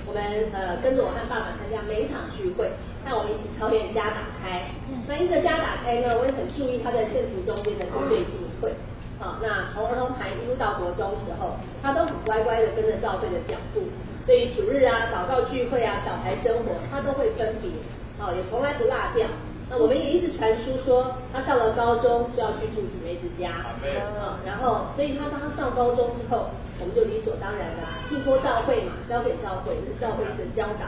[0.06, 0.22] 我们
[0.54, 2.70] 呃跟着我和爸爸参加每一场聚会，
[3.04, 4.70] 那我们一起操练家打开。
[5.06, 8.72] 那因着家打开呢，我也很注意他在线途中间的应对进退。
[9.18, 13.82] 好，那从儿童团一路到国中时候，他都很乖乖的跟着教会的脚步。
[14.26, 17.70] 对于主日啊、祷告聚会啊、小孩生活，他都会分别，
[18.18, 19.26] 好，也从来不落掉。
[19.68, 23.66] 那我们也一直传输说，他上了高中就要去住姊妹之家。
[23.82, 26.50] 嗯，然后，所以他当他上高中之后。
[26.78, 30.84] 我们就理所当然的信托教会嘛，交给教会，是教会的教导。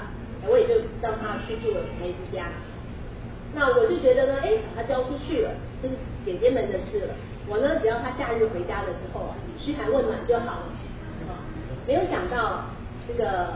[0.46, 2.44] 我也就让他去住了姊妹之家。
[3.54, 5.50] 那我就觉得呢，哎，把他交出去了，
[5.80, 5.94] 这是
[6.26, 7.14] 姐姐们的事了。
[7.48, 10.68] 我呢，只要他假日回家的时候啊，嘘寒问暖就好了。
[11.86, 12.66] 没有想到
[13.08, 13.48] 这个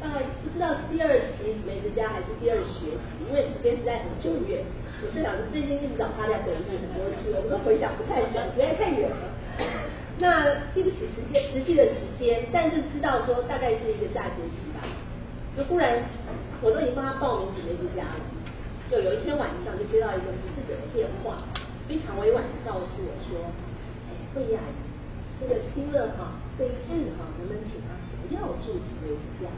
[0.00, 4.64] 大概不知道是第二期梅子家还是第二学期，因为时间实在很久远。
[5.00, 9.32] 我就想最近一直找他在回忆很多事，我们都回想不太起来，实在太远了。
[10.20, 14.84] 那记不起时间实际的时间，但是知道说大概是一个下学期吧。
[15.56, 16.04] 就忽然
[16.60, 18.20] 我都已经帮他报名准备回家了，
[18.92, 21.44] 就有一天晚上就接到一个不是者的电话，
[21.88, 23.40] 非常委婉的告诉我说
[24.08, 24.60] ：“哎，慧雅，
[25.40, 29.48] 这个新乐哈这一次哈能不能请他不要住准备家？”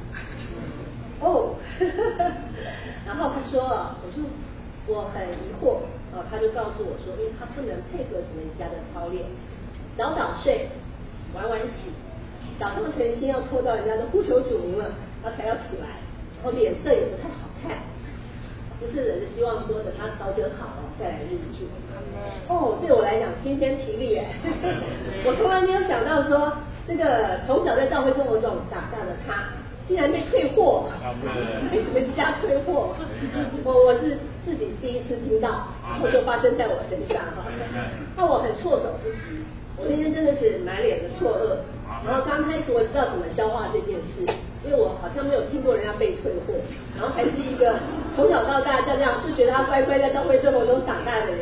[1.23, 1.55] 哦，
[3.07, 4.27] 然后他说啊，我就
[4.93, 5.79] 我很疑惑，
[6.13, 9.25] 呃，他就告诉我说，因为他不能配合准备家的操练。
[9.97, 10.69] 早早睡，
[11.35, 11.93] 晚晚起，
[12.59, 14.91] 早上晨星要拖到人家的呼求主名了，
[15.23, 16.03] 他才要起来，
[16.43, 17.79] 然后脸色也不太好看，
[18.81, 21.69] 不是人的希望说等他调整好了再来入住。
[22.49, 24.27] 哦，对我来讲晴天霹雳耶，
[25.25, 26.53] 我从来没有想到说
[26.87, 29.45] 这个从小在教会生活中长大的他，
[29.89, 30.85] 竟然被退货，
[31.71, 32.95] 被人家退货，
[33.65, 37.45] 我我是自己第一次听到，然后就发生在我身上哈，
[38.17, 39.45] 那我很措手不及。
[39.79, 41.57] 我那天真的是满脸的错愕，
[42.07, 44.21] 然后刚开始我不知道怎么消化这件事，
[44.63, 46.53] 因为我好像没有听过人家被退货，
[46.95, 47.81] 然后还是一个
[48.15, 51.41] 从小到大就这样就觉得他乖乖在社会生活中长大的人，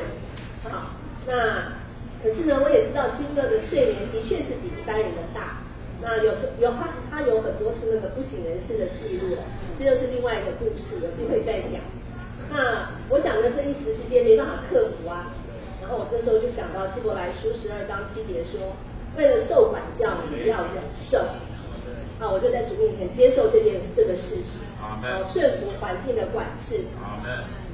[0.63, 0.95] 好，
[1.27, 1.75] 那
[2.23, 5.59] 可是呢，我也知道金哥的睡眠的确是比一般人的大，
[6.03, 9.37] 那有时有他他有很多次那个不省人事的记录，
[9.79, 11.81] 这就是另外一个故事，有机会再讲。
[12.51, 15.33] 那我讲的这一时之间没办法克服啊。
[15.81, 18.61] 然后我这时候就想到希伯来书十二章七节说，
[19.17, 21.19] 为了受管教，你要忍受。
[22.21, 25.01] 啊，我就在主面前接受这件这个事实，啊，
[25.33, 26.85] 顺服环境的管制。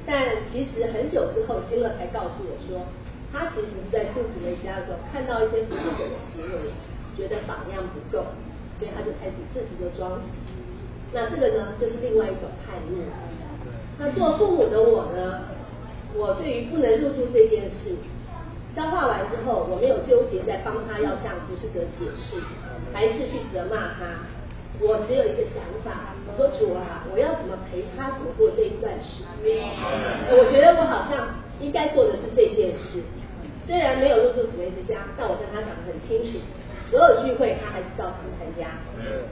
[0.07, 2.79] 但其实很久之后，金乐才告诉我说，
[3.27, 6.71] 他其实是在自己的家中，看到一些服侍者的行为，
[7.17, 8.23] 觉得榜样不够，
[8.77, 10.21] 所以他就开始自己就装。
[11.11, 13.01] 那这个呢，就是另外一种叛逆。
[13.97, 15.41] 那做父母的我呢，
[16.13, 17.97] 我对于不能入住这件事，
[18.75, 22.37] 消化完之后，我没有纠结在帮他要向不是者解释，
[22.93, 24.21] 还是去责骂他。
[24.79, 29.65] 我只有一个想法，我说主啊，我要怎么陪他走过这一段时间？
[30.37, 33.01] 我觉得我好像应该做的是这件事。
[33.65, 36.37] 虽然没有入住姊妹之家，但我跟他讲得很清楚，
[36.89, 38.67] 所有聚会他还是照常参加。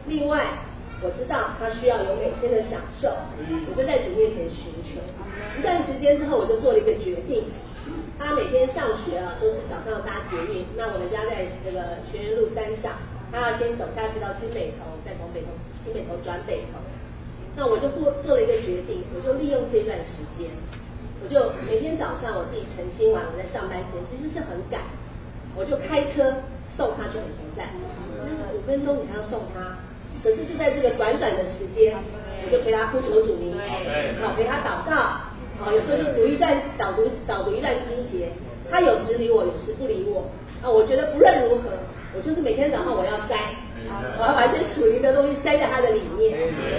[0.08, 0.46] 另外，
[1.02, 3.10] 我知道他需要有每天的享受，
[3.70, 5.02] 我就在主面前寻求。
[5.58, 7.44] 一段时间之后，我就做了一个决定。
[8.18, 10.66] 他每天上学啊，都是早上搭捷运。
[10.76, 12.94] 那我们家在这个学园路山上。
[13.32, 15.48] 他要先走下去到新北头，再从北头
[15.84, 16.80] 新北头转北头。
[17.58, 20.48] 那我就做做了一个决定，我就利用这段时间，
[21.22, 24.80] 我就每天早上我自己晨兴完，我在上班前其实是很赶，
[25.58, 26.32] 我就开车
[26.78, 27.70] 送他去北头站，
[28.54, 29.78] 五分钟你还要送他，
[30.24, 31.96] 可是就在这个短短的时间，
[32.46, 33.58] 我就陪他呼求主名，
[34.22, 35.20] 好陪他祷告，
[35.64, 38.30] 好有时候就读一段导读导读一段经节，
[38.70, 40.30] 他有时理我，有时不理我，
[40.62, 41.72] 啊我觉得不论如何。
[42.16, 43.36] 我就是每天早上我要塞，
[44.18, 46.32] 我要把一些属灵的东西塞在他的里面。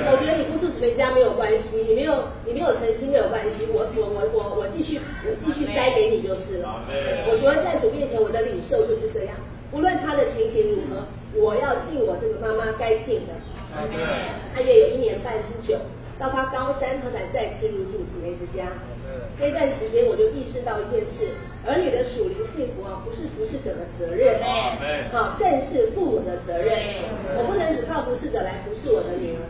[0.08, 6.80] 我觉得你不住姊妹家没有关系，你没有你没有诚心没有关系，我我我我我继续我继续塞给你就是了。
[7.28, 9.36] 我觉得在主面前我的领受就是这样，
[9.72, 13.34] 无论他的情形如何，我要尽我这个妈妈该尽的。
[14.54, 15.78] 他约有一年半之久。
[16.18, 18.64] 到他高三，他才再次入住姊妹之家。
[19.38, 21.28] 那段时间，我就意识到一件事：
[21.66, 24.40] 儿女的属灵幸福啊，不是服侍者的责任，
[25.12, 26.72] 好，更是父母的责任。
[27.36, 29.44] 我不能只靠服侍者来服侍我的女儿。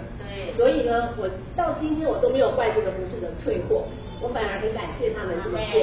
[0.57, 3.85] 所以呢，我到今天我都没有怪这个服侍者退货，
[4.21, 5.81] 我反而很感谢他们这么做，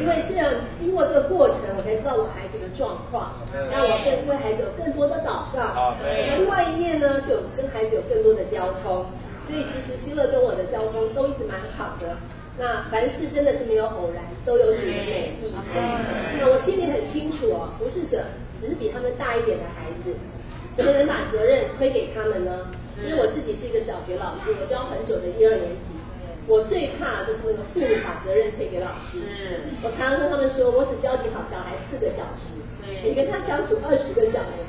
[0.00, 3.32] 因为这样经过这个过程，我才知道我孩子的状况，
[3.70, 5.94] 让我更为孩子有更多的祷告。
[6.38, 9.06] 另外一面呢，就跟孩子有更多的交通。
[9.48, 12.14] 所以其实希乐跟我的交通都一直蛮好的。
[12.56, 15.50] 那凡事真的是没有偶然，都有主的美意。
[16.38, 18.22] 那我心里很清楚哦，不是者
[18.60, 20.14] 只是比他们大一点的孩子，
[20.76, 22.66] 怎么能把责任推给他们呢？
[22.98, 25.94] 因为我自己是一个小学老师，我教很久的一二年级，
[26.46, 29.22] 我最怕就是那个父母把责任推给老师。
[29.82, 32.58] 我常常跟他们说，我只教你好小孩四个小时，
[33.04, 34.66] 你跟他相处二十个小时。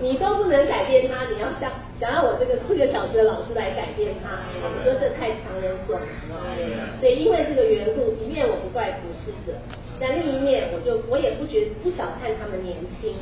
[0.00, 6.36] 你都不能改变他，你要想想要我这个四个小时的老师来改变他，我说这太强人所难了。
[7.00, 9.56] 所以因为这个缘故，一面我不怪服侍者，
[10.00, 13.14] 但另一面我就我也不觉不小看他们年轻，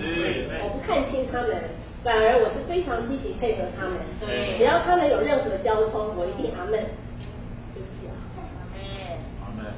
[0.62, 1.56] 我不看清他们，
[2.02, 3.98] 反而我是非常积极配合他们。
[4.58, 6.80] 只要他们有任何交通，我一定阿门。
[7.74, 8.12] 对不起啊。
[9.44, 9.72] 阿门。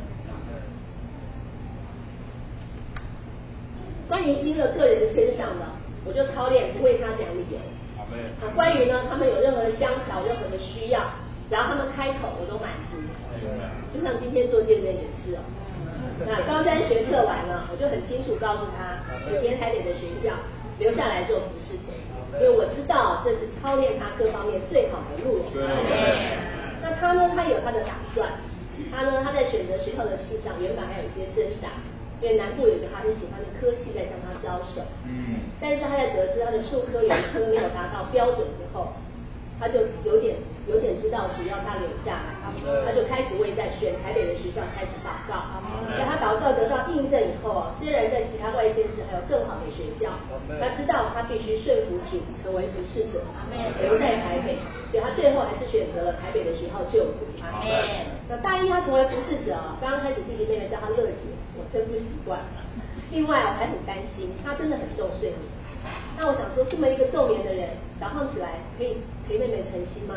[4.09, 5.84] 关于新的个人身上的。
[6.05, 7.59] 我就操练不为他讲理由。
[8.41, 11.01] 好关于呢，他们有任何香草、任何的需要，
[11.49, 13.01] 只要他们开口，我都满足。
[13.93, 15.41] 就像今天做见证也是哦。
[16.27, 20.35] 那高三学测完了，我就很清楚告诉他，每天台北的学校
[20.79, 21.75] 留下来做服饰，
[22.39, 25.43] 因为我知道这是操练他各方面最好的路。
[26.83, 28.29] 那他呢，他有他的打算。
[28.93, 31.69] 他呢，他在选择学校的事上，原本还有一些挣扎。
[32.21, 38.95] 因为南部有一个他很喜欢的科系在向他招手，嗯，但是他在得知他的数科有一科没有达到标准之后，
[39.61, 40.37] 他就有点
[40.67, 42.35] 有点知道只要他留下来，
[42.85, 45.63] 他就开始为在选台北的学校开始祷告。
[45.97, 50.11] 在他祷告得到印证以后，虽然在其他外县市还有更好的学校，
[50.59, 53.23] 他知道他必须顺服主，成为服侍者，
[53.81, 54.59] 留在台北，
[54.91, 57.27] 所以他最后还是选择了台北的学校就读。
[58.29, 61.31] 那大一他成为服侍者，刚刚开始弟弟妹妹叫他乐姐。
[61.57, 62.41] 我真不习惯。
[63.13, 65.39] 另外，我还很担心，他真的很重睡眠。
[66.16, 67.70] 那我想说，这么一个重眠的人，
[68.01, 70.14] 早上起来可以陪妹妹晨曦吗？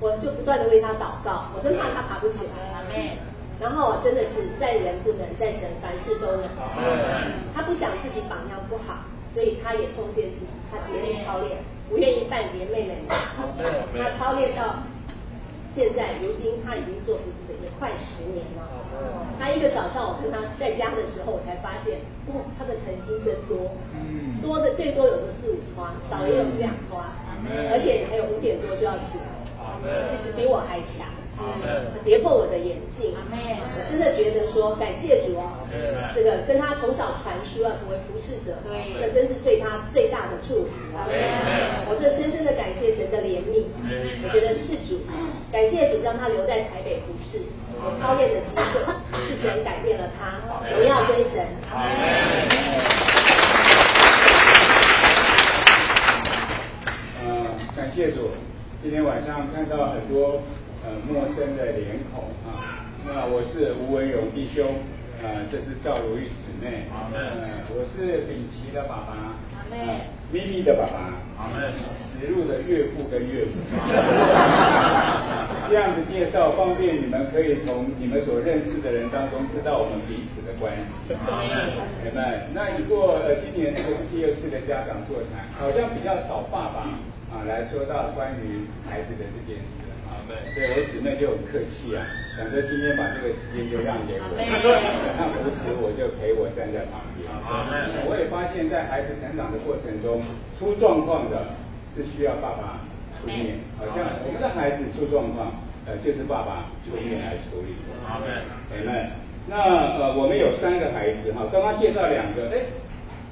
[0.00, 3.18] 我就不断的为她祷告，我真怕她爬不起来。
[3.60, 6.48] 然后真的是在人不能，在神凡事都能。
[7.54, 9.04] 他不想自己榜样不好，
[9.34, 11.58] 所以他也奉献自己，他竭力操练，
[11.90, 13.04] 不愿意半别 妹妹。
[13.06, 14.76] 他操练到。
[15.72, 18.79] 现在，如今他已经做服侍者也快十年了。
[19.38, 21.98] 他一个早上，我跟他在家的时候，我才发现，
[22.28, 23.72] 哦，他的诚心真多，
[24.42, 27.16] 多的最多有个四五花，少也有两花，
[27.72, 29.28] 而且还有五点多就要起来，
[30.10, 31.08] 其实比我还强。
[32.04, 35.64] 跌破我的眼镜，我真的觉得说感谢主哦，
[36.12, 40.70] 这个跟他从小传输要成为服侍者，那真是对他最大的祝福。
[41.88, 43.72] 我这深深的感谢神的怜悯，
[44.20, 45.00] 我觉得是主，
[45.50, 47.40] 感谢主让他留在台北服侍，
[47.82, 48.60] 我操练的机会
[49.26, 50.36] 是神改变了他，
[50.76, 51.46] 荣耀归神。
[57.24, 58.32] 嗯，感谢主。
[58.82, 60.42] 今天晚上看到很多
[60.84, 64.76] 呃陌生的脸孔啊，那我是吴文荣弟兄，
[65.22, 66.84] 呃，这是赵如玉姊妹，
[67.94, 69.34] 是秉琦的爸爸，
[70.32, 71.14] 咪咪的爸爸，
[72.18, 73.56] 石路的岳父跟岳母，
[75.68, 80.72] 这样子介绍方便你们可以从你们所认识的人当中知道我们彼此的关
[81.06, 81.14] 系，
[82.04, 82.46] 明白？
[82.54, 86.86] 那一过呃今年这个是第二次的家长座谈，好像比较少爸爸
[87.34, 89.89] 啊来说到关于孩子的这件事，
[90.54, 90.74] 对。
[90.74, 92.06] 我姊妹就很客气啊，
[92.36, 97.26] 想着今天把这个时间就让给我，那扶持我就陪我站在旁边，
[98.06, 100.22] 我也发现，在孩子成长的过程中
[100.58, 101.58] 出状况的。
[101.90, 102.86] 是需要爸爸
[103.18, 105.50] 出面，好像我们的孩子出状况，
[105.84, 107.74] 呃，就是爸爸出面来处理。
[108.06, 109.10] 好的，姐妹，
[109.48, 109.58] 那
[109.98, 112.62] 呃，我们有三个孩子哈，刚刚介绍两个，哎，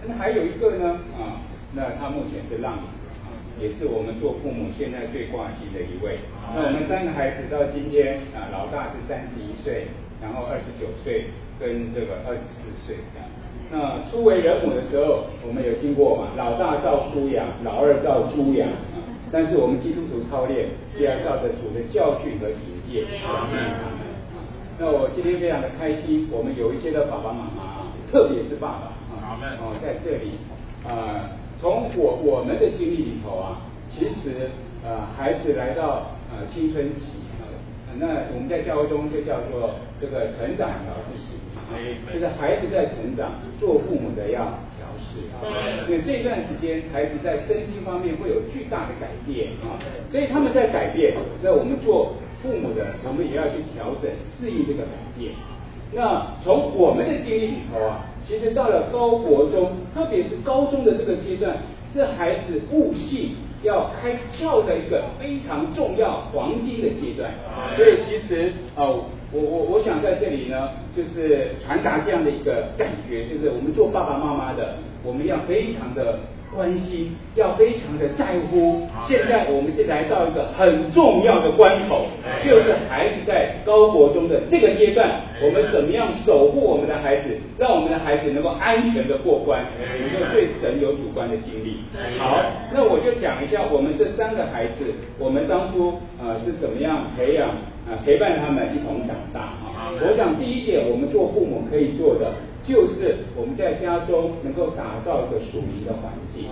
[0.05, 0.99] 那还有一个呢？
[1.15, 1.39] 啊，
[1.73, 2.83] 那他目前是浪子。
[2.83, 2.98] 啊，
[3.61, 6.19] 也是我们做父母现在最挂心的一位。
[6.55, 9.89] 那我们三个孩子到今天啊，老大是三十一岁，
[10.23, 11.27] 然后二十九岁，
[11.59, 13.27] 跟这个二十四岁这样。
[13.71, 16.33] 那初为人母的时候，我们有听过嘛？
[16.37, 18.69] 老大照书养，老二照猪养。
[19.31, 23.05] 但是我们基督徒操练是要照着主的教训和警戒。
[24.79, 30.39] 那我今天非常的开心，我们有一些的爸爸妈妈，特别是爸爸啊，哦，在这里
[30.89, 31.29] 啊，
[31.61, 34.51] 从我我们的经历里头啊，其实
[34.85, 37.43] 呃，孩子来到呃青春期啊，
[37.99, 41.37] 那我们在教会中就叫做这个成长调试。
[42.11, 44.41] 就是孩子在成长，做父母的要
[44.79, 45.21] 调试。
[45.87, 49.77] 因为这段时间孩子在身心方面会有巨大的改变啊，
[50.11, 54.09] 所以他们在改变，那我们做父母的，我们也要去调整
[54.41, 55.35] 适应这个改变。
[55.93, 61.57] 那从我们的经历里头啊，其实到了高国中，特别是高中的这个阶段，
[61.93, 67.31] 是孩子悟性要开窍的一个非常重要黄金的阶段。
[67.77, 68.87] 所以其实啊。
[69.31, 76.21] 我我我想在这里呢，就是传达这样的一个感觉，就是我们做爸爸妈妈的，我们要非常的
[76.55, 78.87] 关心，要非常的在乎。
[79.07, 82.07] 现在我们是来到一个很重要的关口，
[82.45, 91.79] 就是孩子在高国中的这个阶段，我们怎么样守护我们的孩子，让我们的孩子能够安全的过关，能够对神有主观的经历。
[92.19, 92.41] 好，
[92.73, 94.85] 那我就讲一下我们这三个孩子，
[95.19, 97.49] 我们当初呃是怎么样培养。
[97.89, 99.89] 啊，陪伴他们一同长大啊！
[99.97, 102.35] 我想第一点，我们做父母可以做的，
[102.69, 106.45] 就是我们在家中能够打造一个属灵的环境。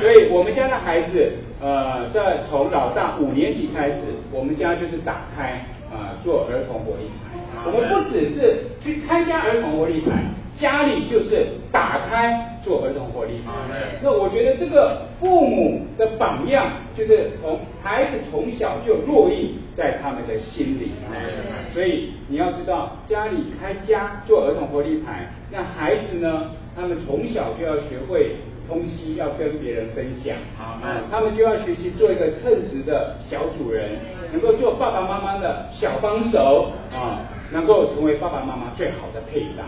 [0.00, 7.34] 所以，我们家的孩子，呃，在从老大五年级开始，我们家就是打开啊，做儿童活力牌。
[7.66, 10.22] 我们不只是去参加儿童活力牌，
[10.58, 13.40] 家里就是打开做儿童活力。
[13.44, 13.52] 牌。
[14.02, 19.58] 那我觉得这个父母的榜样，就是从孩子从小就落印。
[19.76, 20.92] 在他们的心里，
[21.72, 28.36] 所以你要知道，家里开家做儿童活力牌，那孩子呢，他们从小就要学会
[28.68, 30.78] 东西，要跟别人分享，啊，
[31.10, 33.98] 他们就要学习做一个称职的小主人，
[34.30, 39.64] 能够做爸爸妈妈的小帮手，啊，能够成为爸爸妈妈最好的配搭。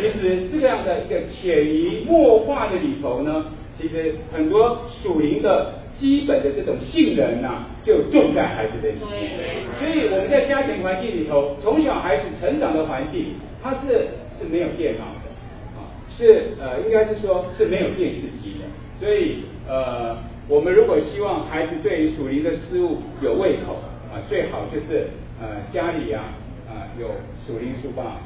[0.00, 3.46] 其实这样的一个潜移默化的里头呢，
[3.78, 5.82] 其实很多属灵的。
[5.94, 9.38] 基本的这种性能呐，就种在孩子的里面。
[9.78, 15.28] 所以我们在家庭环境里头，从小孩子成长的环境，它是是没有电脑的
[15.76, 18.64] 啊，是呃，应该是说是没有电视机的。
[18.98, 20.16] 所以呃，
[20.48, 23.74] 我们如果希望孩子对于属灵的事物有胃口
[24.10, 25.08] 啊，最好就是
[25.40, 26.41] 呃家里啊啊
[27.00, 27.08] 有
[27.46, 28.20] 属灵书报啊。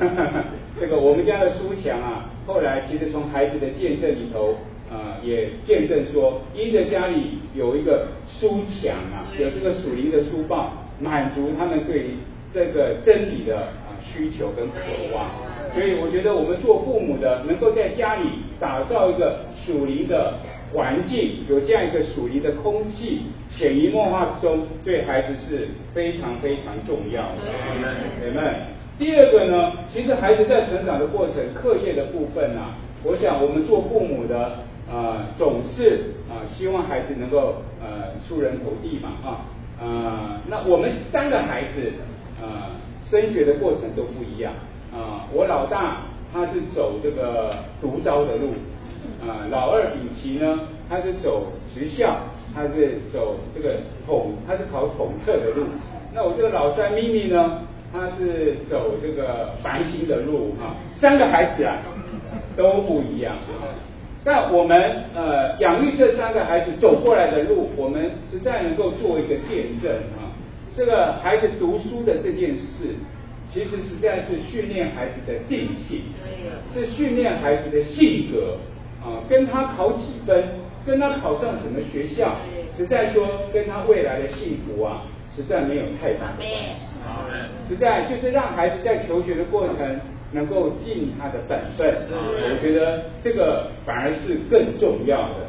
[0.80, 4.56] 这个我们家的书墙啊，后来其实从孩子的见证里头。
[4.90, 12.06] 啊，也见证说，因着家里有一个书墙啊，有这个属灵的书报，满足他们对
[12.54, 14.76] 这个真理的啊需求跟渴
[15.14, 15.28] 望。
[15.74, 20.38] 所以我觉得我们做父母的，能够在家里打造一个属灵的
[20.72, 27.38] 环境，有这样一个属于的空气，潜移默化之中，对孩子是非常非常重要的。
[28.20, 28.40] 姐妹，
[28.98, 34.66] 第二个呢，其实孩子在成长的过程，课业的部分呢，我想我们做父母的。
[34.90, 36.00] 啊，总是
[36.30, 39.44] 啊，希望孩子能够呃出人头地嘛啊，
[39.78, 41.92] 呃，那我们三个孩子
[42.40, 42.72] 啊，
[43.10, 44.54] 升学的过程都不一样
[44.90, 45.28] 啊。
[45.30, 48.54] 我老大他是走这个独招的路
[49.20, 52.16] 啊，老二丙奇呢，他是走职校，
[52.54, 55.66] 他是走这个统，他是考统测的路。
[56.14, 60.76] 那我这个老三咪咪呢，他是走这个繁星的路哈。
[61.00, 61.76] 三个孩子啊
[62.56, 63.36] 都不一样。
[64.24, 70.28] 但我们呃养育这三个孩子走过来的路，我们实在能够做一个见证啊。
[70.76, 72.94] 这个孩子读书的这件事，
[73.52, 76.02] 其实实在是训练孩子的定性，
[76.74, 78.58] 是训练孩子的性格
[79.08, 80.44] 啊，跟他考几分，
[80.86, 82.36] 跟他考上什么学校，
[82.76, 85.02] 实在说跟他未来的幸福啊，
[85.34, 87.68] 实在没有太大的关系。
[87.68, 90.00] 实在就是让孩子在求学的过程。
[90.30, 95.48] 能够尽他的本分，我觉得这个反而是更重要的。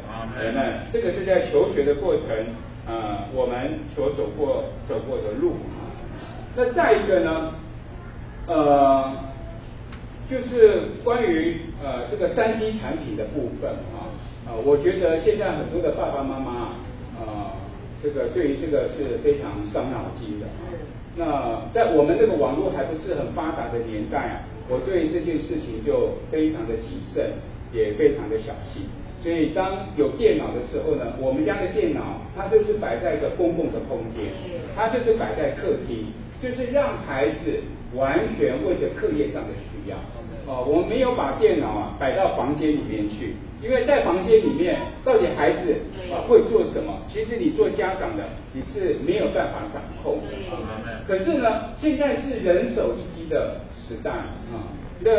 [0.54, 2.24] 那这个是在求学的过程，
[2.86, 5.52] 呃，我们所走过走过的路。
[6.56, 7.52] 那再一个呢，
[8.46, 9.12] 呃，
[10.30, 14.14] 就是关于呃这个三 C 产品的部分啊，
[14.46, 16.52] 呃，我觉得现在很多的爸爸妈妈
[17.18, 17.58] 啊，
[18.00, 20.46] 这个对于这个是非常伤脑筋的。
[21.16, 24.46] 那在我们这个网络还不是很发达的年代啊。
[24.70, 27.32] 我对这件事情就非常的谨慎，
[27.72, 28.86] 也非常的小心。
[29.20, 34.30] 所以当有电脑的时候呢，我们家的电脑它就是摆在一个公共的空间，
[34.76, 37.58] 它就是摆在客厅，就是让孩子
[37.96, 39.98] 完全为着课业上的需要。
[40.50, 45.76] 哦，我们没有把电脑啊摆到房间里面去，因为在房间里面到底孩子
[46.10, 50.34] 啊会做什么，其实你做家长的你是没有办法掌控的。
[51.06, 53.60] 可是呢，现在是人手一机的。
[53.88, 54.70] 时代啊，
[55.00, 55.10] 那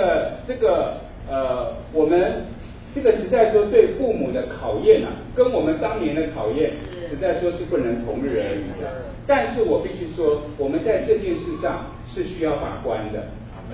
[0.47, 0.95] 这个
[1.29, 2.45] 呃，我们
[2.95, 6.71] 这个实在说对父母的考验啊，跟我们当年的考验，
[7.09, 8.87] 实在说是不能同日而语的。
[9.27, 13.27] 但是我必须说，我们在这件事上是需要把关的，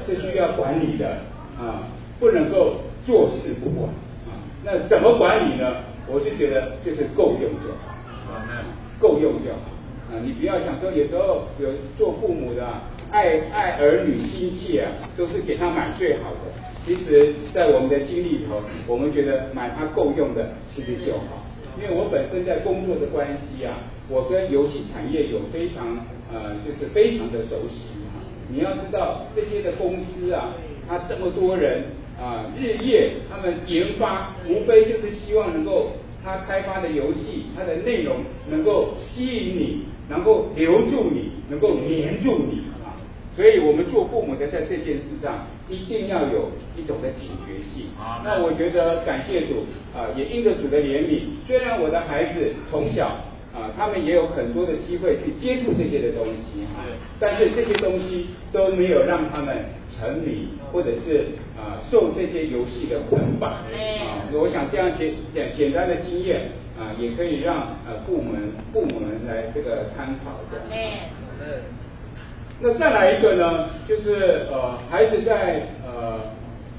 [0.03, 1.17] 是需要管理的
[1.59, 1.87] 啊，
[2.19, 2.75] 不能够
[3.05, 3.89] 坐视不管
[4.27, 4.37] 啊。
[4.63, 5.75] 那怎么管理呢？
[6.09, 8.39] 我是觉得就是够用就好，
[8.99, 9.69] 够用就好
[10.11, 10.19] 啊。
[10.23, 12.65] 你不要想说有时候有做父母的。
[13.09, 16.51] 爱爱儿女心切啊，都是给他买最好的。
[16.85, 21.47] 其实，在我们的经历里头，我们觉得买他够用的其实就好。
[21.81, 23.79] 因为我本身在工作的关系啊，
[24.09, 25.87] 我跟游戏产业有非常
[26.33, 27.87] 呃，就是非常的熟悉。
[28.49, 30.51] 你要知道，这些的公司啊，
[30.87, 31.83] 他这么多人
[32.19, 35.91] 啊，日夜他们研发，无非就是希望能够
[36.23, 38.17] 他开发的游戏，它的内容
[38.49, 42.95] 能够吸引你，能够留住你，能够黏住你啊。
[43.35, 48.21] 所以，我们做父母的在这件事上一定要有一种的警觉性啊。
[48.25, 49.65] 那我觉得感谢主
[49.95, 51.21] 啊，也应着主的怜悯。
[51.45, 53.15] 虽然我的孩子从小
[53.57, 56.85] 啊，他们也有很多的机会去接触这些的东西哈，
[57.19, 61.25] 但是这些东西都没有让他们沉迷，或者是
[61.57, 63.53] 啊受这些游戏的捆绑。
[63.53, 67.55] 啊，我想这样简简简单的经验啊，也可以让
[67.87, 70.61] 呃父母们父母们来这个参考的。
[72.59, 76.21] 那再来一个呢，就是呃孩子在呃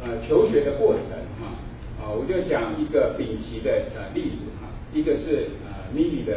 [0.04, 1.10] 呃求学的过程
[1.40, 1.58] 哈
[2.00, 6.34] 啊，我就讲一个丙奇的呃例子哈，一个是呃咪咪的。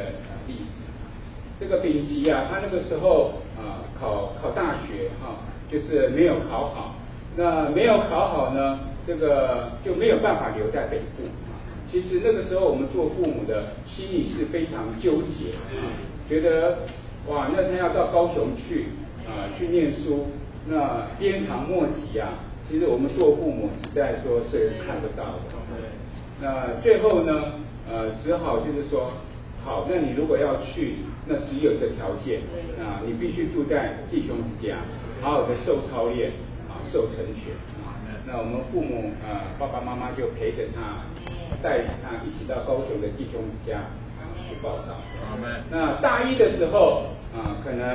[1.61, 5.38] 这个丙吉啊，他那个时候啊考考大学哈，
[5.71, 6.95] 就是没有考好。
[7.38, 11.29] 那没有考好呢，这个就没有办法留在北部。
[11.91, 15.85] 其实那个时候我们做父母的心里是非常纠结啊，
[16.27, 16.79] 觉得
[17.27, 18.88] 哇，那他要到高雄去。
[19.21, 20.25] 啊，去念书，
[20.67, 22.29] 那鞭长莫及啊！
[22.67, 25.55] 其实我们做父母实在说是看不到的。
[26.41, 27.53] 那最后呢，
[27.88, 29.11] 呃，只好就是说，
[29.63, 30.97] 好，那你如果要去，
[31.27, 32.41] 那只有一个条件
[32.79, 34.77] 啊，你必须住在弟兄之家，
[35.21, 36.31] 好好的受操练
[36.69, 37.53] 啊，受成全。
[38.25, 41.03] 那我们父母啊，爸爸妈妈就陪着他，
[41.61, 43.83] 带着他一起到高雄的弟兄之家
[44.47, 44.97] 去报道。
[45.69, 47.03] 那大一的时候。
[47.31, 47.88] 啊，可能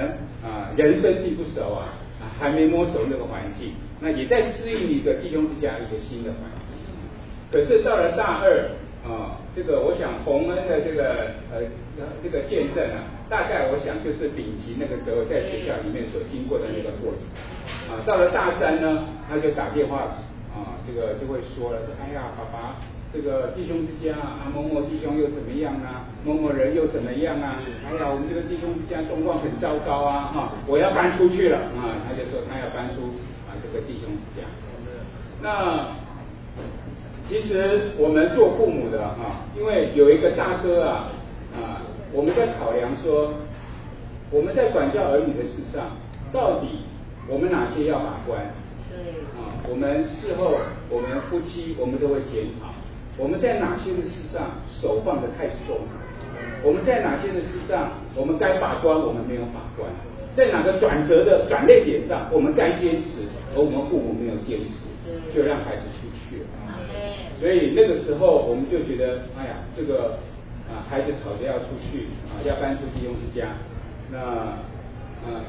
[0.42, 1.92] 啊，人生地不熟啊，
[2.40, 6.74] 还没摸熟那个环境，那也在适应一个弟兄之家一个新的环境。
[7.52, 8.70] 可是到了大二
[9.06, 11.62] 啊，这个我想洪恩的这个呃
[12.22, 17.22] 这个见证啊，大概我想就是丙奇那个时候在学校里面所经过的那个过程。
[17.86, 20.18] 啊，到了大三呢，他就打电话
[20.50, 22.74] 啊，这个就会说了，说哎呀，爸爸。
[23.14, 26.04] 这个弟兄之家啊，某某弟兄又怎么样啊？
[26.24, 27.62] 某某人又怎么样啊？
[27.86, 30.34] 哎呀，我们这个弟兄之家状况很糟糕啊！
[30.34, 31.96] 哈，我要搬出去了啊！
[32.04, 33.14] 他就说他要搬出
[33.48, 34.44] 啊这个弟兄之家。
[35.40, 35.94] 那
[37.28, 41.10] 其实我们做父母的啊，因为有一个大哥啊
[41.54, 41.82] 啊，
[42.12, 43.34] 我们在考量说，
[44.30, 45.90] 我们在管教儿女的事上，
[46.32, 46.86] 到底
[47.28, 48.40] 我们哪些要把关？
[49.34, 50.54] 啊，我们事后
[50.88, 52.70] 我们夫妻我们都会检讨。
[53.18, 55.78] 我们在哪些的事上手放得太松？
[56.62, 59.90] 我们在哪些的事上，我们该把关，我们没有把关。
[60.36, 63.26] 在哪个转折的转捩点上，我们该坚持，
[63.56, 66.46] 而我们父母没有坚持，就让孩子出去了。
[67.40, 70.18] 所以那个时候我们就觉得，哎呀，这个
[70.68, 73.48] 啊孩子吵着要出去啊，要搬出弟兄之家，
[74.10, 75.44] 那啊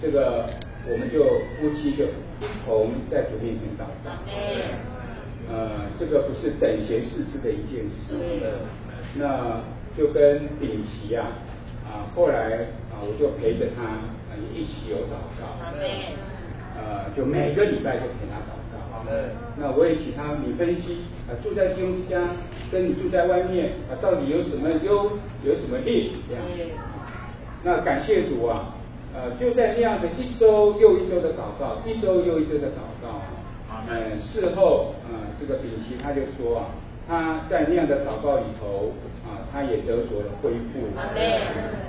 [0.00, 0.48] 这个
[0.88, 1.24] 我们就
[1.58, 4.10] 夫妻就一同在主面前祷告。
[5.48, 8.14] 呃，这个不是等闲视之的一件事。
[9.18, 9.62] 那
[9.96, 11.28] 就跟秉琦啊
[11.86, 15.42] 啊，后来啊我就陪着他啊一起有祷告。
[16.76, 18.65] 呃，就每个礼拜就陪他祷告。
[19.58, 22.20] 那我也请他你分析啊，住在弟兄家
[22.70, 25.12] 跟你住在外面啊，到底有什么优
[25.44, 26.42] 有什么劣这样。
[27.64, 28.74] 那感谢主啊，
[29.14, 33.20] 呃，就在那样的一周又一周的祷告，一周又一周的祷告。
[33.88, 36.66] 嗯，事后啊，这个丙奇他就说啊，
[37.08, 38.92] 他在那样的祷告里头
[39.26, 40.88] 啊，他也得着了恢复。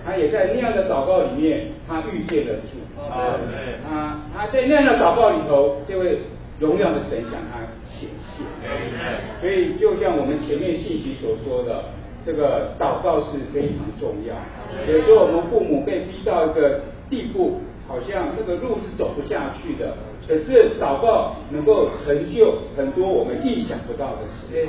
[0.06, 3.02] 他也在那样的祷告里面，他遇见了主。
[3.02, 3.40] 啊，
[3.88, 6.20] 他他在那样的祷告里头，这位
[6.60, 8.46] 荣耀的神向他显现。
[9.42, 11.86] 所以就像我们前面信息所说的，
[12.26, 14.36] 这个祷告是非常重要。
[14.92, 19.94] 有时候我们父母被逼到一个地步，好像这个路是走不下去的。
[20.28, 24.68] 可是祷告能够成就很多我们意想不到的事，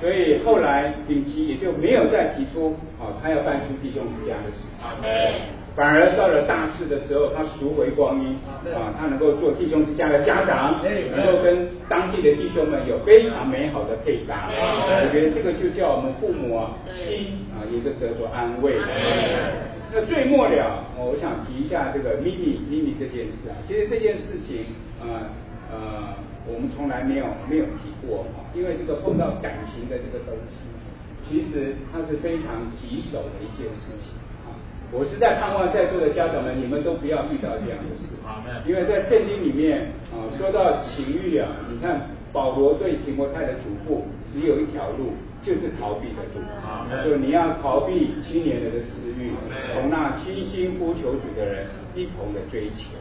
[0.00, 8.36] 所以后来秉奇也就没有再提出啊，他要办出弟兄之家的事情，反而到了大四的时候，他赎回光阴
[8.76, 10.84] 啊，他能够做弟兄之家的家长，
[11.16, 18.76] 能够跟当地的弟兄们有非常美好的配搭，我觉得这个就叫我们父母啊心啊也是得着安慰。
[19.94, 23.56] 那最末了，我想提一下这个 mini mini 这件事啊。
[23.68, 24.64] 其实这件事情，
[25.00, 25.28] 呃
[25.72, 26.16] 呃，
[26.48, 30.68] 我们从来没有没有提过哈，因为这个碰到感情的这个东西，
[31.28, 34.21] 其实它是非常棘手的一件事情啊。
[34.92, 38.14] 我是在盼望在座的家长们，你们都不要遇到这样的事，
[38.68, 45.12] 因为在圣经里面啊，说到情欲啊，你看保罗对提摩太的嘱咐，只有一条路。
[45.42, 46.46] 就是逃避的路，
[46.88, 49.32] 他说你要逃避青年人的私欲，
[49.74, 51.66] 同那倾心呼求主的人
[51.96, 52.94] 一同的追求。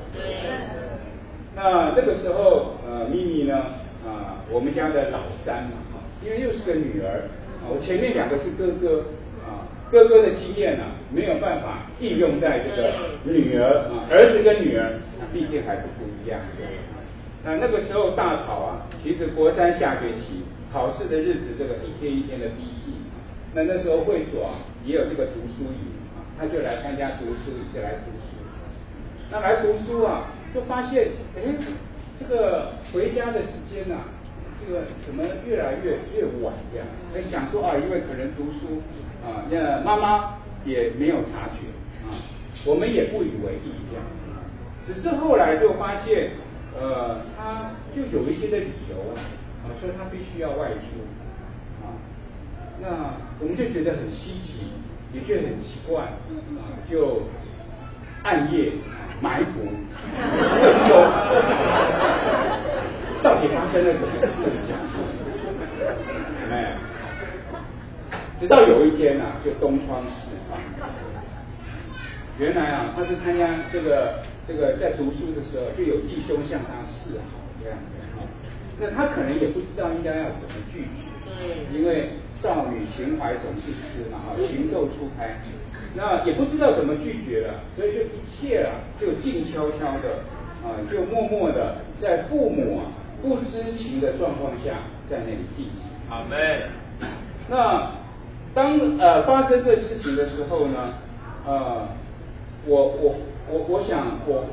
[1.56, 3.56] 那那个时候，呃，咪咪呢，
[4.04, 7.30] 啊，我们家的老三嘛，因为又是个女儿，
[7.62, 9.21] 啊，我前面两个是哥哥，啊，
[9.92, 12.94] 哥哥的经验呢，没有办法应用在这个
[13.26, 16.66] 女儿啊，儿子跟女儿，那毕竟还是不一样的。
[17.44, 20.44] 那那个时候大考啊，其实国三下学期。
[20.72, 22.94] 考试的日子，这个一天一天的逼近，
[23.54, 28.40] 那那时候会所啊也有这个读书营啊，他就来参加读书，一起来读书。
[29.30, 31.42] 那来读书啊，就发现哎，
[32.18, 33.96] 这个回家的时间呐，
[34.66, 36.88] 这个怎么越来越越晚这样？
[37.14, 38.82] 在想说啊，因为可能读书
[39.26, 40.36] 啊，那妈妈
[40.66, 41.68] 也没有察觉
[42.08, 42.14] 啊，
[42.66, 44.06] 我们也不以为意这样。
[44.88, 46.32] 只是后来就发现，
[46.80, 48.96] 呃，他就有一些的理由。
[49.64, 51.06] 啊，所以他必须要外出
[51.86, 51.94] 啊，
[52.82, 54.72] 那我们就觉得很稀奇，
[55.14, 57.22] 也觉得很奇怪啊，就
[58.24, 58.72] 暗夜
[59.22, 59.70] 埋伏问
[60.90, 60.96] 州，
[63.22, 64.28] 到底发生了什么事
[64.66, 64.76] 情？
[66.50, 66.76] 哎，
[68.40, 70.58] 直到有一天呐，就东窗事发，
[72.40, 77.86] 原来啊，他是参加这个这个在读书的时候，就有弟兄向他示好这样子。
[78.80, 81.06] 那他可能也不知道应该要怎么拒绝，
[81.72, 82.10] 因为
[82.42, 85.38] 少女情怀总是诗嘛，哈，情窦初开，
[85.94, 90.26] 那也不知道怎么拒绝了，所以就一切啊，就静悄悄的
[90.66, 92.90] 啊，就默默的在父母啊
[93.22, 94.80] 不知情的状况下
[95.10, 95.92] 在那里进行。
[96.10, 96.64] 阿妹，
[97.50, 97.92] 那
[98.54, 100.94] 当呃发生这事情的时候呢，
[101.46, 101.88] 呃，
[102.66, 103.16] 我我
[103.50, 104.46] 我我想我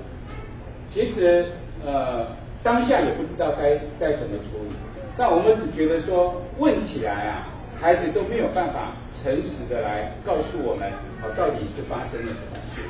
[0.93, 1.47] 其实
[1.85, 2.39] 呃。
[2.61, 4.74] 当下也不知道该该怎么处理，
[5.16, 7.47] 但我们只觉得说问起来啊，
[7.81, 10.89] 孩子都没有办法诚实的来告诉我们，
[11.23, 12.82] 啊到底是发生了什么事。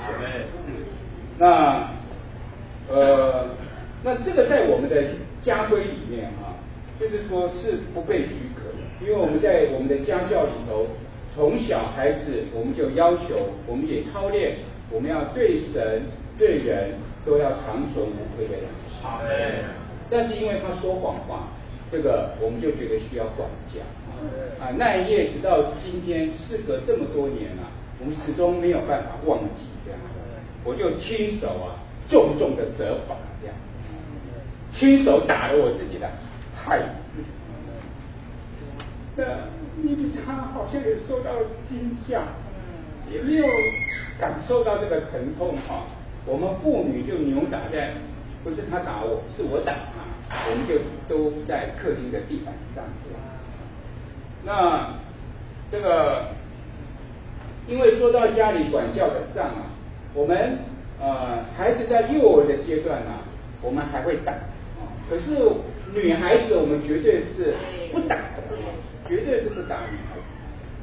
[1.39, 1.91] 那
[2.89, 3.45] 呃，
[4.03, 5.03] 那这个在我们的
[5.43, 6.55] 家规里面啊，
[7.01, 10.87] 就是说是不被许可的，因为我们在我们的家教里头，
[11.35, 14.59] 从小孩子我们就要求，我们也操练，
[14.91, 16.03] 我们要对神
[16.39, 16.95] 对人
[17.27, 19.03] 都要长存无愧的良心。
[19.03, 19.65] 好嘞，
[20.09, 21.49] 但是因为他说谎话，
[21.91, 23.81] 这个我们就觉得需要管教
[24.61, 24.71] 啊。
[24.77, 27.63] 那一夜直到今天，事隔这么多年了，
[28.01, 30.01] 我们始终没有办法忘记这样。
[30.65, 33.15] 我就亲手啊，重重的责罚
[34.75, 36.09] 亲手打了我自己的
[36.57, 36.81] 太。
[39.17, 39.25] 那
[39.83, 41.31] 妮妮她好像也受到
[41.69, 42.23] 惊吓，
[43.11, 43.45] 也没有
[44.21, 45.85] 感受到这个疼痛哈。
[46.27, 47.93] 我们妇女就扭打在，
[48.45, 49.73] 不是他打我，是我打
[50.29, 50.75] 他，我们就
[51.09, 53.11] 都在客厅的地板上子。
[54.45, 54.95] 那
[55.73, 56.27] 这个，
[57.67, 59.73] 因为说到家里管教的账啊，
[60.13, 60.59] 我们
[61.01, 63.25] 呃孩子在幼儿的阶段啊，
[63.63, 64.35] 我们还会打，
[65.09, 65.39] 可是
[65.95, 67.55] 女孩子我们绝对是
[67.93, 68.43] 不打的，
[69.09, 70.17] 绝对是不打女孩。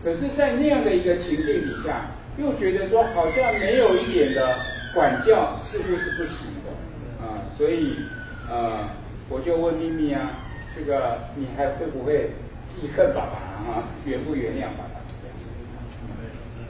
[0.03, 4.55] 可是，在那样的一个情境底下，又觉得说好像没有一点的
[4.93, 7.95] 管教似乎是不行的啊，所以
[8.47, 8.87] 呃，
[9.29, 10.43] 我就问咪咪啊，
[10.75, 12.29] 这个你还会不会
[12.69, 13.89] 记恨爸爸啊？
[14.05, 15.01] 原不原谅爸爸？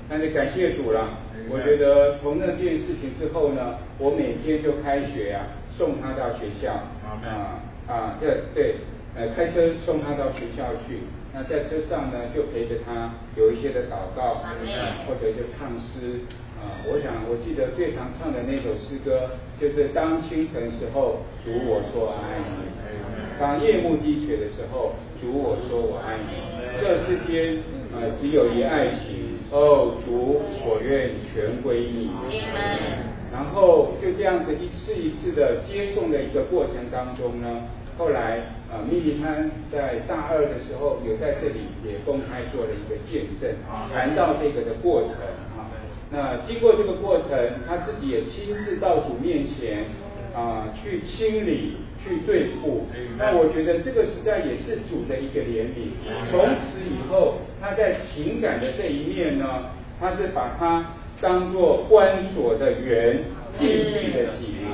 [0.07, 1.17] 那就感谢主了，
[1.49, 5.43] 我觉得从那件事情之后呢，我每天就开学啊，
[5.77, 6.71] 送他到学校
[7.23, 8.75] 啊啊，对对，
[9.15, 10.99] 呃，开车送他到学校去。
[11.33, 14.41] 那在车上呢，就陪着他有一些的祷告，
[15.05, 16.21] 或者就唱诗
[16.57, 16.79] 啊。
[16.87, 22.71] 我想我记得最常唱的那首诗歌，就是当清晨时候，主我说爱你；
[23.37, 26.55] 当夜幕低垂的时候，主我说我爱你。
[26.79, 27.61] 这世间
[27.93, 29.35] 呃，只有一爱情。
[29.51, 32.09] 哦，主，我愿全归你。
[33.35, 37.67] 然后就这样子一次一次的接送的一个过程当中呢。
[37.97, 38.39] 后来
[38.71, 39.35] 啊，咪咪他
[39.69, 43.51] 在大二的时候有在这里也公开做了一个见证，
[43.93, 45.11] 谈到这个的过程
[45.59, 45.67] 啊。
[46.11, 47.29] 那经过这个过程，
[47.67, 49.85] 他自己也亲自到主面前
[50.33, 52.85] 啊去清理、去对付。
[53.17, 55.91] 那我觉得这个实在也是主的一个怜悯。
[56.31, 60.85] 从此以后，他在情感的这一面呢，他是把他
[61.21, 63.23] 当做关锁的人。
[63.57, 64.67] 禁闭的己，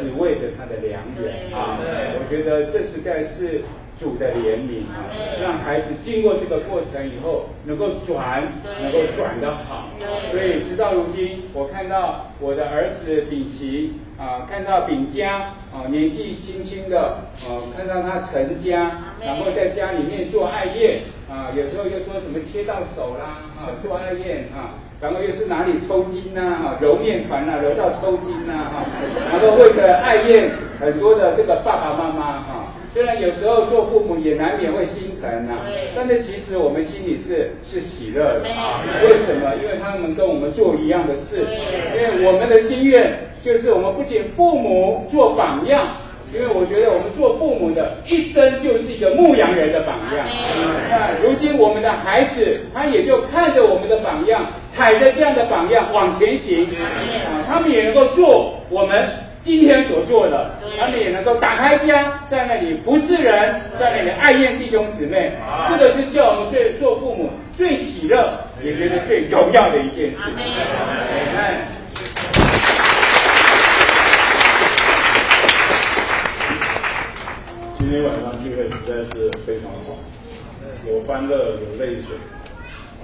[0.00, 1.76] 只为着他的良缘啊！
[2.16, 3.60] 我觉得这实在是
[4.00, 5.04] 主的怜悯啊，
[5.38, 8.42] 让孩子经过这个过程以后，能够转，
[8.80, 9.90] 能够转得好。
[10.30, 24.80] 所以直到如今，我看到我的儿子秉奇啊，看到秉佳啊，年纪轻轻的啊，看到他成家，然后在家里面做爱宴啊，有时候又说什么切到手啦啊，做爱宴啊。
[25.02, 26.40] 然后又是哪里抽筋呐？
[26.62, 28.52] 哈，揉面团呐，揉到抽筋呐？
[28.70, 28.86] 哈，
[29.32, 30.48] 然后为了爱宴
[30.78, 35.54] 很多的这个爸爸妈妈哈，虽然有时候做父母也难免会心疼呐，
[35.96, 38.78] 但是其实我们心里是是喜乐的啊。
[39.02, 39.50] 为什么？
[39.60, 41.44] 因为他们跟我们做一样的事，
[41.96, 43.12] 因为我们的心愿
[43.42, 45.84] 就是我们不仅父母做榜样。
[46.32, 50.26] 因为我觉得我们做父母的一生就是一个牧羊人的榜样。
[50.88, 56.64] 那如今我们的孩子，他也就看着我们的榜样，踩着这样的榜样往前行。
[56.80, 59.10] 啊，他们也能够做我们
[59.44, 65.32] 今天所做的，他们也能够打开家，在那里不是人，在那里爱念弟兄姊妹。
[65.68, 68.32] 这个是叫我们最做父母最喜乐，
[68.64, 70.16] 也觉得最荣耀的一件事。
[70.34, 70.42] 你
[71.36, 71.54] 看。
[77.78, 79.98] 今今天晚上聚会实在是非常好，
[80.88, 82.16] 有欢乐有泪水。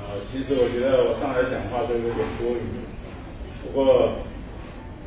[0.00, 2.64] 啊，其实我觉得我上来讲话都有点多余，
[3.62, 4.14] 不过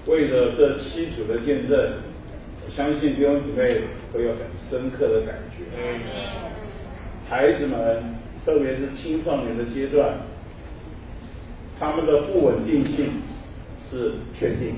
[0.06, 1.94] 为了这七组的见证，
[2.64, 3.82] 我相信弟兄姊妹
[4.14, 5.66] 会有很深刻的感觉。
[7.28, 8.04] 孩子们，
[8.46, 10.14] 特别是青少年的阶段，
[11.80, 13.14] 他们的不稳定性
[13.90, 14.76] 是确定。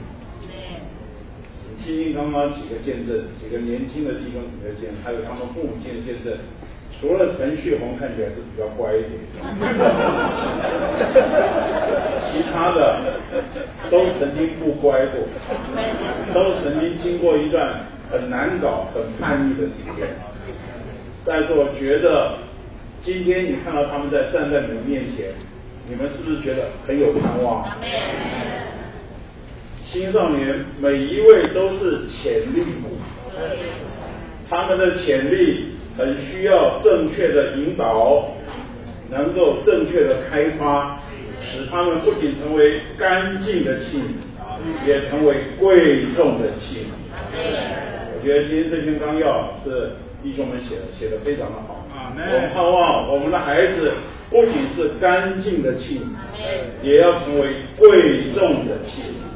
[1.83, 6.33] 听听刚刚几个见证，几个年轻的弟兄姊妹见证，还有他们父母亲的见证。
[7.01, 9.19] 除了陈旭红看起来是比较乖一点，
[12.31, 13.19] 其他的
[13.91, 15.19] 都曾经不乖过，
[16.33, 20.07] 都曾经经过一段很难搞、很叛逆的时间。
[21.25, 22.37] 但是我觉得，
[23.01, 25.33] 今天你看到他们在站在你们面前，
[25.89, 27.67] 你们是不是觉得很有盼望？
[29.93, 32.97] 青少年每一位都是潜力股，
[34.49, 38.25] 他们的潜力很需要正确的引导，
[39.11, 40.99] 能够正确的开发，
[41.39, 46.89] 使他们不仅成为干净的器皿，也成为贵重的器皿。
[48.15, 49.91] 我觉得今天这篇纲要是
[50.23, 51.85] 弟兄们写的，写的非常的好。
[51.93, 53.91] 我们盼望我们的孩子
[54.31, 56.07] 不仅是干净的器皿，
[56.81, 57.47] 也要成为
[57.77, 59.32] 贵重的器皿。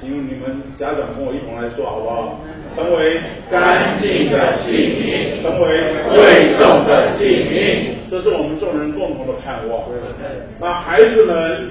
[0.00, 2.40] 请你们家长跟我一同来说好不好？
[2.76, 3.20] 成为
[3.50, 5.66] 干净的器皿，成为
[6.14, 9.82] 贵重的器皿，这是我们众人共同的盼望。
[10.60, 11.70] 那孩子们，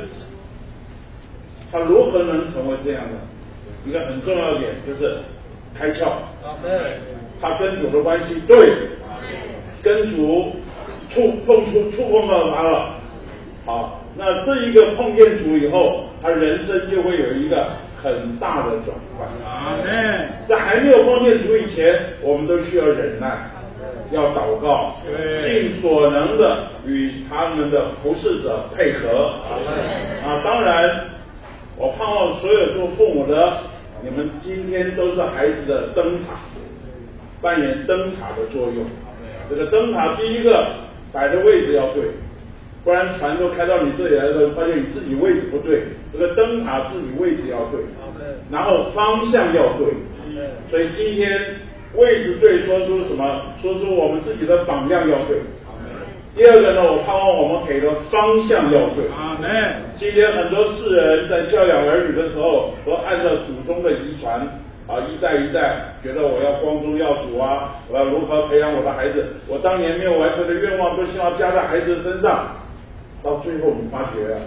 [1.71, 3.13] 他如何能成为这样的？
[3.85, 5.19] 一个很重要的点就是
[5.73, 6.09] 开窍。
[7.39, 8.73] 他跟主的关系对，
[9.81, 10.51] 跟主
[11.09, 12.95] 触碰触触碰到他了。
[13.65, 16.03] 好，那这一个碰见主以后。
[16.19, 17.63] 他人生就会有一个
[18.01, 19.29] 很大的转换。
[20.49, 23.37] 在还没有碰见主以前，我们都需要忍耐，
[24.11, 24.95] 要祷告，
[25.45, 26.57] 尽所能的
[26.87, 29.35] 与他们的服侍者配合。
[30.25, 31.01] 啊，当然，
[31.77, 33.57] 我盼望所有做父母的，
[34.01, 36.33] 你们今天都是孩子的灯塔，
[37.43, 38.83] 扮演灯塔的作用。
[39.51, 40.67] 这个灯塔第一个
[41.13, 42.05] 摆的位置要对。
[42.87, 47.83] 不然船都开到你这里来的时候，发现你自己位置不对，这个灯塔自己位置要对，
[48.49, 49.91] 然后方向要对，
[50.71, 51.29] 所以今天
[51.95, 53.41] 位置对，说出什么？
[53.61, 55.35] 说出我们自己的榜样要对。
[56.33, 59.03] 第二个呢，我盼望我们给的方向要对。
[59.97, 64.39] 今天很多世人在教养儿女的时候，都按照祖宗的遗传
[64.87, 69.25] 啊，一代一代觉得我要光宗耀祖啊，我要如何培养我的孩子？
[69.45, 72.63] 我当年没有完成的愿望，都希望加在孩子身上。
[73.23, 74.37] 到最后，你发觉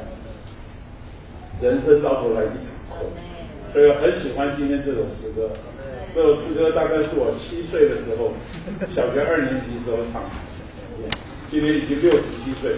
[1.60, 3.10] 人生到头来一场空，
[3.72, 5.50] 所以很喜欢今天这首诗歌。
[6.14, 8.32] 这首诗歌大概是我七岁的时候，
[8.94, 10.22] 小学二年级时候唱。
[11.50, 12.70] 今年已经六十七岁，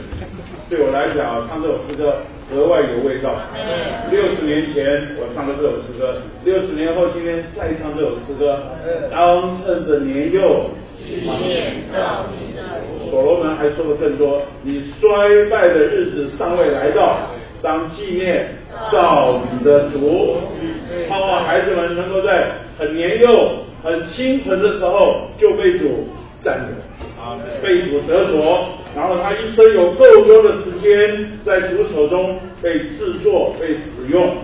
[0.71, 2.17] 对我来讲，唱这首诗歌
[2.51, 3.37] 格外有味道。
[4.11, 8.59] 六十年前我唱的这首诗歌，六十年后今天再唱这首诗歌，
[9.11, 10.71] 当趁着年幼。
[13.11, 17.29] 所罗门还说的更多，你衰败的日子尚未来到，
[17.61, 18.49] 当纪念
[18.91, 20.37] 造你的主，
[21.09, 23.29] 盼望孩子们能够在很年幼、
[23.83, 26.09] 很清纯的时候就被主
[26.43, 26.75] 占有，
[27.63, 28.65] 被主得着，
[28.97, 34.37] 然后他一生有够多的时间在主手中被制作、被使用。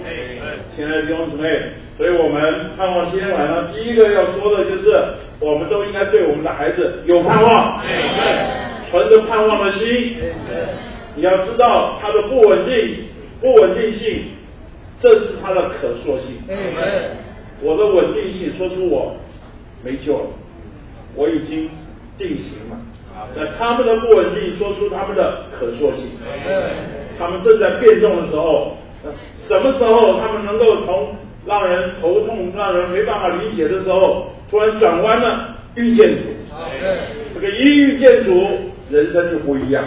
[0.77, 1.49] 亲爱的弟兄姊妹。
[1.99, 5.03] 所以我们盼望今天晚上第一个要说的就是，
[5.41, 7.83] 我们都应该对我们的孩子有盼望，
[8.89, 10.15] 存着盼望的心。
[11.17, 12.99] 你要知道他的不稳定、
[13.41, 14.27] 不稳定性，
[15.01, 16.39] 正是他的可塑性。
[17.61, 19.17] 我的稳定性说出我
[19.83, 20.27] 没救了，
[21.17, 21.69] 我已经
[22.17, 22.79] 定型了。
[23.35, 26.13] 那他们的不稳定说出他们的可塑性。
[27.19, 28.77] 他们正在变动的时候，
[29.49, 31.09] 什么时候他们能够从？
[31.49, 36.25] 让人头痛、让人没办法理解的时候，突然转弯了，遇见主。
[37.35, 38.47] 这个一遇见主，
[38.91, 39.83] 人生就不一样。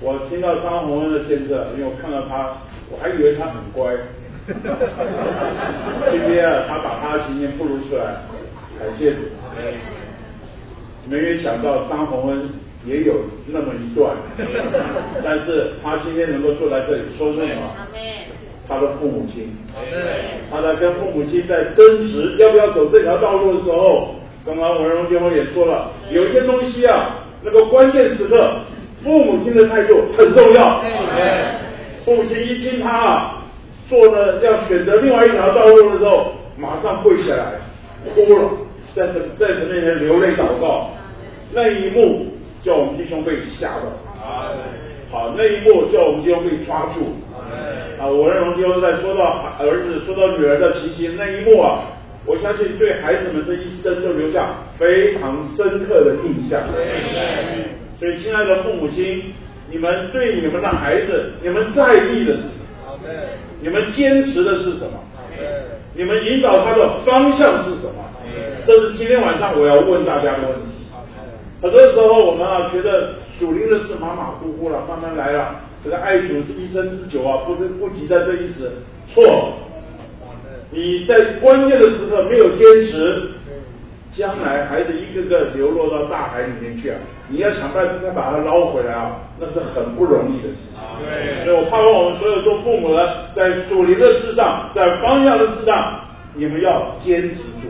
[0.00, 2.56] 我听到张宏恩的见证，因为我看到他，
[2.90, 3.92] 我还以为他很乖。
[6.10, 8.04] 今天啊，他把他的今天步露出来，
[8.78, 9.18] 感谢主。
[11.08, 12.48] 没有想到张宏恩
[12.86, 13.14] 也有
[13.48, 14.16] 那么一段，
[15.22, 17.46] 但是他今天能够坐在这里说什么？
[18.66, 19.54] 他的父母亲，
[20.50, 24.14] 他在跟父母亲在争执要不要走这条道路的时候，
[24.46, 28.56] 刚刚文荣弟兄也说了，有一些东西啊，那个关键时刻，
[29.02, 30.80] 父母亲的态度很重要。
[32.04, 33.42] 父母亲一听他啊，
[33.88, 37.52] 做了要选择另外一条道路的时候，马上跪下来
[38.14, 38.50] 哭了，
[38.94, 40.90] 在神在神面前流泪祷告，
[41.52, 42.26] 那一幕
[42.62, 43.82] 叫我们弟兄被吓到，
[45.10, 47.16] 好，那一幕叫我们弟兄被抓住。
[47.98, 51.84] 啊，我认为就是在说到儿子、说到女儿的情形那一幕啊，
[52.26, 56.60] 我相信对孩子们这一生都留下非常深刻的印象。
[57.98, 59.32] 所以，亲爱的父母亲，
[59.70, 62.98] 你们对你们的孩子，你们在意的是什么？
[63.60, 64.98] 你们坚持的是什么？
[65.94, 68.02] 你们引导他的方向是什么？
[68.66, 70.74] 这是今天晚上我要问大家的问题。
[71.62, 75.60] 很多时候，我们啊觉得属灵的事马马虎虎了，慢慢来了。
[75.84, 78.70] 这个爱主是一生之久啊，不是不急在这一时。
[79.12, 79.52] 错，
[80.70, 83.30] 你在关键的时刻没有坚持，
[84.12, 86.96] 将来孩子一个个流落到大海里面去啊！
[87.28, 90.78] 你要想办法再把他捞回来啊，那是很不容易的事情。
[91.00, 96.00] 对，所以我盼望我们所有做父母的，在属灵的事上，在方向的事上，
[96.34, 97.68] 你们要坚持住，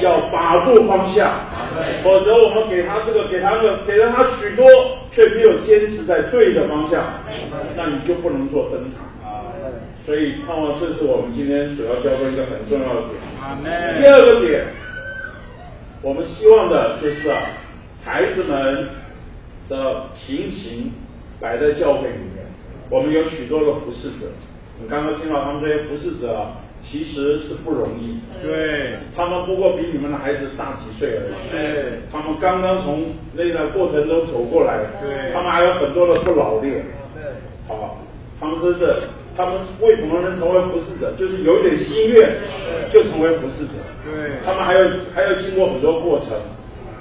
[0.00, 1.32] 要把住方向，
[2.02, 4.66] 否则我们给他这个，给他那个，给了他许多。
[5.12, 7.04] 却没有坚持在对的方向，
[7.76, 9.04] 那你就不能做灯塔。
[10.06, 14.00] 所以盼望这是我们今天所要教的一个很重要的点。
[14.00, 14.64] 第二个点，
[16.00, 17.42] 我们希望的就是啊，
[18.02, 18.88] 孩子们
[19.68, 20.90] 的情形
[21.38, 22.46] 摆在教会里面，
[22.88, 24.32] 我们有许多的服侍者。
[24.80, 26.46] 你刚刚听到他们这些服侍者。
[26.84, 33.04] 其实是不容易，对，他们不过比你们的孩子大几岁而已，对，他们刚刚从
[33.34, 36.84] 那个过程中走过来，对，他们还有很多的不老练，
[37.14, 37.22] 对，
[37.68, 37.98] 好，
[38.40, 38.94] 他们真是，
[39.36, 41.12] 他们为什么能成为服侍者？
[41.16, 42.36] 就是有一点心愿，
[42.92, 43.72] 就成为服侍者，
[44.04, 44.84] 对，他们还有
[45.14, 46.30] 还要经过很多过程，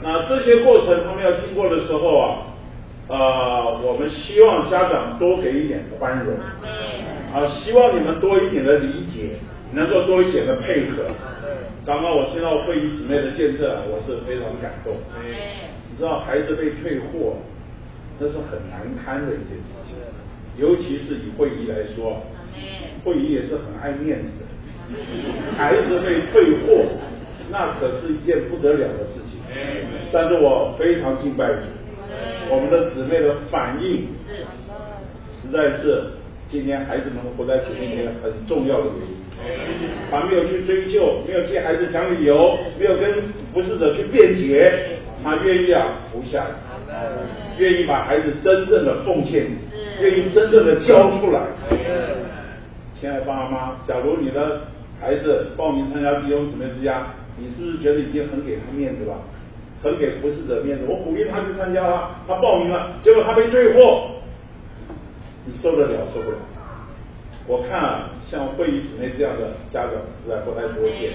[0.03, 2.37] 那这些过程他们要经过的时候啊，
[3.09, 6.35] 呃，我们希望家长多给一点宽容。
[7.33, 9.39] 啊，希望你们多一点的理解，
[9.73, 11.05] 能够多一点的配合。
[11.85, 14.93] 刚刚我听到会议姊妹的见证，我是非常感动。
[15.89, 17.37] 你知道孩子被退货，
[18.19, 19.95] 那是很难堪的一件事情，
[20.57, 22.21] 尤其是以会议来说，
[23.03, 24.45] 会议也是很爱面子的。
[25.57, 26.85] 孩子被退货，
[27.49, 29.39] 那可是一件不得了的事情。
[30.11, 31.61] 但是我非常敬拜主，
[32.49, 34.07] 我们的姊妹的反应，
[35.41, 36.03] 实在是
[36.49, 39.20] 今天孩子们活在主面前很重要的原因。
[40.09, 43.09] 他没有去追究，没有替孩子讲理由，没有跟
[43.53, 46.45] 不是者去辩解，他愿意啊服下，
[47.57, 49.47] 愿意把孩子真正的奉献，
[50.01, 51.41] 愿意真正的交出来。
[52.99, 54.61] 亲爱的爸妈，假如你的
[54.99, 57.07] 孩子报名参加弟兄姊妹之家，
[57.37, 59.15] 你是不是觉得已经很给他面子了，
[59.81, 60.83] 很给服侍者面子？
[60.87, 64.11] 我鼓励他去参加了，他报名了，结果他被退货，
[65.45, 66.37] 你受得了受不了？
[67.47, 69.91] 我看啊，像会议室内这样的家长
[70.23, 71.11] 实在不太多见，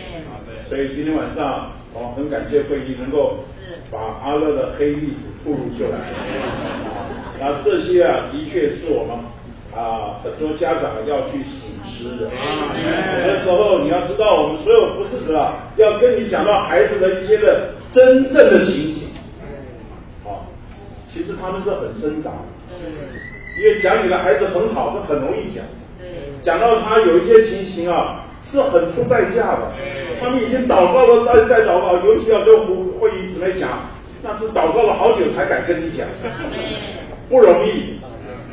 [0.68, 3.44] 所以今天晚上我很感谢会议能够
[3.90, 5.98] 把阿乐的黑历史吐露出来。
[7.40, 9.16] 那这些啊，的确是我们
[9.72, 12.26] 啊很多家长要去醒思的。
[12.26, 19.08] 有的时候你要知道，我们所有服侍者啊，要跟你讲到孩子的一些的真正的情形。
[20.24, 20.42] 啊，
[21.08, 22.36] 其实他们是很挣扎的，
[23.62, 25.64] 因为讲你的孩子很好，他很容易讲。
[26.42, 29.72] 讲到他有一些情形啊，是很出代价的。
[30.20, 33.80] 他们已经祷告了，再再祷告，尤其要跟会会议姊妹讲，
[34.22, 36.06] 那是祷告了好久才敢跟你讲，
[37.28, 37.98] 不容易。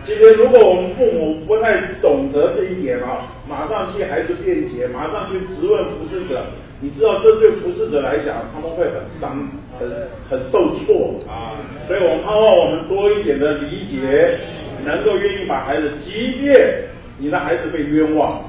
[0.05, 6.41] 今天如果我们父母不太懂得这一点啊，马上替孩子辩解，马上去质问服侍者，
[6.81, 9.47] 你知道这对服侍者来讲，他们会很伤，
[9.79, 9.89] 很
[10.29, 11.55] 很受挫啊。
[11.87, 14.39] 所以我们盼望我们多一点的理解，
[14.83, 16.91] 能够愿意把孩子，即便。
[17.17, 18.41] 你的孩子被冤枉，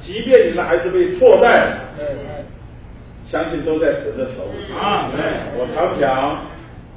[0.00, 1.78] 即便你的孩子被错待，
[3.26, 5.10] 相信都在神的手里啊！
[5.56, 6.44] 我常讲，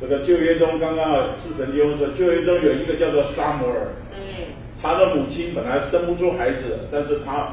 [0.01, 3.87] 这个旧约中刚刚四神弟兄说，旧约中有一个叫做沙摩尔，
[4.81, 7.47] 他的母亲本来生不出孩子，但是他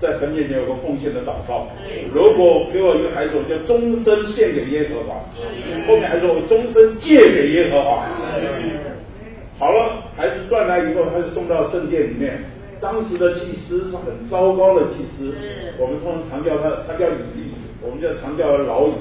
[0.00, 1.66] 在神面前有个奉献的祷告，
[2.14, 5.20] 如果给我一个孩子，我就终身献给耶和华。
[5.86, 8.06] 后面还说我终身借给耶和华。
[9.58, 12.38] 好了，孩子断来以后，他就送到圣殿里面。
[12.82, 15.32] 当时的祭司是很糟糕的祭司，
[15.78, 18.94] 我们通常常叫他，他叫以利，我们叫常叫老以。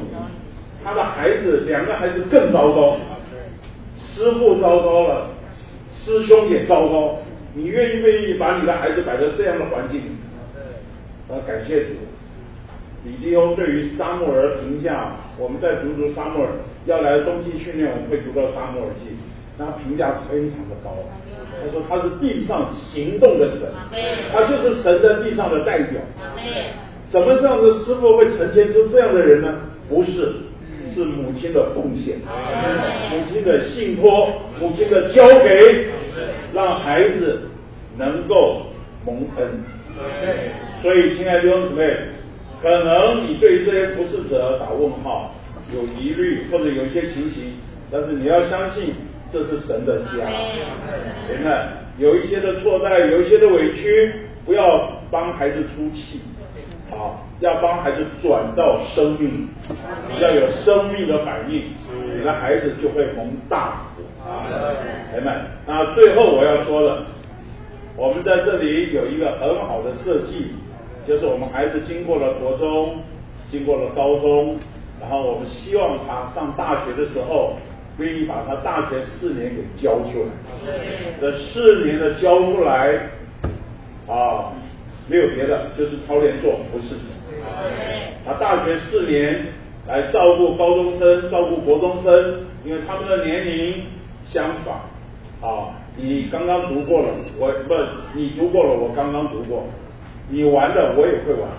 [0.84, 2.98] 他的孩子两个孩子更糟糕，
[3.98, 5.32] 师傅糟糕了，
[6.06, 7.18] 师兄也糟糕。
[7.54, 10.02] 你愿意不愿意把你的孩子摆在这样的环境？
[11.28, 11.90] 啊，感谢主。
[13.04, 16.52] 李弟兄对于沙漠尔评价，我们在读读沙漠尔
[16.86, 19.18] 要来冬季训练，我们会读到沙漠尔记。
[19.58, 20.96] 那评价非常的高，
[21.64, 23.70] 他说他是地上行动的神，
[24.32, 26.02] 他就是神在地上的代表。
[27.10, 29.60] 怎么这样的师傅会呈现出这样的人呢？
[29.88, 30.34] 不是，
[30.96, 32.18] 是母亲的奉献，
[33.12, 34.30] 母亲的信托，
[34.60, 35.88] 母亲的交给，
[36.54, 37.42] 让孩子
[37.98, 38.64] 能够
[39.06, 39.64] 蒙恩。
[40.82, 41.96] 所以，亲爱的弟兄姊妹，
[42.62, 45.36] 可能你对这些服侍者打问号，
[45.76, 47.54] 有疑虑或者有一些情形，
[47.92, 48.94] 但是你要相信。
[49.32, 50.28] 这是神的家，
[51.30, 51.68] 明白？
[51.98, 54.14] 有一些的错待，有一些的委屈，
[54.46, 56.20] 不要帮孩子出气，
[56.90, 59.48] 好，要帮孩子转到生命，
[60.20, 61.72] 要有生命的反应，
[62.18, 64.04] 你的孩子就会蒙大福。
[65.16, 65.46] 明白？
[65.66, 67.06] 那最后我要说了，
[67.96, 70.56] 我们在这里有一个很好的设计，
[71.08, 72.98] 就是我们孩子经过了国中，
[73.50, 74.58] 经过了高中，
[75.00, 77.56] 然后我们希望他上大学的时候。
[78.02, 80.32] 愿意把他大学四年给教出来，
[81.22, 82.94] 这四年的教出来
[84.08, 84.52] 啊，
[85.08, 86.96] 没有别的，就是操练做不是。
[88.26, 89.46] 他大学四年
[89.88, 93.84] 来照顾高中生，照顾国中生，因为他们的年龄
[94.26, 94.82] 相仿
[95.42, 95.78] 啊。
[95.98, 97.74] 你刚刚读过了，我不，
[98.14, 99.66] 你读过了，我刚刚读过，
[100.30, 101.50] 你玩的我也会玩，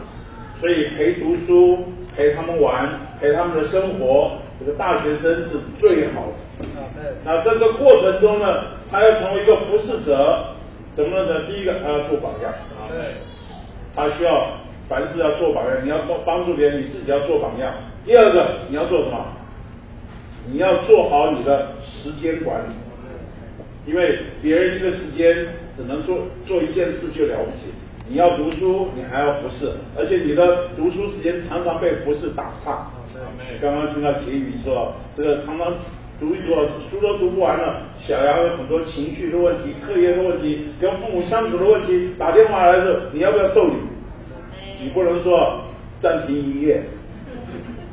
[0.59, 1.85] 所以陪读书，
[2.16, 2.89] 陪他们玩，
[3.20, 4.39] 陪他们的生活。
[4.64, 6.66] 这个大学生是最好的。
[7.24, 8.47] 那这个过程中呢，
[8.90, 10.55] 他要成为一个服侍者，
[10.94, 11.47] 怎么呢？
[11.47, 12.52] 第一个，他要做榜样。
[12.89, 13.14] 对。
[13.94, 14.52] 他需要
[14.89, 17.72] 凡事要做榜样，你要帮帮助别人，你自己要做榜样。
[18.05, 19.26] 第二个，你要做什么？
[20.51, 22.72] 你要做好你的时间管理，
[23.86, 27.72] 因为别人一个时间只能做做一件事就了不起。
[28.09, 32.90] 你要读书，你还要服侍，而且你的读书时间常常被服侍打岔。
[33.60, 35.72] 刚刚听到结语说，这个常常
[36.18, 36.55] 读一读，
[36.89, 43.74] 书都读不完了，小杨有很多情绪的问题、课业的问题、跟父母相处的问题，打电话来的时候，你要不要受理？
[44.82, 45.62] 你不能说
[46.01, 46.82] 暂停营业，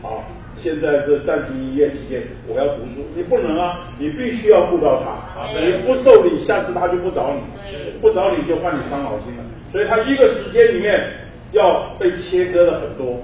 [0.01, 0.23] 好，
[0.55, 7.41] 现在是暂停营业期间，我要读书，你不能啊，你必须要顾到他，你不受理，下次他就不找你，
[7.99, 11.11] 不找你就换你伤脑筋了，所以他一个时间里面
[11.51, 13.19] 要被切割了很多，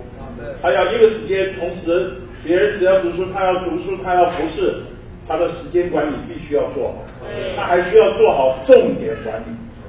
[0.62, 2.14] 他要一个时间同时，
[2.44, 4.74] 别人只要读书，他要读书，他要服侍，
[5.28, 7.06] 他的时间管理必须要做好，
[7.56, 9.46] 他还需要做好重点管理。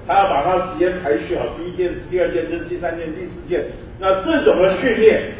[0.07, 3.65] 他要把他时间排序好，第一件事、第二件事、第三件、第四件。
[3.99, 5.33] 那这种的训练，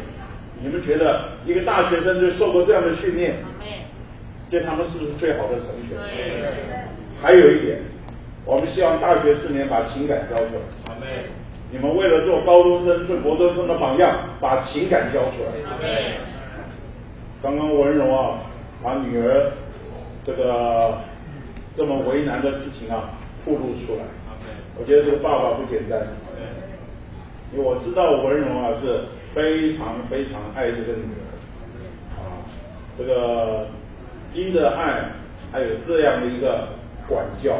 [0.61, 3.35] 你们觉得一个大学生就受过这样的训练，
[4.49, 5.97] 对他们是不是最好的成全？
[7.21, 7.79] 还有一点，
[8.43, 10.61] 我们希望大学四年把情感教出来。
[11.69, 15.77] 你们为了做高中生、做国中生的榜样，把情感交出来。
[15.81, 16.15] 对
[17.41, 18.39] 刚刚文荣啊，
[18.81, 19.51] 把女儿
[20.25, 20.97] 这个
[21.75, 23.11] 这么为难的事情啊，
[23.45, 24.03] 暴露出来。
[24.79, 25.99] 我觉得这个爸爸不简单，
[27.51, 29.01] 因为我知道文荣啊是
[29.33, 31.25] 非常非常爱这个女儿，
[32.15, 32.45] 啊，
[32.97, 33.67] 这个
[34.33, 35.09] 因着爱，
[35.51, 36.69] 还有这样的一个
[37.07, 37.55] 管教，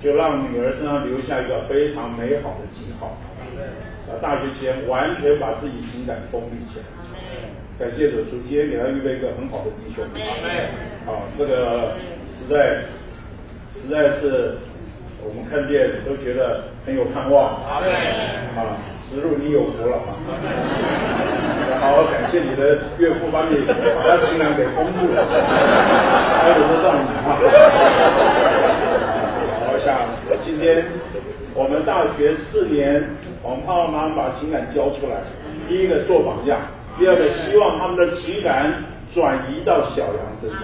[0.00, 3.16] 就让女儿身上留下一个非常美好的记号。
[4.08, 6.84] 啊，大学期间完全把自己情感封闭起来。
[7.78, 10.04] 感谢主，主今天给他预备一个很好的弟兄。
[11.06, 11.94] 啊，这个
[12.38, 12.84] 实在
[13.74, 14.56] 实在是。
[15.20, 17.82] 我们看见都觉得很有盼望，啊，
[19.10, 20.14] 石路你有福了啊！
[21.80, 23.74] 好好感谢你的岳父帮你把
[24.06, 25.26] 他情感给封住了，
[26.38, 27.34] 还轮得到你啊！
[29.78, 29.96] 我想
[30.44, 30.84] 今天
[31.54, 33.00] 我们大学四年，
[33.44, 35.22] 我们爸爸妈妈把情感教出来，
[35.68, 36.58] 第一个做榜样，
[36.98, 38.74] 第二个希望他们的情感。
[39.14, 40.60] 转移到小羊身上，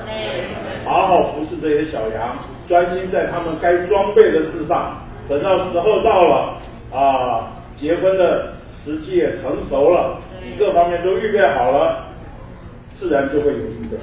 [0.84, 2.36] 好好服侍这些小羊，
[2.68, 4.98] 专心在他们该装备的事上。
[5.26, 6.58] 等到时候到了
[6.92, 8.52] 啊，结婚的
[8.84, 10.20] 时机也成熟了，
[10.58, 12.04] 各方面都预备好了，
[12.98, 13.96] 自然就会有预备。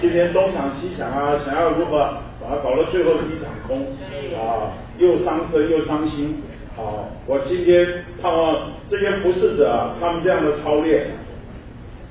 [0.00, 3.86] 今天东想西想啊，想要如何把它搞到最后是一场空
[4.36, 6.42] 啊，又伤身又伤心
[6.76, 7.06] 啊！
[7.26, 7.86] 我今天
[8.20, 11.06] 盼望这些服侍者啊他们这样的操练，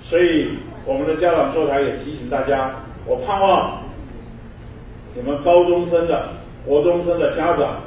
[0.02, 0.50] 所以。
[0.84, 2.72] 我们的家长座谈也提醒大家，
[3.06, 3.84] 我盼望
[5.14, 6.30] 你们高中生的、
[6.66, 7.84] 国中生的家长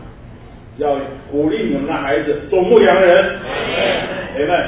[0.77, 0.97] 要
[1.29, 3.41] 鼓励你们的孩子做牧羊人。
[4.33, 4.65] 朋友们，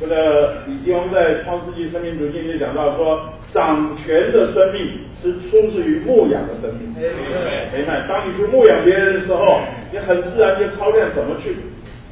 [0.00, 6.92] 这个李金龙在《创世纪生命主经》里讲到说，掌权的生命是出自于牧养的生命。
[6.92, 9.60] 朋友们，当你去牧养别人的时候，
[9.92, 11.56] 你很自然就操练怎么去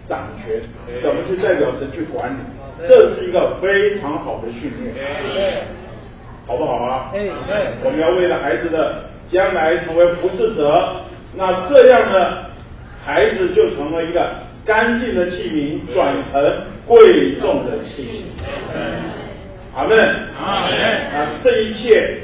[0.09, 0.63] 掌权，
[1.03, 2.37] 怎么去代表神去管理。
[2.89, 4.95] 这是一个非常好的训练，
[6.47, 7.13] 好不好啊？
[7.85, 10.95] 我们要为了孩子的将来成为服侍者，
[11.37, 12.47] 那这样呢，
[13.05, 14.31] 孩子就成了一个
[14.65, 16.41] 干净的器皿，转成
[16.87, 19.22] 贵重的器皿。
[19.75, 19.99] 阿门。
[20.39, 20.79] 阿门。
[20.79, 22.19] 啊，这一切，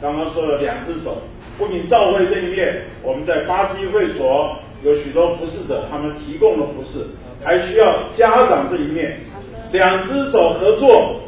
[0.00, 1.22] 刚刚说了两只手，
[1.58, 7.06] 不仅教会这一面，我们在巴西会所有许多服侍者，他们提供了服侍。
[7.44, 9.18] 还需要家长这一面，
[9.72, 11.20] 两只手合作，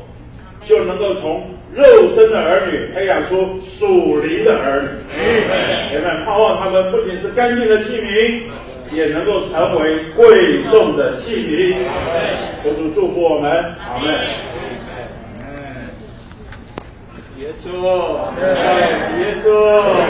[0.65, 1.43] 就能够从
[1.75, 1.83] 肉
[2.15, 4.89] 身的儿女培养出属灵的儿女。
[5.93, 8.43] 人们盼望他们不仅是干净的器皿，
[8.93, 11.75] 也能够成为贵重的器皿。
[12.63, 14.54] 求主祝福我们，阿门。
[17.45, 17.69] 耶稣，
[19.21, 20.05] 耶稣。